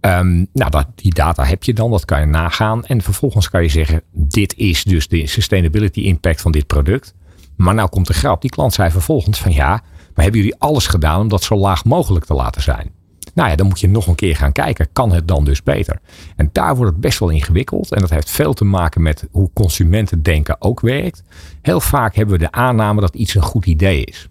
Um, 0.00 0.46
nou, 0.52 0.70
dat, 0.70 0.86
die 0.94 1.14
data 1.14 1.44
heb 1.44 1.64
je 1.64 1.74
dan, 1.74 1.90
dat 1.90 2.04
kan 2.04 2.20
je 2.20 2.26
nagaan. 2.26 2.84
En 2.84 3.02
vervolgens 3.02 3.50
kan 3.50 3.62
je 3.62 3.68
zeggen, 3.68 4.02
dit 4.12 4.56
is 4.56 4.84
dus 4.84 5.08
de 5.08 5.26
sustainability 5.26 6.00
impact 6.00 6.40
van 6.40 6.52
dit 6.52 6.66
product. 6.66 7.14
Maar 7.56 7.74
nou 7.74 7.88
komt 7.88 8.06
de 8.06 8.14
grap, 8.14 8.40
die 8.40 8.50
klant 8.50 8.74
zei 8.74 8.90
vervolgens 8.90 9.40
van 9.40 9.52
ja, 9.52 9.82
maar 10.14 10.24
hebben 10.24 10.42
jullie 10.42 10.58
alles 10.58 10.86
gedaan 10.86 11.20
om 11.20 11.28
dat 11.28 11.42
zo 11.42 11.56
laag 11.56 11.84
mogelijk 11.84 12.24
te 12.24 12.34
laten 12.34 12.62
zijn? 12.62 12.90
Nou 13.34 13.48
ja, 13.48 13.56
dan 13.56 13.66
moet 13.66 13.80
je 13.80 13.88
nog 13.88 14.06
een 14.06 14.14
keer 14.14 14.36
gaan 14.36 14.52
kijken. 14.52 14.88
Kan 14.92 15.12
het 15.12 15.28
dan 15.28 15.44
dus 15.44 15.62
beter? 15.62 16.00
En 16.36 16.48
daar 16.52 16.76
wordt 16.76 16.92
het 16.92 17.00
best 17.00 17.18
wel 17.18 17.28
ingewikkeld. 17.28 17.92
En 17.92 18.00
dat 18.00 18.10
heeft 18.10 18.30
veel 18.30 18.52
te 18.52 18.64
maken 18.64 19.02
met 19.02 19.26
hoe 19.30 19.50
consumenten 19.52 20.22
denken 20.22 20.56
ook 20.58 20.80
werkt. 20.80 21.22
Heel 21.62 21.80
vaak 21.80 22.14
hebben 22.14 22.34
we 22.38 22.44
de 22.44 22.52
aanname 22.52 23.00
dat 23.00 23.14
iets 23.14 23.34
een 23.34 23.42
goed 23.42 23.66
idee 23.66 24.04
is. 24.04 24.28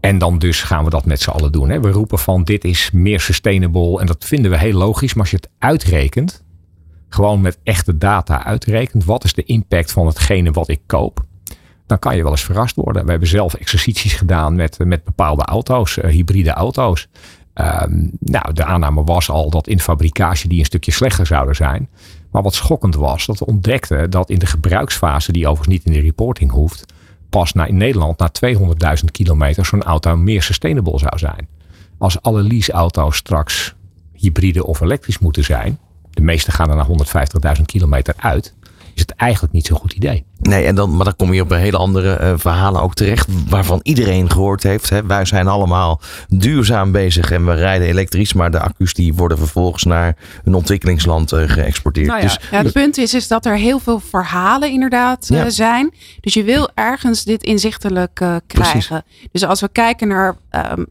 En 0.00 0.18
dan 0.18 0.38
dus 0.38 0.62
gaan 0.62 0.84
we 0.84 0.90
dat 0.90 1.04
met 1.04 1.20
z'n 1.20 1.30
allen 1.30 1.52
doen. 1.52 1.68
Hè. 1.68 1.80
We 1.80 1.90
roepen 1.90 2.18
van 2.18 2.44
dit 2.44 2.64
is 2.64 2.90
meer 2.90 3.20
sustainable. 3.20 4.00
En 4.00 4.06
dat 4.06 4.24
vinden 4.24 4.50
we 4.50 4.58
heel 4.58 4.78
logisch. 4.78 5.14
Maar 5.14 5.22
als 5.22 5.30
je 5.30 5.36
het 5.36 5.50
uitrekent, 5.58 6.44
gewoon 7.08 7.40
met 7.40 7.58
echte 7.62 7.98
data 7.98 8.44
uitrekent. 8.44 9.04
Wat 9.04 9.24
is 9.24 9.32
de 9.32 9.44
impact 9.44 9.92
van 9.92 10.06
hetgene 10.06 10.50
wat 10.50 10.68
ik 10.68 10.80
koop? 10.86 11.24
Dan 11.86 11.98
kan 11.98 12.16
je 12.16 12.22
wel 12.22 12.30
eens 12.30 12.44
verrast 12.44 12.76
worden. 12.76 13.04
We 13.04 13.10
hebben 13.10 13.28
zelf 13.28 13.54
exercities 13.54 14.14
gedaan 14.14 14.54
met, 14.54 14.78
met 14.78 15.04
bepaalde 15.04 15.44
auto's, 15.44 15.96
uh, 15.96 16.10
hybride 16.10 16.50
auto's. 16.50 17.08
Um, 17.54 18.10
nou, 18.20 18.52
de 18.52 18.64
aanname 18.64 19.04
was 19.04 19.30
al 19.30 19.50
dat 19.50 19.66
in 19.66 19.80
fabricage 19.80 20.48
die 20.48 20.58
een 20.58 20.64
stukje 20.64 20.92
slechter 20.92 21.26
zouden 21.26 21.54
zijn. 21.54 21.88
Maar 22.30 22.42
wat 22.42 22.54
schokkend 22.54 22.94
was, 22.94 23.26
dat 23.26 23.38
we 23.38 23.46
ontdekten 23.46 24.10
dat 24.10 24.30
in 24.30 24.38
de 24.38 24.46
gebruiksfase, 24.46 25.32
die 25.32 25.48
overigens 25.48 25.76
niet 25.76 25.84
in 25.84 25.92
de 25.92 26.06
reporting 26.06 26.50
hoeft, 26.50 26.84
pas 27.28 27.52
naar, 27.52 27.68
in 27.68 27.76
Nederland 27.76 28.18
na 28.18 28.30
200.000 28.98 29.04
kilometer 29.12 29.66
zo'n 29.66 29.82
auto 29.82 30.16
meer 30.16 30.42
sustainable 30.42 30.98
zou 30.98 31.18
zijn. 31.18 31.48
Als 31.98 32.22
alle 32.22 32.42
leaseauto's 32.42 33.16
straks 33.16 33.74
hybride 34.12 34.66
of 34.66 34.80
elektrisch 34.80 35.18
moeten 35.18 35.44
zijn, 35.44 35.78
de 36.10 36.22
meeste 36.22 36.50
gaan 36.50 36.70
er 36.70 36.76
na 36.76 36.86
150.000 37.56 37.62
kilometer 37.64 38.14
uit, 38.16 38.54
is 38.96 39.02
het 39.02 39.10
eigenlijk 39.10 39.52
niet 39.52 39.66
zo'n 39.66 39.78
goed 39.78 39.92
idee. 39.92 40.24
Nee, 40.38 40.64
en 40.64 40.74
dan, 40.74 40.96
maar 40.96 41.04
dan 41.04 41.16
kom 41.16 41.32
je 41.32 41.42
op 41.42 41.50
een 41.50 41.58
hele 41.58 41.76
andere 41.76 42.18
uh, 42.20 42.32
verhalen 42.36 42.82
ook 42.82 42.94
terecht. 42.94 43.28
Waarvan 43.48 43.80
iedereen 43.82 44.30
gehoord 44.30 44.62
heeft. 44.62 44.90
Hè. 44.90 45.06
Wij 45.06 45.24
zijn 45.24 45.48
allemaal 45.48 46.00
duurzaam 46.28 46.92
bezig 46.92 47.30
en 47.30 47.46
we 47.46 47.54
rijden 47.54 47.88
elektrisch. 47.88 48.32
Maar 48.32 48.50
de 48.50 48.60
accu's 48.60 48.94
die 48.94 49.14
worden 49.14 49.38
vervolgens 49.38 49.84
naar 49.84 50.16
een 50.44 50.54
ontwikkelingsland 50.54 51.32
uh, 51.32 51.48
geëxporteerd. 51.48 52.06
Nou 52.06 52.20
ja, 52.20 52.26
dus, 52.26 52.38
ja, 52.50 52.62
het 52.62 52.72
punt 52.72 52.98
is, 52.98 53.14
is 53.14 53.28
dat 53.28 53.46
er 53.46 53.56
heel 53.56 53.78
veel 53.78 54.00
verhalen 54.00 54.70
inderdaad 54.70 55.28
uh, 55.32 55.44
zijn. 55.48 55.94
Dus 56.20 56.34
je 56.34 56.44
wil 56.44 56.70
ergens 56.74 57.24
dit 57.24 57.42
inzichtelijk 57.42 58.14
krijgen. 58.14 58.42
Precies. 58.46 58.90
Dus 59.32 59.44
als 59.44 59.60
we 59.60 59.68
kijken 59.68 60.08
naar 60.08 60.36
um, 60.50 60.86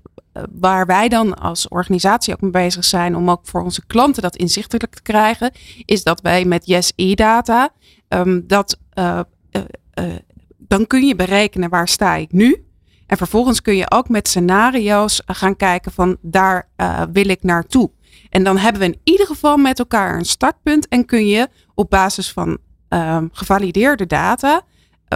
waar 0.52 0.86
wij 0.86 1.10
dan 1.10 1.34
als 1.34 1.68
organisatie 1.68 2.34
ook 2.34 2.42
mee 2.42 2.52
bezig 2.52 2.86
zijn 2.86 3.16
om 3.16 3.30
ook 3.30 3.42
voor 3.44 3.62
onze 3.64 3.86
klanten 3.86 4.22
dat 4.22 4.36
inzichtelijk 4.36 4.96
te 4.96 5.02
krijgen, 5.02 5.52
is 5.86 6.04
dat 6.04 6.22
wij 6.22 6.46
met 6.46 6.66
Yes 6.66 6.92
e-data 6.96 7.70
um, 8.10 8.44
dat 8.48 8.80
uh, 8.94 9.20
uh, 9.52 10.16
dan 10.58 10.88
kun 10.88 11.08
je 11.08 11.16
berekenen 11.16 11.70
waar 11.70 11.88
sta 11.88 12.16
ik 12.16 12.32
nu. 12.32 12.66
En 13.08 13.18
vervolgens 13.18 13.62
kun 13.62 13.76
je 13.76 13.92
ook 13.92 14.10
met 14.10 14.28
scenario's 14.28 15.22
gaan 15.26 15.56
kijken 15.56 15.92
van 15.92 16.18
daar 16.22 16.70
wil 17.12 17.30
ik 17.30 17.44
naartoe. 17.44 17.92
En 18.30 18.44
dan 18.44 18.58
hebben 18.58 18.82
we 18.82 18.88
in 18.88 19.00
ieder 19.04 19.26
geval 19.26 19.58
met 19.58 19.80
elkaar 19.80 20.18
een 20.18 20.26
startpunt 20.26 20.88
en 20.88 21.06
kun 21.06 21.28
je 21.28 21.48
op 21.74 21.90
basis 21.90 22.32
van 22.32 22.58
um, 22.90 23.30
gevalideerde 23.32 24.06
data 24.06 24.62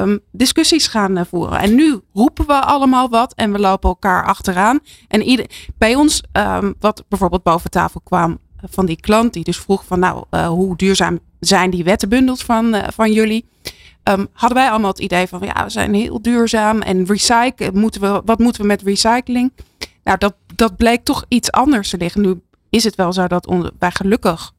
um, 0.01 0.19
discussies 0.31 0.88
gaan 0.88 1.17
uh, 1.17 1.23
voeren. 1.29 1.59
En 1.59 1.75
nu 1.75 1.99
roepen 2.13 2.47
we 2.47 2.62
allemaal 2.62 3.09
wat 3.09 3.33
en 3.33 3.51
we 3.51 3.59
lopen 3.59 3.89
elkaar 3.89 4.25
achteraan. 4.25 4.79
En 5.07 5.21
ieder, 5.21 5.45
bij 5.77 5.95
ons, 5.95 6.23
um, 6.31 6.75
wat 6.79 7.03
bijvoorbeeld 7.07 7.43
boven 7.43 7.69
tafel 7.69 8.01
kwam 8.03 8.38
van 8.63 8.85
die 8.85 8.99
klant, 8.99 9.33
die 9.33 9.43
dus 9.43 9.57
vroeg 9.57 9.85
van 9.85 9.99
nou, 9.99 10.23
uh, 10.31 10.47
hoe 10.47 10.75
duurzaam 10.75 11.19
zijn 11.39 11.69
die 11.69 11.83
wettenbundels 11.83 12.43
van, 12.43 12.75
van 12.93 13.12
jullie? 13.12 13.45
Um, 14.03 14.27
hadden 14.33 14.57
wij 14.57 14.69
allemaal 14.69 14.89
het 14.89 14.99
idee 14.99 15.27
van 15.27 15.41
ja, 15.41 15.63
we 15.63 15.69
zijn 15.69 15.93
heel 15.93 16.21
duurzaam 16.21 16.81
en 16.81 17.05
recyclen, 17.05 17.77
moeten 17.77 18.01
we, 18.01 18.21
wat 18.25 18.39
moeten 18.39 18.62
we 18.62 18.67
met 18.67 18.81
recycling? 18.81 19.51
Nou, 20.03 20.17
dat, 20.17 20.35
dat 20.55 20.77
bleek 20.77 21.03
toch 21.03 21.25
iets 21.27 21.51
anders 21.51 21.89
te 21.89 21.97
liggen. 21.97 22.21
Nu 22.21 22.41
is 22.69 22.83
het 22.83 22.95
wel 22.95 23.13
zo 23.13 23.27
dat 23.27 23.47
on, 23.47 23.71
wij 23.79 23.91
gelukkig 23.91 24.51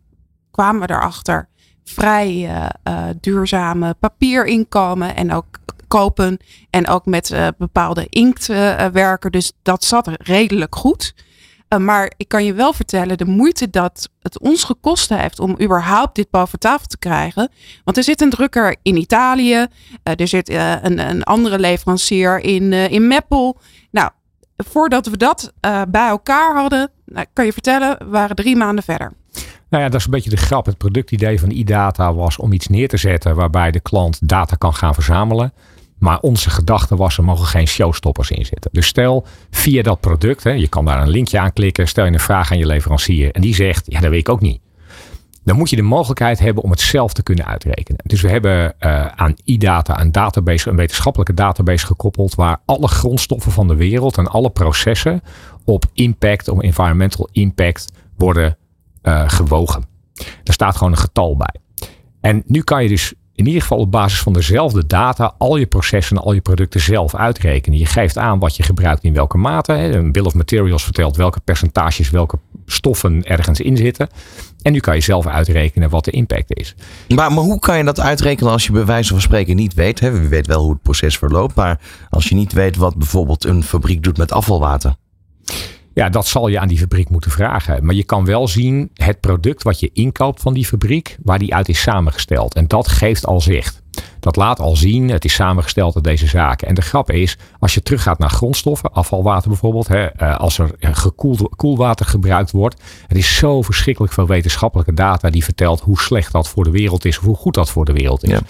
kwamen 0.50 0.81
we 0.81 0.94
erachter 0.94 1.48
vrij 1.85 2.35
uh, 2.35 2.66
uh, 2.88 3.05
duurzame 3.21 3.95
papieerinkomen 3.95 5.16
en 5.16 5.33
ook 5.33 5.47
kopen 5.88 6.38
en 6.71 6.88
ook 6.88 7.07
met 7.07 7.31
uh, 7.31 7.47
bepaalde 7.59 8.07
inkt 8.09 8.47
werken. 8.93 9.33
Dus 9.33 9.53
dat 9.62 9.85
zat 9.85 10.11
redelijk 10.12 10.77
goed. 10.77 11.14
maar 11.79 12.12
ik 12.16 12.29
kan 12.29 12.45
je 12.45 12.53
wel 12.53 12.73
vertellen, 12.73 13.19
de 13.19 13.25
moeite 13.25 13.71
dat 13.71 14.09
het 14.23 14.38
ons 14.38 14.64
gekost 14.64 15.09
heeft 15.09 15.40
om 15.40 15.61
überhaupt 15.62 16.14
dit 16.14 16.31
boven 16.31 16.59
tafel 16.59 16.87
te 16.87 16.99
krijgen. 16.99 17.51
Want 17.85 17.97
er 17.97 18.03
zit 18.03 18.21
een 18.21 18.31
drukker 18.31 18.77
in 18.83 18.97
Italië, 18.97 19.66
er 20.03 20.29
zit 20.29 20.49
een, 20.49 21.09
een, 21.09 21.23
andere 21.23 21.59
leverancier 21.59 22.40
in, 22.40 22.73
in 22.73 23.07
Meppel. 23.07 23.59
Nou, 23.90 24.11
voordat 24.57 25.07
we 25.07 25.16
dat 25.16 25.53
bij 25.88 26.09
elkaar 26.09 26.55
hadden, 26.57 26.90
nou, 27.05 27.27
kan 27.33 27.45
je 27.45 27.53
vertellen, 27.53 27.99
we 27.99 28.09
waren 28.09 28.37
drie 28.37 28.57
maanden 28.57 28.85
verder. 28.85 29.12
Nou 29.71 29.83
ja, 29.83 29.88
dat 29.88 30.01
is 30.01 30.05
een 30.05 30.11
beetje 30.11 30.31
de 30.31 30.37
grap. 30.37 30.66
Het 30.66 30.79
productidee 30.79 31.40
van 31.40 31.51
iData 31.51 32.14
was 32.14 32.37
om 32.37 32.53
iets 32.53 32.69
neer 32.69 32.88
te 32.88 32.97
zetten 32.97 33.35
waarbij 33.35 33.71
de 33.71 33.81
klant 33.81 34.29
data 34.29 34.57
kan 34.57 34.75
gaan 34.75 34.95
verzamelen. 34.95 35.53
Maar 35.99 36.21
onze 36.21 36.51
gedachte 36.51 36.97
was, 36.97 37.19
er 37.19 37.25
mogen 37.25 37.47
geen 37.47 37.66
showstoppers 37.66 38.31
in 38.31 38.47
zitten. 38.47 38.71
Dus 38.73 38.87
stel, 38.87 39.27
via 39.51 39.83
dat 39.83 40.01
product, 40.01 40.45
hè, 40.45 40.51
je 40.51 40.69
kan 40.69 40.85
daar 40.85 41.03
een 41.03 41.09
linkje 41.09 41.38
aan 41.38 41.53
klikken, 41.53 41.88
stel 41.88 42.05
je 42.05 42.12
een 42.12 42.21
vraag 42.21 42.51
aan 42.51 42.59
je 42.59 42.66
leverancier 42.66 43.33
en 43.33 43.40
die 43.40 43.55
zegt, 43.55 43.85
ja, 43.87 44.01
dat 44.01 44.11
weet 44.11 44.21
ik 44.21 44.29
ook 44.29 44.40
niet. 44.40 44.61
Dan 45.45 45.57
moet 45.57 45.71
je 45.71 45.77
de 45.77 45.83
mogelijkheid 45.83 46.38
hebben 46.38 46.62
om 46.62 46.71
het 46.71 46.81
zelf 46.81 47.12
te 47.12 47.23
kunnen 47.23 47.47
uitrekenen. 47.47 48.01
Dus 48.05 48.21
we 48.21 48.29
hebben 48.29 48.75
uh, 48.81 49.07
aan 49.07 49.35
iData 49.45 50.01
een 50.01 50.12
database, 50.12 50.71
een 50.71 50.77
wetenschappelijke 50.77 51.35
database 51.35 51.87
gekoppeld, 51.87 52.35
waar 52.35 52.61
alle 52.64 52.88
grondstoffen 52.88 53.53
van 53.53 53.69
de 53.69 53.77
wereld 53.77 54.19
en 54.19 54.27
alle 54.27 54.51
processen 54.51 55.23
op 55.64 55.85
impact, 55.93 56.49
op 56.49 56.62
environmental 56.62 57.29
impact 57.33 57.93
worden 58.16 58.57
uh, 59.03 59.23
gewogen. 59.27 59.85
Daar 60.15 60.55
staat 60.55 60.77
gewoon 60.77 60.93
een 60.93 60.99
getal 60.99 61.37
bij. 61.37 61.55
En 62.21 62.43
nu 62.47 62.63
kan 62.63 62.83
je 62.83 62.89
dus 62.89 63.15
in 63.41 63.47
ieder 63.47 63.63
geval 63.63 63.79
op 63.79 63.91
basis 63.91 64.21
van 64.21 64.33
dezelfde 64.33 64.87
data 64.87 65.35
al 65.39 65.57
je 65.57 65.67
processen 65.67 66.17
en 66.17 66.23
al 66.23 66.33
je 66.33 66.41
producten 66.41 66.81
zelf 66.81 67.15
uitrekenen. 67.15 67.79
Je 67.79 67.87
geeft 67.87 68.19
aan 68.19 68.39
wat 68.39 68.57
je 68.57 68.63
gebruikt 68.63 69.05
in 69.05 69.13
welke 69.13 69.39
mate. 69.39 69.73
Een 69.73 70.13
bill 70.13 70.25
of 70.25 70.35
materials 70.35 70.85
vertelt 70.85 71.17
welke 71.17 71.41
percentages, 71.41 72.11
welke 72.11 72.39
stoffen 72.67 73.25
ergens 73.25 73.61
in 73.61 73.77
zitten. 73.77 74.09
En 74.63 74.73
nu 74.73 74.81
kan 74.81 74.95
je 74.95 75.01
zelf 75.01 75.27
uitrekenen 75.27 75.91
wat 75.91 76.05
de 76.05 76.11
impact 76.11 76.57
is. 76.57 76.75
Maar, 77.09 77.33
maar 77.33 77.45
hoe 77.45 77.59
kan 77.59 77.79
je 77.79 77.85
dat 77.85 78.01
uitrekenen 78.01 78.53
als 78.53 78.67
je 78.67 78.73
bij 78.73 78.85
wijze 78.85 79.13
van 79.13 79.21
spreken 79.21 79.57
niet 79.57 79.75
weet? 79.75 80.01
Hè? 80.01 80.11
We 80.11 80.29
weten 80.29 80.53
wel 80.53 80.63
hoe 80.63 80.73
het 80.73 80.83
proces 80.83 81.19
verloopt, 81.19 81.55
maar 81.55 81.81
als 82.11 82.29
je 82.29 82.35
niet 82.35 82.53
weet 82.53 82.77
wat 82.77 82.97
bijvoorbeeld 82.97 83.45
een 83.45 83.63
fabriek 83.63 84.03
doet 84.03 84.17
met 84.17 84.33
afvalwater. 84.33 84.95
Ja, 85.94 86.09
dat 86.09 86.26
zal 86.26 86.48
je 86.48 86.59
aan 86.59 86.68
die 86.68 86.79
fabriek 86.79 87.11
moeten 87.11 87.31
vragen. 87.31 87.85
Maar 87.85 87.94
je 87.94 88.05
kan 88.05 88.24
wel 88.24 88.48
zien 88.48 88.90
het 88.94 89.20
product 89.20 89.62
wat 89.62 89.81
je 89.81 89.90
inkoopt 89.92 90.40
van 90.40 90.55
die 90.55 90.66
fabriek, 90.66 91.16
waar 91.22 91.38
die 91.38 91.55
uit 91.55 91.68
is 91.68 91.81
samengesteld. 91.81 92.55
En 92.55 92.66
dat 92.66 92.88
geeft 92.88 93.26
al 93.26 93.40
zicht. 93.40 93.83
Dat 94.20 94.37
laat 94.37 94.61
al 94.61 94.76
zien, 94.76 95.09
het 95.09 95.24
is 95.24 95.35
samengesteld 95.35 95.94
uit 95.94 96.05
deze 96.05 96.26
zaken. 96.26 96.68
En 96.68 96.74
de 96.74 96.83
grap 96.83 97.11
is, 97.11 97.38
als 97.59 97.74
je 97.74 97.83
teruggaat 97.83 98.18
naar 98.18 98.31
grondstoffen, 98.31 98.92
afvalwater 98.92 99.48
bijvoorbeeld, 99.48 99.88
hè, 99.88 100.07
eh, 100.07 100.37
als 100.37 100.59
er 100.59 100.70
gekoeld 100.81 101.57
koelwater 101.57 102.07
gebruikt 102.07 102.50
wordt, 102.50 102.83
er 103.09 103.16
is 103.16 103.37
zo 103.37 103.62
verschrikkelijk 103.62 104.12
veel 104.12 104.26
wetenschappelijke 104.26 104.94
data 104.94 105.31
die 105.31 105.44
vertelt 105.44 105.81
hoe 105.81 106.00
slecht 106.00 106.33
dat 106.33 106.48
voor 106.48 106.64
de 106.64 106.70
wereld 106.70 107.05
is 107.05 107.18
of 107.18 107.24
hoe 107.24 107.37
goed 107.37 107.55
dat 107.55 107.70
voor 107.70 107.85
de 107.85 107.92
wereld 107.92 108.24
is. 108.24 108.31
Ja. 108.31 108.40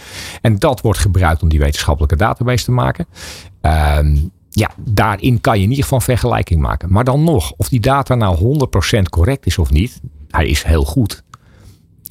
En 0.40 0.58
dat 0.58 0.80
wordt 0.80 0.98
gebruikt 0.98 1.42
om 1.42 1.48
die 1.48 1.58
wetenschappelijke 1.58 2.16
database 2.16 2.64
te 2.64 2.72
maken. 2.72 3.06
Um, 3.62 4.30
ja, 4.50 4.70
daarin 4.76 5.40
kan 5.40 5.56
je 5.56 5.62
in 5.62 5.68
ieder 5.68 5.84
geval 5.84 6.00
vergelijking 6.00 6.60
maken. 6.60 6.92
Maar 6.92 7.04
dan 7.04 7.24
nog, 7.24 7.52
of 7.56 7.68
die 7.68 7.80
data 7.80 8.14
nou 8.14 8.58
100% 8.98 9.02
correct 9.10 9.46
is 9.46 9.58
of 9.58 9.70
niet, 9.70 10.00
hij 10.28 10.46
is 10.46 10.62
heel 10.62 10.84
goed. 10.84 11.22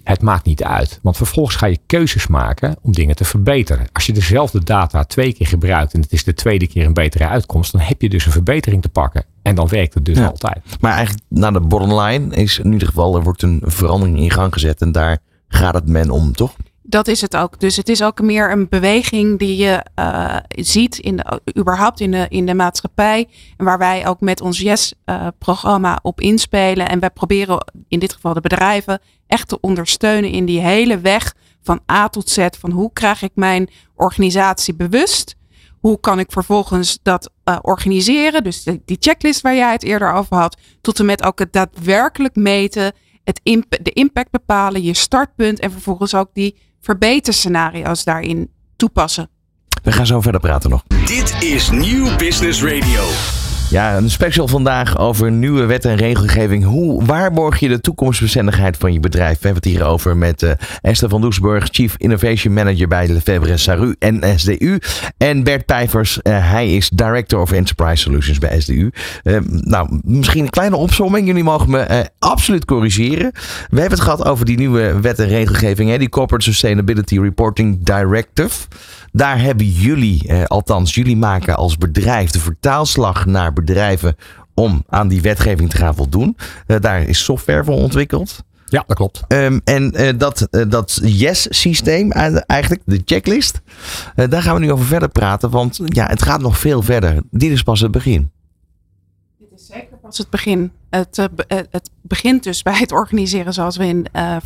Het 0.03 0.21
maakt 0.21 0.45
niet 0.45 0.63
uit. 0.63 0.99
Want 1.01 1.17
vervolgens 1.17 1.55
ga 1.55 1.65
je 1.65 1.79
keuzes 1.85 2.27
maken 2.27 2.75
om 2.81 2.91
dingen 2.91 3.15
te 3.15 3.25
verbeteren. 3.25 3.87
Als 3.93 4.05
je 4.05 4.13
dezelfde 4.13 4.63
data 4.63 5.03
twee 5.03 5.33
keer 5.33 5.47
gebruikt 5.47 5.93
en 5.93 6.01
het 6.01 6.11
is 6.11 6.23
de 6.23 6.33
tweede 6.33 6.67
keer 6.67 6.85
een 6.85 6.93
betere 6.93 7.27
uitkomst, 7.27 7.71
dan 7.71 7.81
heb 7.81 8.01
je 8.01 8.09
dus 8.09 8.25
een 8.25 8.31
verbetering 8.31 8.81
te 8.81 8.89
pakken. 8.89 9.25
En 9.41 9.55
dan 9.55 9.67
werkt 9.67 9.93
het 9.93 10.05
dus 10.05 10.17
ja. 10.17 10.25
altijd. 10.25 10.57
Maar 10.79 10.93
eigenlijk 10.93 11.25
naar 11.27 11.53
de 11.53 11.59
bottom 11.59 11.99
line 11.99 12.35
is 12.35 12.59
in 12.59 12.71
ieder 12.71 12.87
geval, 12.87 13.15
er 13.15 13.23
wordt 13.23 13.41
een 13.41 13.61
verandering 13.65 14.19
in 14.19 14.31
gang 14.31 14.53
gezet 14.53 14.81
en 14.81 14.91
daar 14.91 15.17
gaat 15.47 15.73
het 15.73 15.87
men 15.87 16.09
om, 16.09 16.31
toch? 16.31 16.55
Dat 16.89 17.07
is 17.07 17.21
het 17.21 17.35
ook. 17.35 17.59
Dus 17.59 17.75
het 17.75 17.89
is 17.89 18.03
ook 18.03 18.21
meer 18.21 18.51
een 18.51 18.69
beweging 18.69 19.39
die 19.39 19.55
je 19.55 19.85
uh, 19.99 20.35
ziet 20.49 20.97
in 20.97 21.15
de, 21.15 21.41
überhaupt 21.57 21.99
in 21.99 22.11
de, 22.11 22.25
in 22.29 22.45
de 22.45 22.53
maatschappij. 22.53 23.27
En 23.57 23.65
waar 23.65 23.77
wij 23.77 24.07
ook 24.07 24.19
met 24.19 24.41
ons 24.41 24.59
Yes-programma 24.59 25.99
op 26.01 26.21
inspelen. 26.21 26.89
En 26.89 26.99
wij 26.99 27.09
proberen 27.09 27.65
in 27.87 27.99
dit 27.99 28.13
geval 28.13 28.33
de 28.33 28.41
bedrijven 28.41 28.99
echt 29.27 29.47
te 29.47 29.59
ondersteunen 29.59 30.31
in 30.31 30.45
die 30.45 30.59
hele 30.59 30.99
weg 30.99 31.33
van 31.61 31.79
A 31.91 32.07
tot 32.07 32.29
Z. 32.29 32.47
Van 32.59 32.71
hoe 32.71 32.93
krijg 32.93 33.21
ik 33.21 33.31
mijn 33.33 33.69
organisatie 33.95 34.75
bewust? 34.75 35.35
Hoe 35.79 35.99
kan 35.99 36.19
ik 36.19 36.31
vervolgens 36.31 36.99
dat 37.03 37.31
uh, 37.45 37.57
organiseren? 37.61 38.43
Dus 38.43 38.63
die 38.63 38.97
checklist 38.99 39.41
waar 39.41 39.55
jij 39.55 39.71
het 39.71 39.83
eerder 39.83 40.13
over 40.13 40.37
had. 40.37 40.57
Tot 40.81 40.99
en 40.99 41.05
met 41.05 41.23
ook 41.23 41.39
het 41.39 41.53
daadwerkelijk 41.53 42.35
meten. 42.35 42.93
Het 43.23 43.39
imp 43.43 43.77
de 43.81 43.91
impact 43.91 44.31
bepalen, 44.31 44.83
je 44.83 44.93
startpunt 44.93 45.59
en 45.59 45.71
vervolgens 45.71 46.15
ook 46.15 46.29
die 46.33 46.55
verbeterscenario's 46.89 48.03
daarin 48.03 48.51
toepassen. 48.75 49.29
We 49.83 49.91
gaan 49.91 50.05
zo 50.05 50.21
verder 50.21 50.41
praten 50.41 50.69
nog. 50.69 50.83
Dit 51.05 51.35
is 51.43 51.69
Nieuw 51.69 52.15
Business 52.15 52.63
Radio. 52.63 53.03
Ja, 53.69 53.97
een 53.97 54.09
special 54.09 54.47
vandaag 54.47 54.97
over 54.97 55.31
nieuwe 55.31 55.65
wet 55.65 55.85
en 55.85 55.95
regelgeving. 55.95 56.63
Hoe 56.63 57.05
waarborg 57.05 57.59
je 57.59 57.67
de 57.67 57.81
toekomstbestendigheid 57.81 58.77
van 58.77 58.93
je 58.93 58.99
bedrijf? 58.99 59.39
We 59.39 59.47
hebben 59.47 59.63
het 59.63 59.71
hier 59.71 59.85
over 59.85 60.17
met 60.17 60.41
uh, 60.41 60.51
Esther 60.81 61.09
van 61.09 61.21
Doesburg, 61.21 61.67
Chief 61.71 61.95
Innovation 61.97 62.53
Manager 62.53 62.87
bij 62.87 63.07
Lefebvre 63.07 63.57
Saru 63.57 63.95
en 63.99 64.39
SDU. 64.39 64.79
En 65.17 65.43
Bert 65.43 65.65
Pijvers, 65.65 66.19
uh, 66.23 66.51
hij 66.51 66.75
is 66.75 66.89
Director 66.89 67.41
of 67.41 67.51
Enterprise 67.51 68.01
Solutions 68.01 68.37
bij 68.37 68.59
SDU. 68.59 68.89
Uh, 69.23 69.37
nou, 69.47 69.99
misschien 70.03 70.43
een 70.43 70.49
kleine 70.49 70.75
opzomming. 70.75 71.27
Jullie 71.27 71.43
mogen 71.43 71.69
me 71.69 72.09
absoluut 72.19 72.65
corrigeren. 72.65 73.31
We 73.69 73.79
hebben 73.79 73.97
het 73.97 74.07
gehad 74.07 74.25
over 74.25 74.45
die 74.45 74.57
nieuwe 74.57 74.99
wet 75.01 75.19
en 75.19 75.27
regelgeving, 75.27 75.89
hè, 75.89 75.97
die 75.97 76.09
Corporate 76.09 76.43
Sustainability 76.43 77.19
Reporting 77.19 77.83
Directive. 77.83 78.67
Daar 79.11 79.41
hebben 79.41 79.69
jullie, 79.69 80.27
eh, 80.27 80.43
althans 80.43 80.95
jullie 80.95 81.17
maken 81.17 81.55
als 81.55 81.77
bedrijf 81.77 82.31
de 82.31 82.39
vertaalslag 82.39 83.25
naar 83.25 83.53
bedrijven 83.53 84.15
om 84.53 84.83
aan 84.87 85.07
die 85.07 85.21
wetgeving 85.21 85.69
te 85.69 85.77
gaan 85.77 85.95
voldoen. 85.95 86.37
Uh, 86.67 86.77
daar 86.79 87.01
is 87.01 87.23
software 87.23 87.63
voor 87.63 87.75
ontwikkeld. 87.75 88.43
Ja, 88.65 88.83
dat 88.87 88.95
klopt. 88.95 89.23
Um, 89.27 89.61
en 89.63 90.01
uh, 90.01 90.09
dat, 90.17 90.47
uh, 90.51 90.69
dat 90.69 90.99
YES-systeem, 91.03 92.11
eigenlijk 92.11 92.81
de 92.85 93.01
checklist, 93.05 93.61
uh, 94.15 94.27
daar 94.29 94.41
gaan 94.41 94.53
we 94.53 94.59
nu 94.59 94.71
over 94.71 94.85
verder 94.85 95.09
praten. 95.09 95.49
Want 95.49 95.79
ja, 95.85 96.07
het 96.07 96.21
gaat 96.21 96.41
nog 96.41 96.59
veel 96.59 96.81
verder. 96.81 97.21
Dit 97.31 97.51
is 97.51 97.63
pas 97.63 97.79
het 97.79 97.91
begin. 97.91 98.31
Dit 99.39 99.59
is 99.59 99.65
zeker 99.65 99.97
pas 100.01 100.17
het 100.17 100.29
begin. 100.29 100.71
Het, 100.89 101.17
uh, 101.17 101.25
het 101.47 101.89
begint 102.01 102.43
dus 102.43 102.61
bij 102.61 102.77
het 102.77 102.91
organiseren 102.91 103.53
zoals 103.53 103.77
we 103.77 103.85
in, 103.85 104.05
uh, 104.15 104.37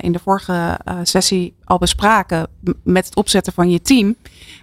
in 0.00 0.12
de 0.12 0.18
vorige 0.18 0.78
sessie 1.02 1.54
al 1.64 1.78
bespraken. 1.78 2.46
Met 2.82 3.04
het 3.04 3.16
opzetten 3.16 3.52
van 3.52 3.70
je 3.70 3.80
team. 3.80 4.16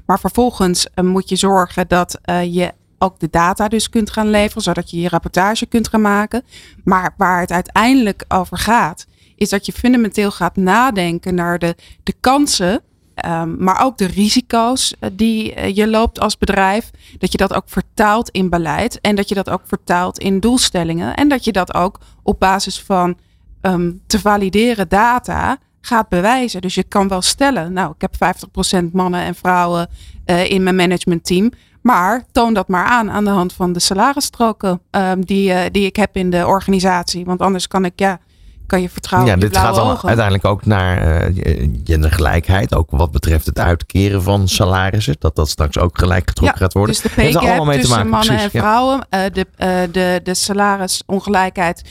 Maar 0.06 0.20
vervolgens 0.20 0.88
moet 0.96 1.30
je 1.30 1.36
zorgen 1.36 1.88
dat 1.88 2.20
je 2.50 2.72
ook 2.98 3.20
de 3.20 3.30
data 3.32 3.68
dus 3.68 3.90
kunt 3.90 4.12
gaan 4.12 4.30
leveren. 4.30 4.64
Zodat 4.64 4.90
je 4.90 5.00
je 5.00 5.10
rapportage 5.10 5.66
kunt 5.66 5.88
gaan 5.88 6.02
maken. 6.02 6.44
Maar 6.84 7.14
waar 7.18 7.40
het 7.40 7.52
uiteindelijk 7.52 8.26
over 8.28 8.58
gaat. 8.58 9.06
Is 9.36 9.50
dat 9.50 9.66
je 9.66 9.72
fundamenteel 9.72 10.32
gaat 10.32 10.56
nadenken 10.56 11.36
naar 11.36 11.60
de, 11.60 11.76
de 12.04 12.14
kansen 12.20 12.82
Um, 13.26 13.56
maar 13.60 13.84
ook 13.84 13.98
de 13.98 14.06
risico's 14.06 14.96
eh, 15.00 15.10
die 15.14 15.54
eh, 15.54 15.76
je 15.76 15.88
loopt 15.88 16.20
als 16.20 16.38
bedrijf. 16.38 16.92
Dat 17.18 17.32
je 17.32 17.38
dat 17.38 17.54
ook 17.54 17.64
vertaalt 17.66 18.30
in 18.30 18.50
beleid. 18.50 19.02
En 19.02 19.16
dat 19.16 19.30
je 19.30 19.36
dat 19.36 19.50
ook 19.50 19.62
vertaalt 19.66 20.20
in 20.20 20.40
doelstellingen. 20.40 21.16
En 21.16 21.28
dat 21.28 21.44
je 21.44 21.52
dat 21.52 21.74
ook 21.74 22.00
op 22.24 22.40
basis 22.40 22.82
van 22.82 23.18
um, 23.62 24.02
te 24.08 24.20
valideren 24.20 24.90
data 24.90 25.58
gaat 25.82 26.10
bewijzen. 26.10 26.62
Dus 26.62 26.76
je 26.76 26.84
kan 26.84 27.08
wel 27.08 27.22
stellen, 27.22 27.74
nou, 27.74 27.94
ik 27.98 28.02
heb 28.02 28.36
50% 28.86 28.92
mannen 28.92 29.22
en 29.22 29.36
vrouwen 29.36 29.90
uh, 30.26 30.50
in 30.50 30.64
mijn 30.64 30.76
managementteam. 30.76 31.52
Maar 31.82 32.24
toon 32.32 32.54
dat 32.54 32.68
maar 32.68 32.86
aan 32.86 33.12
aan 33.12 33.24
de 33.24 33.30
hand 33.30 33.54
van 33.54 33.74
de 33.74 33.80
salarisstroken 33.80 34.82
um, 34.92 35.26
die, 35.26 35.72
die 35.72 35.86
ik 35.86 35.96
heb 35.96 36.16
in 36.16 36.30
de 36.30 36.48
organisatie. 36.48 37.26
Want 37.26 37.42
anders 37.42 37.68
kan 37.68 37.86
ik, 37.86 37.94
ja, 37.96 38.20
kan 38.68 38.82
je 38.82 38.90
vertrouwen. 38.90 39.32
Ja, 39.32 39.40
dit 39.40 39.58
gaat 39.58 39.76
dan 39.76 39.98
uiteindelijk 40.02 40.46
ook 40.46 40.66
naar 40.66 41.28
uh, 41.34 41.68
gendergelijkheid. 41.84 42.76
Ook 42.76 42.88
wat 42.92 43.12
betreft 43.12 43.46
het 43.46 43.60
uitkeren 43.60 44.24
van 44.24 44.48
salarissen. 44.48 45.16
Dat 45.20 45.36
dat 45.36 45.50
straks 45.50 45.78
ook 45.78 45.98
gelijk 45.98 46.28
getrokken 46.28 46.58
gaat 46.58 46.74
worden. 46.74 46.94
Dus 46.94 47.04
de 47.04 47.10
pay 47.10 47.32
gap 47.32 47.42
tussen 47.42 47.82
te 47.82 47.88
maken, 47.88 48.10
mannen 48.10 48.36
precies, 48.36 48.54
en 48.54 48.60
vrouwen. 48.60 49.08
Uh, 49.10 49.22
de, 49.34 49.48
uh, 49.58 49.94
de, 49.94 50.20
de 50.24 50.34
salarisongelijkheid 50.34 51.84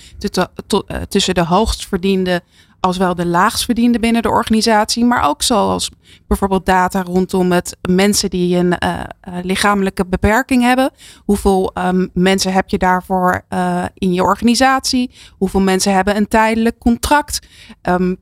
tussen 1.09 1.35
de 1.35 1.45
hoogst 1.45 1.87
verdiende 1.87 2.43
als 2.87 2.97
wel 2.97 3.14
de 3.14 3.26
laagst 3.26 3.64
verdiende 3.64 3.99
binnen 3.99 4.22
de 4.22 4.28
organisatie. 4.28 5.05
Maar 5.05 5.28
ook 5.28 5.43
zoals 5.43 5.91
bijvoorbeeld 6.26 6.66
data 6.66 7.03
rondom 7.03 7.53
het 7.53 7.76
mensen 7.89 8.30
die 8.30 8.57
een 8.57 8.74
uh, 8.84 9.01
lichamelijke 9.43 10.07
beperking 10.07 10.62
hebben. 10.62 10.91
Hoeveel 11.24 11.70
um, 11.74 12.11
mensen 12.14 12.53
heb 12.53 12.68
je 12.68 12.78
daarvoor 12.78 13.45
uh, 13.49 13.84
in 13.95 14.12
je 14.12 14.22
organisatie? 14.22 15.11
Hoeveel 15.30 15.61
mensen 15.61 15.95
hebben 15.95 16.16
een 16.16 16.28
tijdelijk 16.28 16.78
contract? 16.78 17.47
Um, 17.82 18.16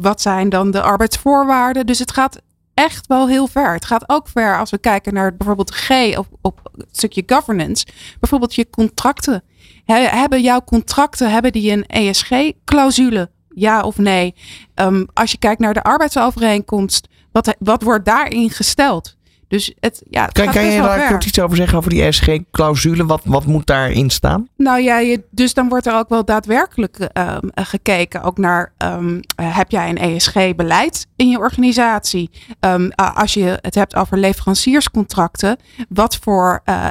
wat 0.00 0.20
zijn 0.20 0.48
dan 0.48 0.70
de 0.70 0.82
arbeidsvoorwaarden? 0.82 1.86
Dus 1.86 1.98
het 1.98 2.12
gaat 2.12 2.40
echt 2.74 3.06
wel 3.06 3.28
heel 3.28 3.46
ver. 3.46 3.72
Het 3.72 3.84
gaat 3.84 4.08
ook 4.08 4.28
ver 4.28 4.58
als 4.58 4.70
we 4.70 4.78
kijken 4.78 5.14
naar 5.14 5.36
bijvoorbeeld 5.36 5.74
G 5.74 5.90
op, 6.18 6.26
op 6.40 6.70
het 6.76 6.96
stukje 6.96 7.22
governance. 7.26 7.86
Bijvoorbeeld 8.20 8.54
je 8.54 8.70
contracten. 8.70 9.42
hebben 9.84 10.42
jouw 10.42 10.64
contracten 10.64 11.30
hebben 11.30 11.52
die 11.52 11.72
een 11.72 11.86
ESG-clausule? 11.86 13.30
Ja 13.58 13.80
of 13.80 13.98
nee? 13.98 14.34
Um, 14.74 15.06
als 15.14 15.30
je 15.30 15.38
kijkt 15.38 15.60
naar 15.60 15.74
de 15.74 15.82
arbeidsovereenkomst, 15.82 17.08
wat, 17.32 17.56
wat 17.58 17.82
wordt 17.82 18.04
daarin 18.04 18.50
gesteld? 18.50 19.16
Dus 19.48 19.72
het, 19.80 20.02
ja, 20.10 20.24
het 20.24 20.32
kan, 20.32 20.50
kan 20.50 20.64
je 20.64 20.80
daar 20.80 21.08
kort 21.08 21.24
iets 21.24 21.40
over 21.40 21.56
zeggen 21.56 21.78
over 21.78 21.90
die 21.90 22.02
ESG-clausule? 22.02 23.06
Wat, 23.06 23.20
wat 23.24 23.46
moet 23.46 23.66
daarin 23.66 24.10
staan? 24.10 24.48
Nou 24.56 24.80
ja, 24.80 24.98
je, 24.98 25.22
dus 25.30 25.54
dan 25.54 25.68
wordt 25.68 25.86
er 25.86 25.94
ook 25.94 26.08
wel 26.08 26.24
daadwerkelijk 26.24 26.98
um, 26.98 27.50
gekeken. 27.54 28.22
Ook 28.22 28.38
naar, 28.38 28.72
um, 28.78 29.20
heb 29.42 29.70
jij 29.70 29.88
een 29.88 29.98
ESG-beleid 29.98 31.06
in 31.16 31.28
je 31.28 31.38
organisatie? 31.38 32.30
Um, 32.60 32.90
als 32.92 33.34
je 33.34 33.58
het 33.60 33.74
hebt 33.74 33.96
over 33.96 34.18
leverancierscontracten, 34.18 35.56
wat 35.88 36.16
voor 36.16 36.62
uh, 36.64 36.88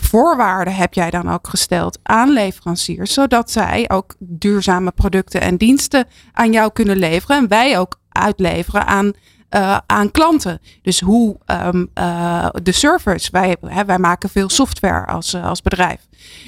voorwaarden 0.00 0.74
heb 0.74 0.94
jij 0.94 1.10
dan 1.10 1.30
ook 1.30 1.48
gesteld 1.48 1.98
aan 2.02 2.30
leveranciers? 2.30 3.12
Zodat 3.12 3.50
zij 3.50 3.84
ook 3.88 4.14
duurzame 4.18 4.90
producten 4.90 5.40
en 5.40 5.56
diensten 5.56 6.06
aan 6.32 6.52
jou 6.52 6.72
kunnen 6.72 6.96
leveren. 6.96 7.36
En 7.36 7.48
wij 7.48 7.78
ook 7.78 7.98
uitleveren 8.08 8.86
aan 8.86 9.12
uh, 9.50 9.78
aan 9.86 10.10
klanten. 10.10 10.60
Dus 10.82 11.00
hoe 11.00 11.36
um, 11.46 11.90
uh, 11.98 12.48
de 12.62 12.72
servers, 12.72 13.30
wij, 13.30 13.56
wij 13.86 13.98
maken 13.98 14.28
veel 14.28 14.48
software 14.48 15.06
als, 15.06 15.34
uh, 15.34 15.46
als 15.46 15.62
bedrijf. 15.62 16.00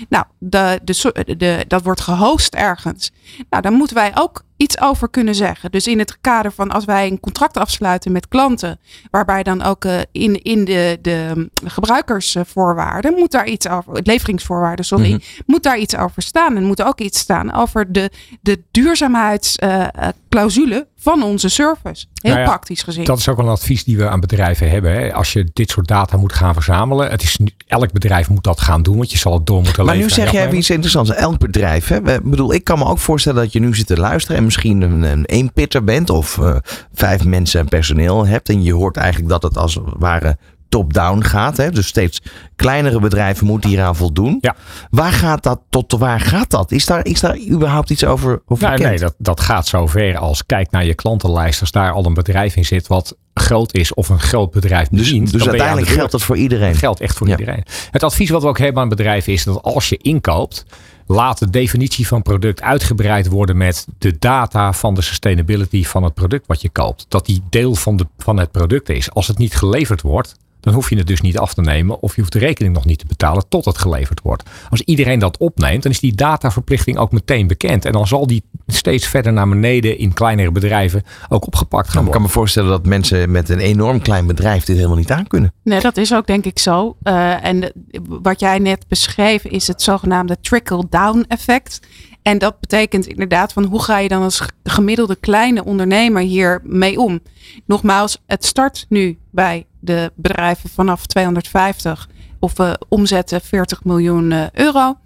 Nou, 0.08 0.24
de, 0.38 0.80
de, 0.84 1.36
de, 1.36 1.64
dat 1.68 1.82
wordt 1.82 2.00
gehost 2.00 2.54
ergens. 2.54 3.10
Nou, 3.50 3.62
dan 3.62 3.72
moeten 3.72 3.96
wij 3.96 4.12
ook 4.14 4.44
iets 4.58 4.80
over 4.80 5.08
kunnen 5.08 5.34
zeggen. 5.34 5.70
Dus 5.70 5.86
in 5.86 5.98
het 5.98 6.18
kader 6.20 6.52
van 6.52 6.70
als 6.70 6.84
wij 6.84 7.06
een 7.06 7.20
contract 7.20 7.56
afsluiten 7.56 8.12
met 8.12 8.28
klanten, 8.28 8.80
waarbij 9.10 9.42
dan 9.42 9.62
ook 9.62 9.84
uh, 9.84 9.98
in, 10.12 10.42
in 10.42 10.64
de, 10.64 10.98
de 11.02 11.50
gebruikersvoorwaarden 11.64 13.14
moet 13.14 13.30
daar 13.30 13.46
iets 13.46 13.68
over, 13.68 14.00
leveringsvoorwaarden, 14.02 14.84
sorry, 14.84 15.06
mm 15.06 15.10
-hmm. 15.10 15.22
moet 15.46 15.62
daar 15.62 15.78
iets 15.78 15.96
over 15.96 16.22
staan. 16.22 16.56
En 16.56 16.64
moet 16.64 16.82
ook 16.82 17.00
iets 17.00 17.18
staan 17.18 17.54
over 17.54 17.92
de, 17.92 18.10
de 18.40 18.62
duurzaamheidsclausule 18.70 20.74
uh, 20.74 20.80
van 20.96 21.22
onze 21.22 21.48
service. 21.48 22.06
Heel 22.14 22.32
nou 22.32 22.44
ja, 22.44 22.48
praktisch 22.48 22.82
gezien. 22.82 23.04
Dat 23.04 23.18
is 23.18 23.28
ook 23.28 23.38
een 23.38 23.48
advies 23.48 23.84
die 23.84 23.96
we 23.96 24.08
aan 24.08 24.20
bedrijven 24.20 24.70
hebben. 24.70 24.92
Hè. 24.92 25.14
Als 25.14 25.32
je 25.32 25.50
dit 25.52 25.70
soort 25.70 25.86
data 25.86 26.16
moet 26.16 26.32
gaan 26.32 26.54
verzamelen, 26.54 27.10
het 27.10 27.22
is, 27.22 27.38
elk 27.66 27.92
bedrijf 27.92 28.28
moet 28.28 28.44
dat 28.44 28.60
gaan 28.60 28.82
doen, 28.82 28.96
want 28.96 29.10
je 29.10 29.18
zal 29.18 29.32
het 29.32 29.46
door 29.46 29.62
moeten 29.68 29.84
maar 29.84 29.94
leveren. 29.94 30.24
Maar 30.24 30.32
nu 30.32 30.40
zeg 30.40 30.50
jij 30.50 30.58
iets 30.58 30.70
interessants. 30.70 31.10
Elk 31.10 31.38
bedrijf. 31.38 31.88
Hè? 31.88 32.14
Ik 32.14 32.30
bedoel, 32.30 32.52
ik 32.52 32.64
kan 32.64 32.78
me 32.78 32.84
ook 32.84 32.98
voorstellen 32.98 33.42
dat 33.42 33.52
je 33.52 33.60
nu 33.60 33.74
zit 33.74 33.86
te 33.86 33.96
luisteren 33.96 34.36
en 34.36 34.44
misschien 34.44 34.80
een, 34.80 35.02
een 35.02 35.24
eenpitter 35.24 35.84
bent 35.84 36.10
of 36.10 36.36
uh, 36.36 36.56
vijf 36.92 37.24
mensen 37.24 37.60
en 37.60 37.68
personeel 37.68 38.26
hebt. 38.26 38.48
En 38.48 38.62
je 38.62 38.74
hoort 38.74 38.96
eigenlijk 38.96 39.30
dat 39.30 39.42
het 39.42 39.56
als 39.56 39.74
het 39.74 39.84
ware 39.98 40.36
top-down 40.68 41.22
gaat. 41.22 41.56
Hè? 41.56 41.70
Dus 41.70 41.86
steeds 41.86 42.20
kleinere 42.56 43.00
bedrijven 43.00 43.46
moeten 43.46 43.70
hieraan 43.70 43.96
voldoen. 43.96 44.38
Ja. 44.40 44.56
Waar 44.90 45.12
gaat 45.12 45.42
dat 45.42 45.60
tot 45.70 45.92
waar 45.92 46.20
gaat 46.20 46.50
dat? 46.50 46.72
Is 46.72 46.86
daar, 46.86 47.04
is 47.04 47.20
daar 47.20 47.38
überhaupt 47.50 47.90
iets 47.90 48.04
over, 48.04 48.42
over 48.46 48.68
nee, 48.68 48.78
nee, 48.78 48.98
dat, 48.98 49.14
dat 49.18 49.40
gaat 49.40 49.66
zover 49.66 50.16
als 50.16 50.46
kijk 50.46 50.70
naar 50.70 50.84
je 50.84 50.94
klantenlijst. 50.94 51.60
Als 51.60 51.70
daar 51.70 51.92
al 51.92 52.06
een 52.06 52.14
bedrijf 52.14 52.56
in 52.56 52.64
zit 52.64 52.86
wat 52.86 53.16
groot 53.34 53.74
is 53.74 53.94
of 53.94 54.08
een 54.08 54.20
groot 54.20 54.50
bedrijf 54.50 54.90
bedient. 54.90 55.32
Dus, 55.32 55.42
dus 55.42 55.48
uiteindelijk 55.48 55.88
geldt 55.88 56.12
dat 56.12 56.22
voor 56.22 56.36
iedereen. 56.36 56.74
Geldt 56.74 57.00
echt 57.00 57.16
voor 57.16 57.28
ja. 57.28 57.36
iedereen. 57.36 57.64
Het 57.90 58.02
advies 58.02 58.30
wat 58.30 58.42
we 58.42 58.48
ook 58.48 58.58
hebben 58.58 58.82
aan 58.82 58.88
bedrijven 58.88 59.32
is 59.32 59.44
dat 59.44 59.62
als 59.62 59.88
je 59.88 59.96
inkoopt 59.96 60.64
laat 61.06 61.38
de 61.38 61.50
definitie 61.50 62.06
van 62.06 62.22
product 62.22 62.62
uitgebreid 62.62 63.28
worden 63.28 63.56
met 63.56 63.86
de 63.98 64.18
data 64.18 64.72
van 64.72 64.94
de 64.94 65.02
sustainability 65.02 65.84
van 65.84 66.02
het 66.02 66.14
product 66.14 66.46
wat 66.46 66.62
je 66.62 66.68
koopt. 66.68 67.06
Dat 67.08 67.26
die 67.26 67.42
deel 67.50 67.74
van, 67.74 67.96
de, 67.96 68.06
van 68.18 68.38
het 68.38 68.50
product 68.50 68.88
is. 68.88 69.10
Als 69.10 69.26
het 69.26 69.38
niet 69.38 69.54
geleverd 69.54 70.02
wordt, 70.02 70.34
dan 70.60 70.74
hoef 70.74 70.90
je 70.90 70.96
het 70.96 71.06
dus 71.06 71.20
niet 71.20 71.38
af 71.38 71.54
te 71.54 71.60
nemen 71.60 72.02
of 72.02 72.14
je 72.14 72.20
hoeft 72.20 72.32
de 72.32 72.38
rekening 72.38 72.74
nog 72.74 72.84
niet 72.84 72.98
te 72.98 73.06
betalen 73.06 73.48
tot 73.48 73.64
het 73.64 73.78
geleverd 73.78 74.20
wordt. 74.20 74.42
Als 74.68 74.80
iedereen 74.80 75.18
dat 75.18 75.36
opneemt, 75.36 75.82
dan 75.82 75.92
is 75.92 76.00
die 76.00 76.14
dataverplichting 76.14 76.96
ook 76.96 77.12
meteen 77.12 77.46
bekend. 77.46 77.84
En 77.84 77.92
dan 77.92 78.06
zal 78.06 78.26
die 78.26 78.42
steeds 78.66 79.06
verder 79.06 79.32
naar 79.32 79.48
beneden 79.48 79.98
in 79.98 80.12
kleinere 80.12 80.52
bedrijven 80.52 81.02
ook 81.28 81.46
opgepakt 81.46 81.88
gaan 81.88 82.04
worden. 82.04 82.06
Ik 82.06 82.12
kan 82.12 82.22
me 82.22 82.28
voorstellen 82.28 82.70
dat 82.70 82.86
mensen 82.86 83.30
met 83.30 83.48
een 83.48 83.58
enorm 83.58 84.00
klein 84.00 84.26
bedrijf 84.26 84.64
dit 84.64 84.76
helemaal 84.76 84.96
niet 84.96 85.10
aan 85.10 85.26
kunnen. 85.26 85.52
Nee, 85.62 85.80
dat 85.80 85.96
is 85.96 86.14
ook 86.14 86.26
denk 86.26 86.44
ik 86.44 86.58
zo. 86.58 86.96
Uh, 87.02 87.44
en 87.44 87.72
wat 88.08 88.40
jij 88.40 88.58
net 88.58 88.84
beschreef 88.88 89.44
is 89.44 89.66
het 89.66 89.82
zogenaamde 89.82 90.36
trickle-down 90.40 91.24
effect. 91.28 91.80
En 92.28 92.38
dat 92.38 92.60
betekent 92.60 93.06
inderdaad 93.06 93.52
van 93.52 93.64
hoe 93.64 93.82
ga 93.82 93.98
je 93.98 94.08
dan 94.08 94.22
als 94.22 94.42
gemiddelde 94.62 95.16
kleine 95.16 95.64
ondernemer 95.64 96.22
hier 96.22 96.60
mee 96.64 97.00
om? 97.00 97.20
Nogmaals, 97.66 98.22
het 98.26 98.44
start 98.44 98.86
nu 98.88 99.18
bij 99.30 99.66
de 99.80 100.12
bedrijven 100.14 100.70
vanaf 100.70 101.06
250 101.06 102.08
of 102.38 102.56
we 102.56 102.64
uh, 102.64 102.72
omzetten 102.88 103.40
40 103.40 103.84
miljoen 103.84 104.30
uh, 104.30 104.50
euro. 104.50 104.98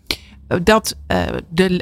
Dat 0.62 0.96
uh, 1.08 1.22
de, 1.48 1.80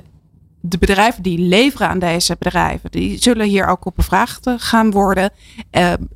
de 0.61 0.79
bedrijven 0.79 1.23
die 1.23 1.39
leveren 1.39 1.89
aan 1.89 1.99
deze 1.99 2.37
bedrijven, 2.39 2.91
die 2.91 3.23
zullen 3.23 3.47
hier 3.47 3.67
ook 3.67 3.85
op 3.85 3.97
bevraagd 3.97 4.51
gaan 4.57 4.91
worden. 4.91 5.31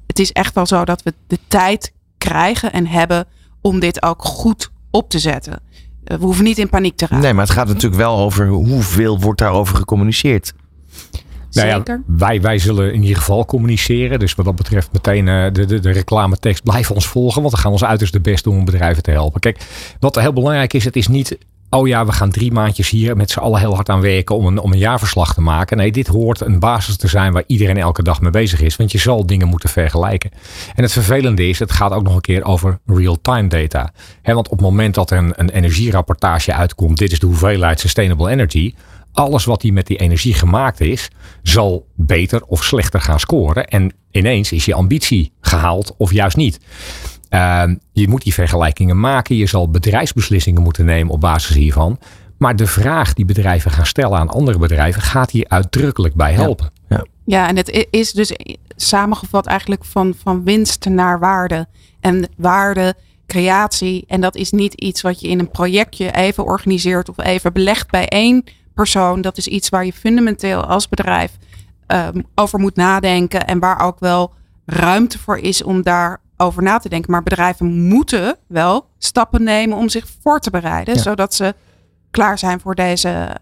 het 0.06 0.18
is 0.18 0.32
echt 0.32 0.54
wel 0.54 0.66
zo 0.66 0.84
dat 0.84 1.02
we 1.02 1.14
de 1.26 1.38
tijd 1.48 1.92
krijgen 2.18 2.72
en 2.72 2.86
hebben 2.86 3.26
om 3.60 3.80
dit 3.80 4.02
ook 4.02 4.24
goed 4.24 4.70
op 4.90 5.10
te 5.10 5.18
zetten. 5.18 5.62
We 6.04 6.18
hoeven 6.20 6.44
niet 6.44 6.58
in 6.58 6.68
paniek 6.68 6.96
te 6.96 7.06
raken. 7.06 7.24
Nee, 7.24 7.32
maar 7.32 7.44
het 7.44 7.54
gaat 7.54 7.66
natuurlijk 7.66 7.94
wel 7.94 8.18
over 8.18 8.48
hoeveel 8.48 9.20
wordt 9.20 9.38
daarover 9.38 9.76
gecommuniceerd. 9.76 10.52
Nou 11.50 11.68
ja, 11.68 12.02
wij, 12.06 12.40
wij 12.40 12.58
zullen 12.58 12.92
in 12.94 13.02
ieder 13.02 13.16
geval 13.16 13.44
communiceren. 13.44 14.18
Dus 14.18 14.34
wat 14.34 14.44
dat 14.44 14.56
betreft 14.56 14.88
meteen 14.92 15.26
uh, 15.26 15.52
de, 15.52 15.64
de, 15.64 15.80
de 15.80 15.90
reclametekst 15.90 16.62
blijf 16.62 16.90
ons 16.90 17.06
volgen. 17.06 17.42
Want 17.42 17.54
we 17.54 17.60
gaan 17.60 17.72
ons 17.72 17.84
uiterst 17.84 18.12
de 18.12 18.20
best 18.20 18.44
doen 18.44 18.56
om 18.56 18.64
bedrijven 18.64 19.02
te 19.02 19.10
helpen. 19.10 19.40
Kijk, 19.40 19.66
wat 20.00 20.14
heel 20.14 20.32
belangrijk 20.32 20.72
is, 20.72 20.84
het 20.84 20.96
is 20.96 21.08
niet... 21.08 21.38
Oh 21.74 21.88
ja, 21.88 22.06
we 22.06 22.12
gaan 22.12 22.30
drie 22.30 22.52
maandjes 22.52 22.90
hier 22.90 23.16
met 23.16 23.30
z'n 23.30 23.38
allen 23.38 23.60
heel 23.60 23.74
hard 23.74 23.88
aan 23.88 24.00
werken 24.00 24.36
om 24.36 24.46
een, 24.46 24.58
om 24.58 24.72
een 24.72 24.78
jaarverslag 24.78 25.34
te 25.34 25.40
maken. 25.40 25.76
Nee, 25.76 25.92
dit 25.92 26.06
hoort 26.06 26.40
een 26.40 26.58
basis 26.58 26.96
te 26.96 27.08
zijn 27.08 27.32
waar 27.32 27.44
iedereen 27.46 27.76
elke 27.76 28.02
dag 28.02 28.20
mee 28.20 28.30
bezig 28.30 28.60
is. 28.60 28.76
Want 28.76 28.92
je 28.92 28.98
zal 28.98 29.26
dingen 29.26 29.48
moeten 29.48 29.68
vergelijken. 29.68 30.30
En 30.74 30.82
het 30.82 30.92
vervelende 30.92 31.48
is, 31.48 31.58
het 31.58 31.72
gaat 31.72 31.92
ook 31.92 32.02
nog 32.02 32.14
een 32.14 32.20
keer 32.20 32.44
over 32.44 32.78
real-time 32.86 33.48
data. 33.48 33.92
Want 34.22 34.48
op 34.48 34.50
het 34.50 34.60
moment 34.60 34.94
dat 34.94 35.10
er 35.10 35.18
een, 35.18 35.32
een 35.36 35.50
energierapportage 35.50 36.52
uitkomt, 36.52 36.98
dit 36.98 37.12
is 37.12 37.18
de 37.18 37.26
hoeveelheid 37.26 37.80
sustainable 37.80 38.30
energy 38.30 38.74
alles 39.14 39.44
wat 39.44 39.60
die 39.60 39.72
met 39.72 39.86
die 39.86 39.96
energie 39.96 40.34
gemaakt 40.34 40.80
is, 40.80 41.10
zal 41.42 41.86
beter 41.94 42.44
of 42.44 42.64
slechter 42.64 43.00
gaan 43.00 43.20
scoren. 43.20 43.66
En 43.66 43.92
ineens 44.10 44.52
is 44.52 44.64
je 44.64 44.74
ambitie 44.74 45.32
gehaald 45.40 45.94
of 45.96 46.12
juist 46.12 46.36
niet. 46.36 46.60
Uh, 47.34 47.62
je 47.92 48.08
moet 48.08 48.22
die 48.22 48.34
vergelijkingen 48.34 49.00
maken. 49.00 49.36
Je 49.36 49.46
zal 49.46 49.70
bedrijfsbeslissingen 49.70 50.62
moeten 50.62 50.84
nemen 50.84 51.12
op 51.12 51.20
basis 51.20 51.56
hiervan. 51.56 51.98
Maar 52.38 52.56
de 52.56 52.66
vraag 52.66 53.14
die 53.14 53.24
bedrijven 53.24 53.70
gaan 53.70 53.86
stellen 53.86 54.18
aan 54.18 54.28
andere 54.28 54.58
bedrijven 54.58 55.02
gaat 55.02 55.30
hier 55.30 55.44
uitdrukkelijk 55.48 56.14
bij 56.14 56.32
helpen. 56.32 56.70
Ja. 56.88 57.06
Ja, 57.24 57.48
en 57.48 57.56
het 57.56 57.86
is 57.90 58.12
dus 58.12 58.32
samengevat 58.76 59.46
eigenlijk 59.46 59.84
van, 59.84 60.14
van 60.22 60.44
winst 60.44 60.88
naar 60.88 61.18
waarde. 61.18 61.66
En 62.00 62.28
waarde, 62.36 62.94
creatie. 63.26 64.04
En 64.06 64.20
dat 64.20 64.34
is 64.34 64.50
niet 64.50 64.74
iets 64.74 65.00
wat 65.00 65.20
je 65.20 65.28
in 65.28 65.38
een 65.38 65.50
projectje 65.50 66.12
even 66.12 66.44
organiseert 66.44 67.08
of 67.08 67.24
even 67.24 67.52
belegt 67.52 67.90
bij 67.90 68.08
één 68.08 68.44
persoon. 68.74 69.20
Dat 69.20 69.36
is 69.36 69.46
iets 69.46 69.68
waar 69.68 69.84
je 69.84 69.92
fundamenteel 69.92 70.64
als 70.64 70.88
bedrijf 70.88 71.32
um, 71.86 72.24
over 72.34 72.58
moet 72.58 72.76
nadenken. 72.76 73.46
En 73.46 73.58
waar 73.58 73.80
ook 73.80 74.00
wel 74.00 74.32
ruimte 74.66 75.18
voor 75.18 75.38
is 75.38 75.62
om 75.62 75.82
daarover 76.44 76.62
na 76.62 76.78
te 76.78 76.88
denken. 76.88 77.10
Maar 77.10 77.22
bedrijven 77.22 77.82
moeten 77.82 78.36
wel 78.46 78.86
stappen 78.98 79.42
nemen 79.42 79.78
om 79.78 79.88
zich 79.88 80.06
voor 80.22 80.40
te 80.40 80.50
bereiden. 80.50 80.98
Zodat 80.98 81.34
ze 81.34 81.54
klaar 82.10 82.38
zijn 82.38 82.60
voor 82.60 82.74
deze 82.74 83.36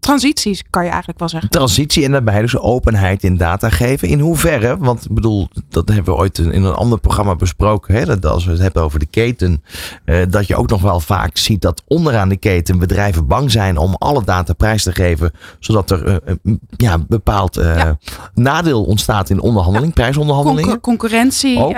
transities, 0.00 0.62
kan 0.70 0.82
je 0.82 0.88
eigenlijk 0.88 1.18
wel 1.18 1.28
zeggen. 1.28 1.50
Transitie 1.50 2.04
en 2.04 2.10
daarbij 2.10 2.40
dus 2.40 2.58
openheid 2.58 3.22
in 3.22 3.36
data 3.36 3.68
geven. 3.68 4.08
In 4.08 4.20
hoeverre, 4.20 4.76
want 4.78 5.04
ik 5.04 5.14
bedoel, 5.14 5.48
dat 5.68 5.88
hebben 5.88 6.14
we 6.14 6.20
ooit 6.20 6.38
in 6.38 6.64
een 6.64 6.74
ander 6.74 7.00
programma 7.00 7.36
besproken. 7.36 7.94
Hè, 7.94 8.06
dat 8.06 8.26
als 8.26 8.44
we 8.44 8.50
het 8.50 8.60
hebben 8.60 8.82
over 8.82 8.98
de 8.98 9.06
keten, 9.06 9.62
eh, 10.04 10.22
dat 10.30 10.46
je 10.46 10.56
ook 10.56 10.68
nog 10.68 10.82
wel 10.82 11.00
vaak 11.00 11.36
ziet 11.36 11.60
dat 11.60 11.82
onderaan 11.86 12.28
de 12.28 12.36
keten 12.36 12.78
bedrijven 12.78 13.26
bang 13.26 13.50
zijn 13.50 13.76
om 13.76 13.94
alle 13.94 14.24
data 14.24 14.52
prijs 14.52 14.82
te 14.82 14.92
geven. 14.92 15.32
Zodat 15.58 15.90
er 15.90 16.22
uh, 16.44 16.54
ja, 16.76 16.98
bepaald 17.08 17.58
uh, 17.58 17.90
nadeel 18.34 18.84
ontstaat 18.84 19.30
in 19.30 19.40
onderhandeling, 19.40 19.92
ja. 19.94 20.02
prijsonderhandelingen. 20.02 20.80
concurrentie, 20.80 21.74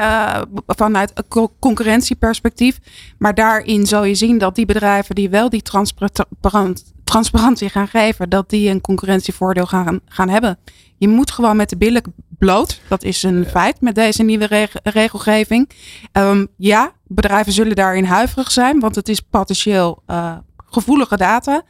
vanuit 0.66 1.12
concurrentieperspectief. 1.58 2.78
Maar 3.18 3.34
daarin 3.34 3.86
zal 3.86 4.04
je 4.04 4.14
zien 4.14 4.38
dat 4.38 4.54
die 4.54 4.66
bedrijven 4.66 5.14
die 5.14 5.30
wel 5.30 5.48
die 5.48 5.62
transparant 5.62 6.92
transparantie 7.12 7.68
gaan 7.68 7.88
geven, 7.88 8.28
dat 8.28 8.50
die 8.50 8.70
een 8.70 8.80
concurrentievoordeel 8.80 9.66
gaan, 9.66 10.00
gaan 10.06 10.28
hebben. 10.28 10.58
Je 10.96 11.08
moet 11.08 11.30
gewoon 11.30 11.56
met 11.56 11.68
de 11.68 11.76
billen 11.76 12.02
bloot. 12.38 12.80
Dat 12.88 13.02
is 13.02 13.22
een 13.22 13.44
feit 13.44 13.80
met 13.80 13.94
deze 13.94 14.22
nieuwe 14.22 14.68
regelgeving. 14.82 15.70
Um, 16.12 16.48
ja, 16.56 16.92
bedrijven 17.06 17.52
zullen 17.52 17.76
daarin 17.76 18.04
huiverig 18.04 18.50
zijn, 18.50 18.80
want 18.80 18.94
het 18.94 19.08
is 19.08 19.20
potentieel 19.20 20.02
uh, 20.06 20.36
gevoelige 20.66 21.16
data. 21.16 21.62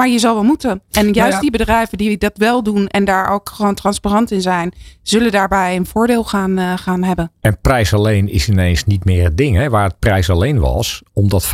Maar 0.00 0.08
je 0.08 0.18
zal 0.18 0.34
wel 0.34 0.44
moeten. 0.44 0.82
En 0.90 1.04
juist 1.04 1.16
nou 1.16 1.32
ja. 1.32 1.40
die 1.40 1.50
bedrijven 1.50 1.98
die 1.98 2.18
dat 2.18 2.32
wel 2.34 2.62
doen 2.62 2.86
en 2.86 3.04
daar 3.04 3.32
ook 3.32 3.48
gewoon 3.48 3.74
transparant 3.74 4.30
in 4.30 4.40
zijn, 4.40 4.72
zullen 5.02 5.32
daarbij 5.32 5.76
een 5.76 5.86
voordeel 5.86 6.24
gaan, 6.24 6.58
uh, 6.58 6.72
gaan 6.76 7.02
hebben. 7.02 7.32
En 7.40 7.58
prijs 7.60 7.94
alleen 7.94 8.28
is 8.28 8.48
ineens 8.48 8.84
niet 8.84 9.04
meer 9.04 9.24
het 9.24 9.36
ding. 9.36 9.56
Hè? 9.56 9.70
Waar 9.70 9.84
het 9.84 9.98
prijs 9.98 10.30
alleen 10.30 10.58
was, 10.58 11.02
omdat 11.12 11.46
85% 11.46 11.50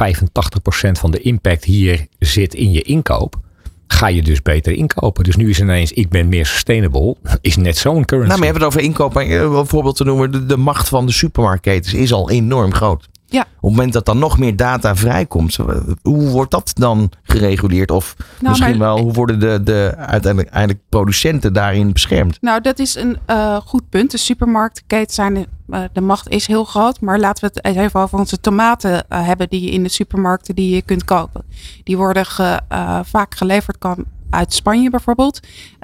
van 0.93 1.11
de 1.11 1.21
impact 1.21 1.65
hier 1.65 2.07
zit 2.19 2.55
in 2.55 2.73
je 2.73 2.83
inkoop 2.83 3.45
ga 3.87 4.09
je 4.09 4.23
dus 4.23 4.43
beter 4.43 4.73
inkopen. 4.73 5.25
Dus 5.25 5.37
nu 5.37 5.51
is 5.51 5.61
ineens, 5.61 5.93
ik 5.93 6.09
ben 6.09 6.29
meer 6.29 6.47
sustainable, 6.47 7.17
is 7.41 7.57
net 7.57 7.77
zo'n 7.77 8.05
currency. 8.05 8.29
Nou, 8.29 8.39
maar 8.39 8.39
je 8.39 8.45
hebt 8.45 8.57
het 8.57 8.67
over 8.67 8.81
inkoop, 8.81 9.13
maar 9.13 9.31
een 9.31 9.67
voorbeeld 9.67 9.97
te 9.97 10.05
noemen, 10.05 10.33
de, 10.33 10.47
de 10.47 10.57
macht 10.57 10.89
van 10.89 11.07
de 11.07 11.13
supermarktketens 11.13 11.95
is 11.95 12.13
al 12.13 12.31
enorm 12.31 12.75
groot. 12.75 13.09
Ja. 13.29 13.41
Op 13.41 13.47
het 13.61 13.71
moment 13.71 13.93
dat 13.93 14.05
dan 14.05 14.19
nog 14.19 14.39
meer 14.39 14.57
data 14.57 14.97
vrijkomt, 14.97 15.59
hoe 16.03 16.29
wordt 16.29 16.51
dat 16.51 16.71
dan 16.75 17.11
gereguleerd? 17.23 17.91
Of 17.91 18.17
nou, 18.19 18.49
misschien 18.49 18.79
wel, 18.79 18.99
hoe 18.99 19.13
worden 19.13 19.41
de, 19.41 19.61
de 19.63 19.95
uiteindelijk, 19.97 20.79
producenten 20.89 21.53
daarin 21.53 21.93
beschermd? 21.93 22.39
Nou, 22.41 22.61
dat 22.61 22.79
is 22.79 22.95
een 22.95 23.19
uh, 23.31 23.57
goed 23.57 23.89
punt. 23.89 24.11
De 24.11 24.19
supermarktketen 24.19 25.15
zijn, 25.15 25.47
uh, 25.69 25.81
de 25.93 26.01
macht 26.01 26.29
is 26.29 26.47
heel 26.47 26.65
groot. 26.65 27.01
Maar 27.01 27.19
laten 27.19 27.49
we 27.49 27.61
het 27.61 27.77
even 27.77 28.01
over 28.01 28.19
onze 28.19 28.41
tomaten 28.41 28.93
uh, 28.93 29.27
hebben 29.27 29.49
die 29.49 29.61
je 29.61 29.71
in 29.71 29.83
de 29.83 29.89
supermarkten 29.89 30.55
die 30.55 30.75
je 30.75 30.83
kunt 30.83 31.05
kopen. 31.05 31.45
Die 31.85 31.97
worden 31.97 32.27
ge, 32.27 32.61
vaak 33.05 33.35
geleverd 33.35 33.79
kan 33.79 34.05
uit 34.31 34.55
Spanje 34.55 34.91
bijvoorbeeld. 34.91 35.41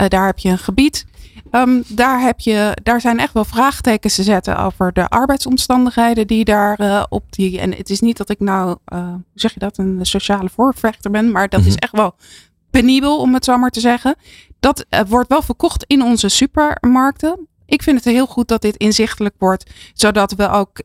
daar 0.09 0.26
heb 0.26 0.38
je 0.38 0.49
een 0.49 0.59
gebied. 0.59 1.07
Um, 1.55 1.82
daar, 1.88 2.20
heb 2.20 2.40
je, 2.40 2.76
daar 2.82 3.00
zijn 3.00 3.18
echt 3.18 3.32
wel 3.32 3.44
vraagtekens 3.44 4.14
te 4.14 4.22
zetten 4.22 4.59
over 4.59 4.92
de 4.92 5.09
arbeidsomstandigheden 5.09 6.26
die 6.26 6.44
daar 6.44 6.80
uh, 6.80 7.05
op 7.09 7.24
die. 7.32 7.61
En 7.61 7.74
het 7.74 7.90
is 7.90 8.00
niet 8.00 8.16
dat 8.16 8.30
ik 8.30 8.40
nou, 8.40 8.76
uh, 8.92 8.98
hoe 9.07 9.22
zeg 9.34 9.53
je 9.55 9.59
dat, 9.59 9.78
een 9.78 9.98
sociale 10.03 10.48
voorvechter 10.48 11.11
ben, 11.11 11.30
maar 11.30 11.48
dat 11.48 11.61
mm 11.61 11.66
-hmm. 11.66 11.74
is 11.74 11.80
echt 11.80 11.92
wel 11.92 12.14
penibel 12.70 13.18
om 13.18 13.34
het 13.34 13.44
zo 13.44 13.57
maar 13.57 13.70
te 13.70 13.80
zeggen. 13.80 14.14
Dat 14.61 14.86
uh, 14.90 15.00
wordt 15.09 15.28
wel 15.28 15.42
verkocht 15.42 15.84
in 15.86 16.03
onze 16.03 16.28
supermarkten. 16.28 17.46
Ik 17.66 17.82
vind 17.82 18.05
het 18.05 18.14
heel 18.14 18.26
goed 18.26 18.48
dat 18.48 18.62
dit 18.62 18.76
inzichtelijk 18.76 19.34
wordt, 19.38 19.70
zodat 19.92 20.32
we 20.32 20.48
ook 20.48 20.82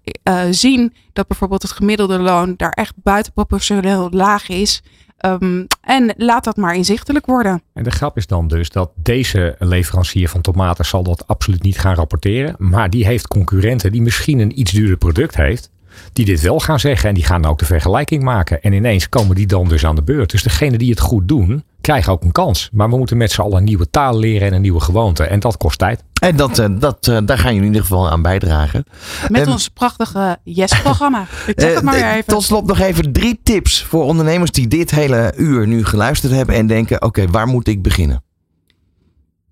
zien 0.52 0.94
dat 1.14 1.28
bijvoorbeeld 1.28 1.62
het 1.62 1.72
gemiddelde 1.72 2.20
loon 2.20 2.54
daar 2.58 2.72
echt 2.72 2.94
buitenproportioneel 2.96 4.10
laag 4.10 4.50
is. 4.50 4.82
Um, 5.26 5.68
en 5.82 6.14
laat 6.18 6.44
dat 6.44 6.58
maar 6.58 6.76
inzichtelijk 6.76 7.26
worden. 7.26 7.62
En 7.74 7.84
de 7.84 7.92
grap 7.92 8.18
is 8.18 8.28
dan 8.28 8.48
dus 8.48 8.70
dat 8.70 8.92
deze 8.96 9.56
leverancier 9.60 10.30
van 10.30 10.42
tomaten 10.42 10.86
zal 10.86 11.04
dat 11.04 11.28
absoluut 11.28 11.64
niet 11.64 11.80
gaan 11.80 11.96
rapporteren. 11.96 12.56
Maar 12.58 12.90
die 12.90 13.06
heeft 13.06 13.28
concurrenten 13.28 13.92
die 13.92 14.02
misschien 14.02 14.40
een 14.40 14.60
iets 14.60 14.72
duurder 14.72 14.98
product 14.98 15.36
heeft. 15.36 15.70
Die 16.14 16.26
dit 16.26 16.42
wel 16.42 16.60
gaan 16.60 16.80
zeggen 16.80 17.10
en 17.10 17.16
die 17.16 17.26
gaan 17.26 17.46
ook 17.46 17.60
de 17.60 17.66
vergelijking 17.66 18.24
maken. 18.24 18.62
En 18.62 18.74
ineens 18.74 19.10
komen 19.10 19.36
die 19.36 19.48
dan 19.48 19.68
dus 19.68 19.86
aan 19.86 19.96
de 19.96 20.04
beurt. 20.04 20.32
Dus 20.32 20.44
degene 20.44 20.78
die 20.78 20.90
het 20.90 21.00
goed 21.00 21.28
doen, 21.28 21.64
krijgen 21.88 22.12
ook 22.14 22.24
een 22.24 22.32
kans. 22.32 22.70
Maar 22.72 22.90
we 22.90 22.98
moeten 22.98 23.18
met 23.18 23.32
z'n 23.32 23.42
allen 23.42 23.58
een 23.58 23.64
nieuwe 23.64 23.90
taal 23.90 24.18
leren 24.18 24.48
en 24.48 24.54
een 24.54 24.62
nieuwe 24.62 24.80
gewoonte. 24.80 25.24
En 25.24 25.40
dat 25.40 25.58
kost 25.58 25.80
tijd. 25.80 26.04
En 26.22 26.36
dat, 26.36 26.60
uh, 26.60 26.66
dat, 26.80 27.08
uh, 27.08 27.18
daar 27.26 27.38
gaan 27.38 27.54
jullie 27.54 27.68
in 27.68 27.74
ieder 27.74 27.82
geval 27.82 28.10
aan 28.10 28.22
bijdragen. 28.22 28.84
Met 29.28 29.46
um, 29.46 29.52
ons 29.52 29.68
prachtige 29.68 30.38
Yes-programma. 30.44 31.22
Ik 31.48 31.60
zeg 31.60 31.74
het 31.74 31.84
maar 31.84 31.94
weer 31.94 32.12
even. 32.12 32.26
Tot 32.26 32.44
slot 32.44 32.66
nog 32.66 32.80
even 32.80 33.14
drie 33.14 33.40
tips 33.44 33.84
voor 33.84 34.04
ondernemers 34.04 34.52
die 34.52 34.68
dit 34.68 34.92
hele 34.92 35.34
uur 35.38 35.68
nu 35.68 35.86
geluisterd 35.86 36.34
hebben. 36.34 36.56
En 36.56 36.68
denken, 36.68 36.96
oké, 36.96 37.06
okay, 37.06 37.28
waar 37.28 37.48
moet 37.48 37.68
ik 37.68 37.82
beginnen? 37.82 38.24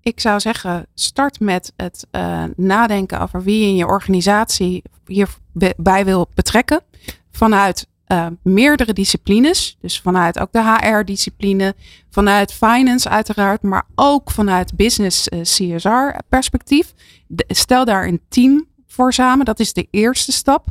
Ik 0.00 0.20
zou 0.20 0.40
zeggen, 0.40 0.86
start 0.94 1.40
met 1.40 1.72
het 1.76 2.06
uh, 2.12 2.42
nadenken 2.56 3.20
over 3.20 3.42
wie 3.42 3.60
je 3.60 3.66
in 3.66 3.76
je 3.76 3.86
organisatie 3.86 4.82
hierbij 5.06 6.04
wil 6.04 6.28
betrekken. 6.34 6.80
Vanuit 7.30 7.86
uh, 8.08 8.26
meerdere 8.42 8.92
disciplines. 8.92 9.76
Dus 9.80 10.00
vanuit 10.00 10.38
ook 10.38 10.52
de 10.52 10.62
HR-discipline, 10.62 11.74
vanuit 12.10 12.52
finance 12.52 13.08
uiteraard, 13.08 13.62
maar 13.62 13.86
ook 13.94 14.30
vanuit 14.30 14.76
business 14.76 15.28
uh, 15.28 15.40
CSR 15.40 16.18
perspectief. 16.28 16.92
Stel 17.48 17.84
daar 17.84 18.06
een 18.06 18.20
team 18.28 18.66
voor 18.86 19.12
samen. 19.12 19.44
Dat 19.44 19.60
is 19.60 19.72
de 19.72 19.88
eerste 19.90 20.32
stap. 20.32 20.68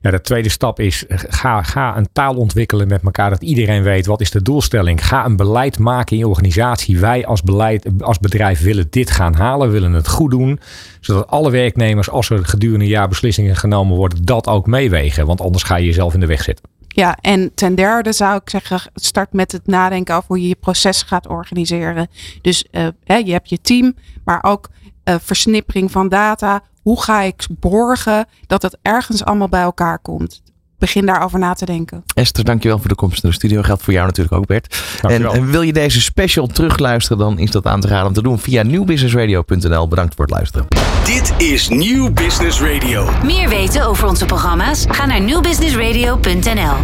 Ja, 0.00 0.10
de 0.10 0.20
tweede 0.20 0.48
stap 0.48 0.80
is 0.80 1.04
ga, 1.08 1.62
ga 1.62 1.96
een 1.96 2.08
taal 2.12 2.34
ontwikkelen 2.34 2.88
met 2.88 3.02
elkaar 3.02 3.30
dat 3.30 3.42
iedereen 3.42 3.82
weet 3.82 4.06
wat 4.06 4.20
is 4.20 4.30
de 4.30 4.42
doelstelling. 4.42 5.06
Ga 5.06 5.24
een 5.24 5.36
beleid 5.36 5.78
maken 5.78 6.12
in 6.12 6.18
je 6.18 6.28
organisatie. 6.28 6.98
Wij 6.98 7.26
als, 7.26 7.42
beleid, 7.42 7.88
als 8.00 8.18
bedrijf 8.18 8.62
willen 8.62 8.86
dit 8.90 9.10
gaan 9.10 9.34
halen, 9.34 9.70
willen 9.70 9.92
het 9.92 10.08
goed 10.08 10.30
doen. 10.30 10.60
Zodat 11.00 11.28
alle 11.28 11.50
werknemers, 11.50 12.10
als 12.10 12.30
er 12.30 12.44
gedurende 12.44 12.84
een 12.84 12.90
jaar 12.90 13.08
beslissingen 13.08 13.56
genomen 13.56 13.96
worden, 13.96 14.24
dat 14.24 14.46
ook 14.46 14.66
meewegen. 14.66 15.26
Want 15.26 15.40
anders 15.40 15.62
ga 15.62 15.76
je 15.76 15.86
jezelf 15.86 16.14
in 16.14 16.20
de 16.20 16.26
weg 16.26 16.42
zitten. 16.42 16.64
Ja, 16.88 17.16
en 17.20 17.54
ten 17.54 17.74
derde 17.74 18.12
zou 18.12 18.36
ik 18.36 18.50
zeggen, 18.50 18.80
start 18.94 19.32
met 19.32 19.52
het 19.52 19.66
nadenken 19.66 20.14
over 20.14 20.28
hoe 20.28 20.40
je 20.40 20.48
je 20.48 20.56
proces 20.60 21.02
gaat 21.02 21.28
organiseren. 21.28 22.08
Dus 22.42 22.64
uh, 22.72 22.86
je 23.24 23.32
hebt 23.32 23.48
je 23.48 23.60
team, 23.60 23.94
maar 24.24 24.42
ook 24.42 24.68
versnippering 25.04 25.90
van 25.90 26.08
data. 26.08 26.62
Hoe 26.86 27.02
ga 27.02 27.22
ik 27.22 27.46
borgen 27.50 28.26
dat 28.46 28.62
het 28.62 28.78
ergens 28.82 29.24
allemaal 29.24 29.48
bij 29.48 29.62
elkaar 29.62 29.98
komt? 29.98 30.42
Begin 30.78 31.06
daarover 31.06 31.38
na 31.38 31.52
te 31.52 31.64
denken. 31.64 32.04
Esther, 32.14 32.44
dankjewel 32.44 32.78
voor 32.78 32.88
de 32.88 32.94
komst 32.94 33.22
naar 33.22 33.32
de 33.32 33.38
studio. 33.38 33.62
Geldt 33.62 33.82
voor 33.82 33.92
jou 33.92 34.06
natuurlijk 34.06 34.36
ook, 34.36 34.46
Bert. 34.46 34.82
En, 35.02 35.24
en, 35.24 35.50
wil 35.50 35.62
je 35.62 35.72
deze 35.72 36.00
special 36.00 36.46
terugluisteren, 36.46 37.18
dan 37.18 37.38
is 37.38 37.50
dat 37.50 37.66
aan 37.66 37.80
te 37.80 37.88
raden 37.88 38.06
om 38.06 38.12
te 38.12 38.22
doen 38.22 38.38
via 38.38 38.62
nieuwbusinessradio.nl. 38.62 39.88
Bedankt 39.88 40.14
voor 40.14 40.24
het 40.24 40.34
luisteren. 40.34 40.66
Dit 41.04 41.34
is 41.38 41.68
Nieuw 41.68 42.12
Business 42.12 42.60
Radio. 42.60 43.10
Meer 43.22 43.48
weten 43.48 43.86
over 43.86 44.08
onze 44.08 44.24
programma's? 44.24 44.84
Ga 44.88 45.06
naar 45.06 45.20
nieuwbusinessradio.nl. 45.20 46.74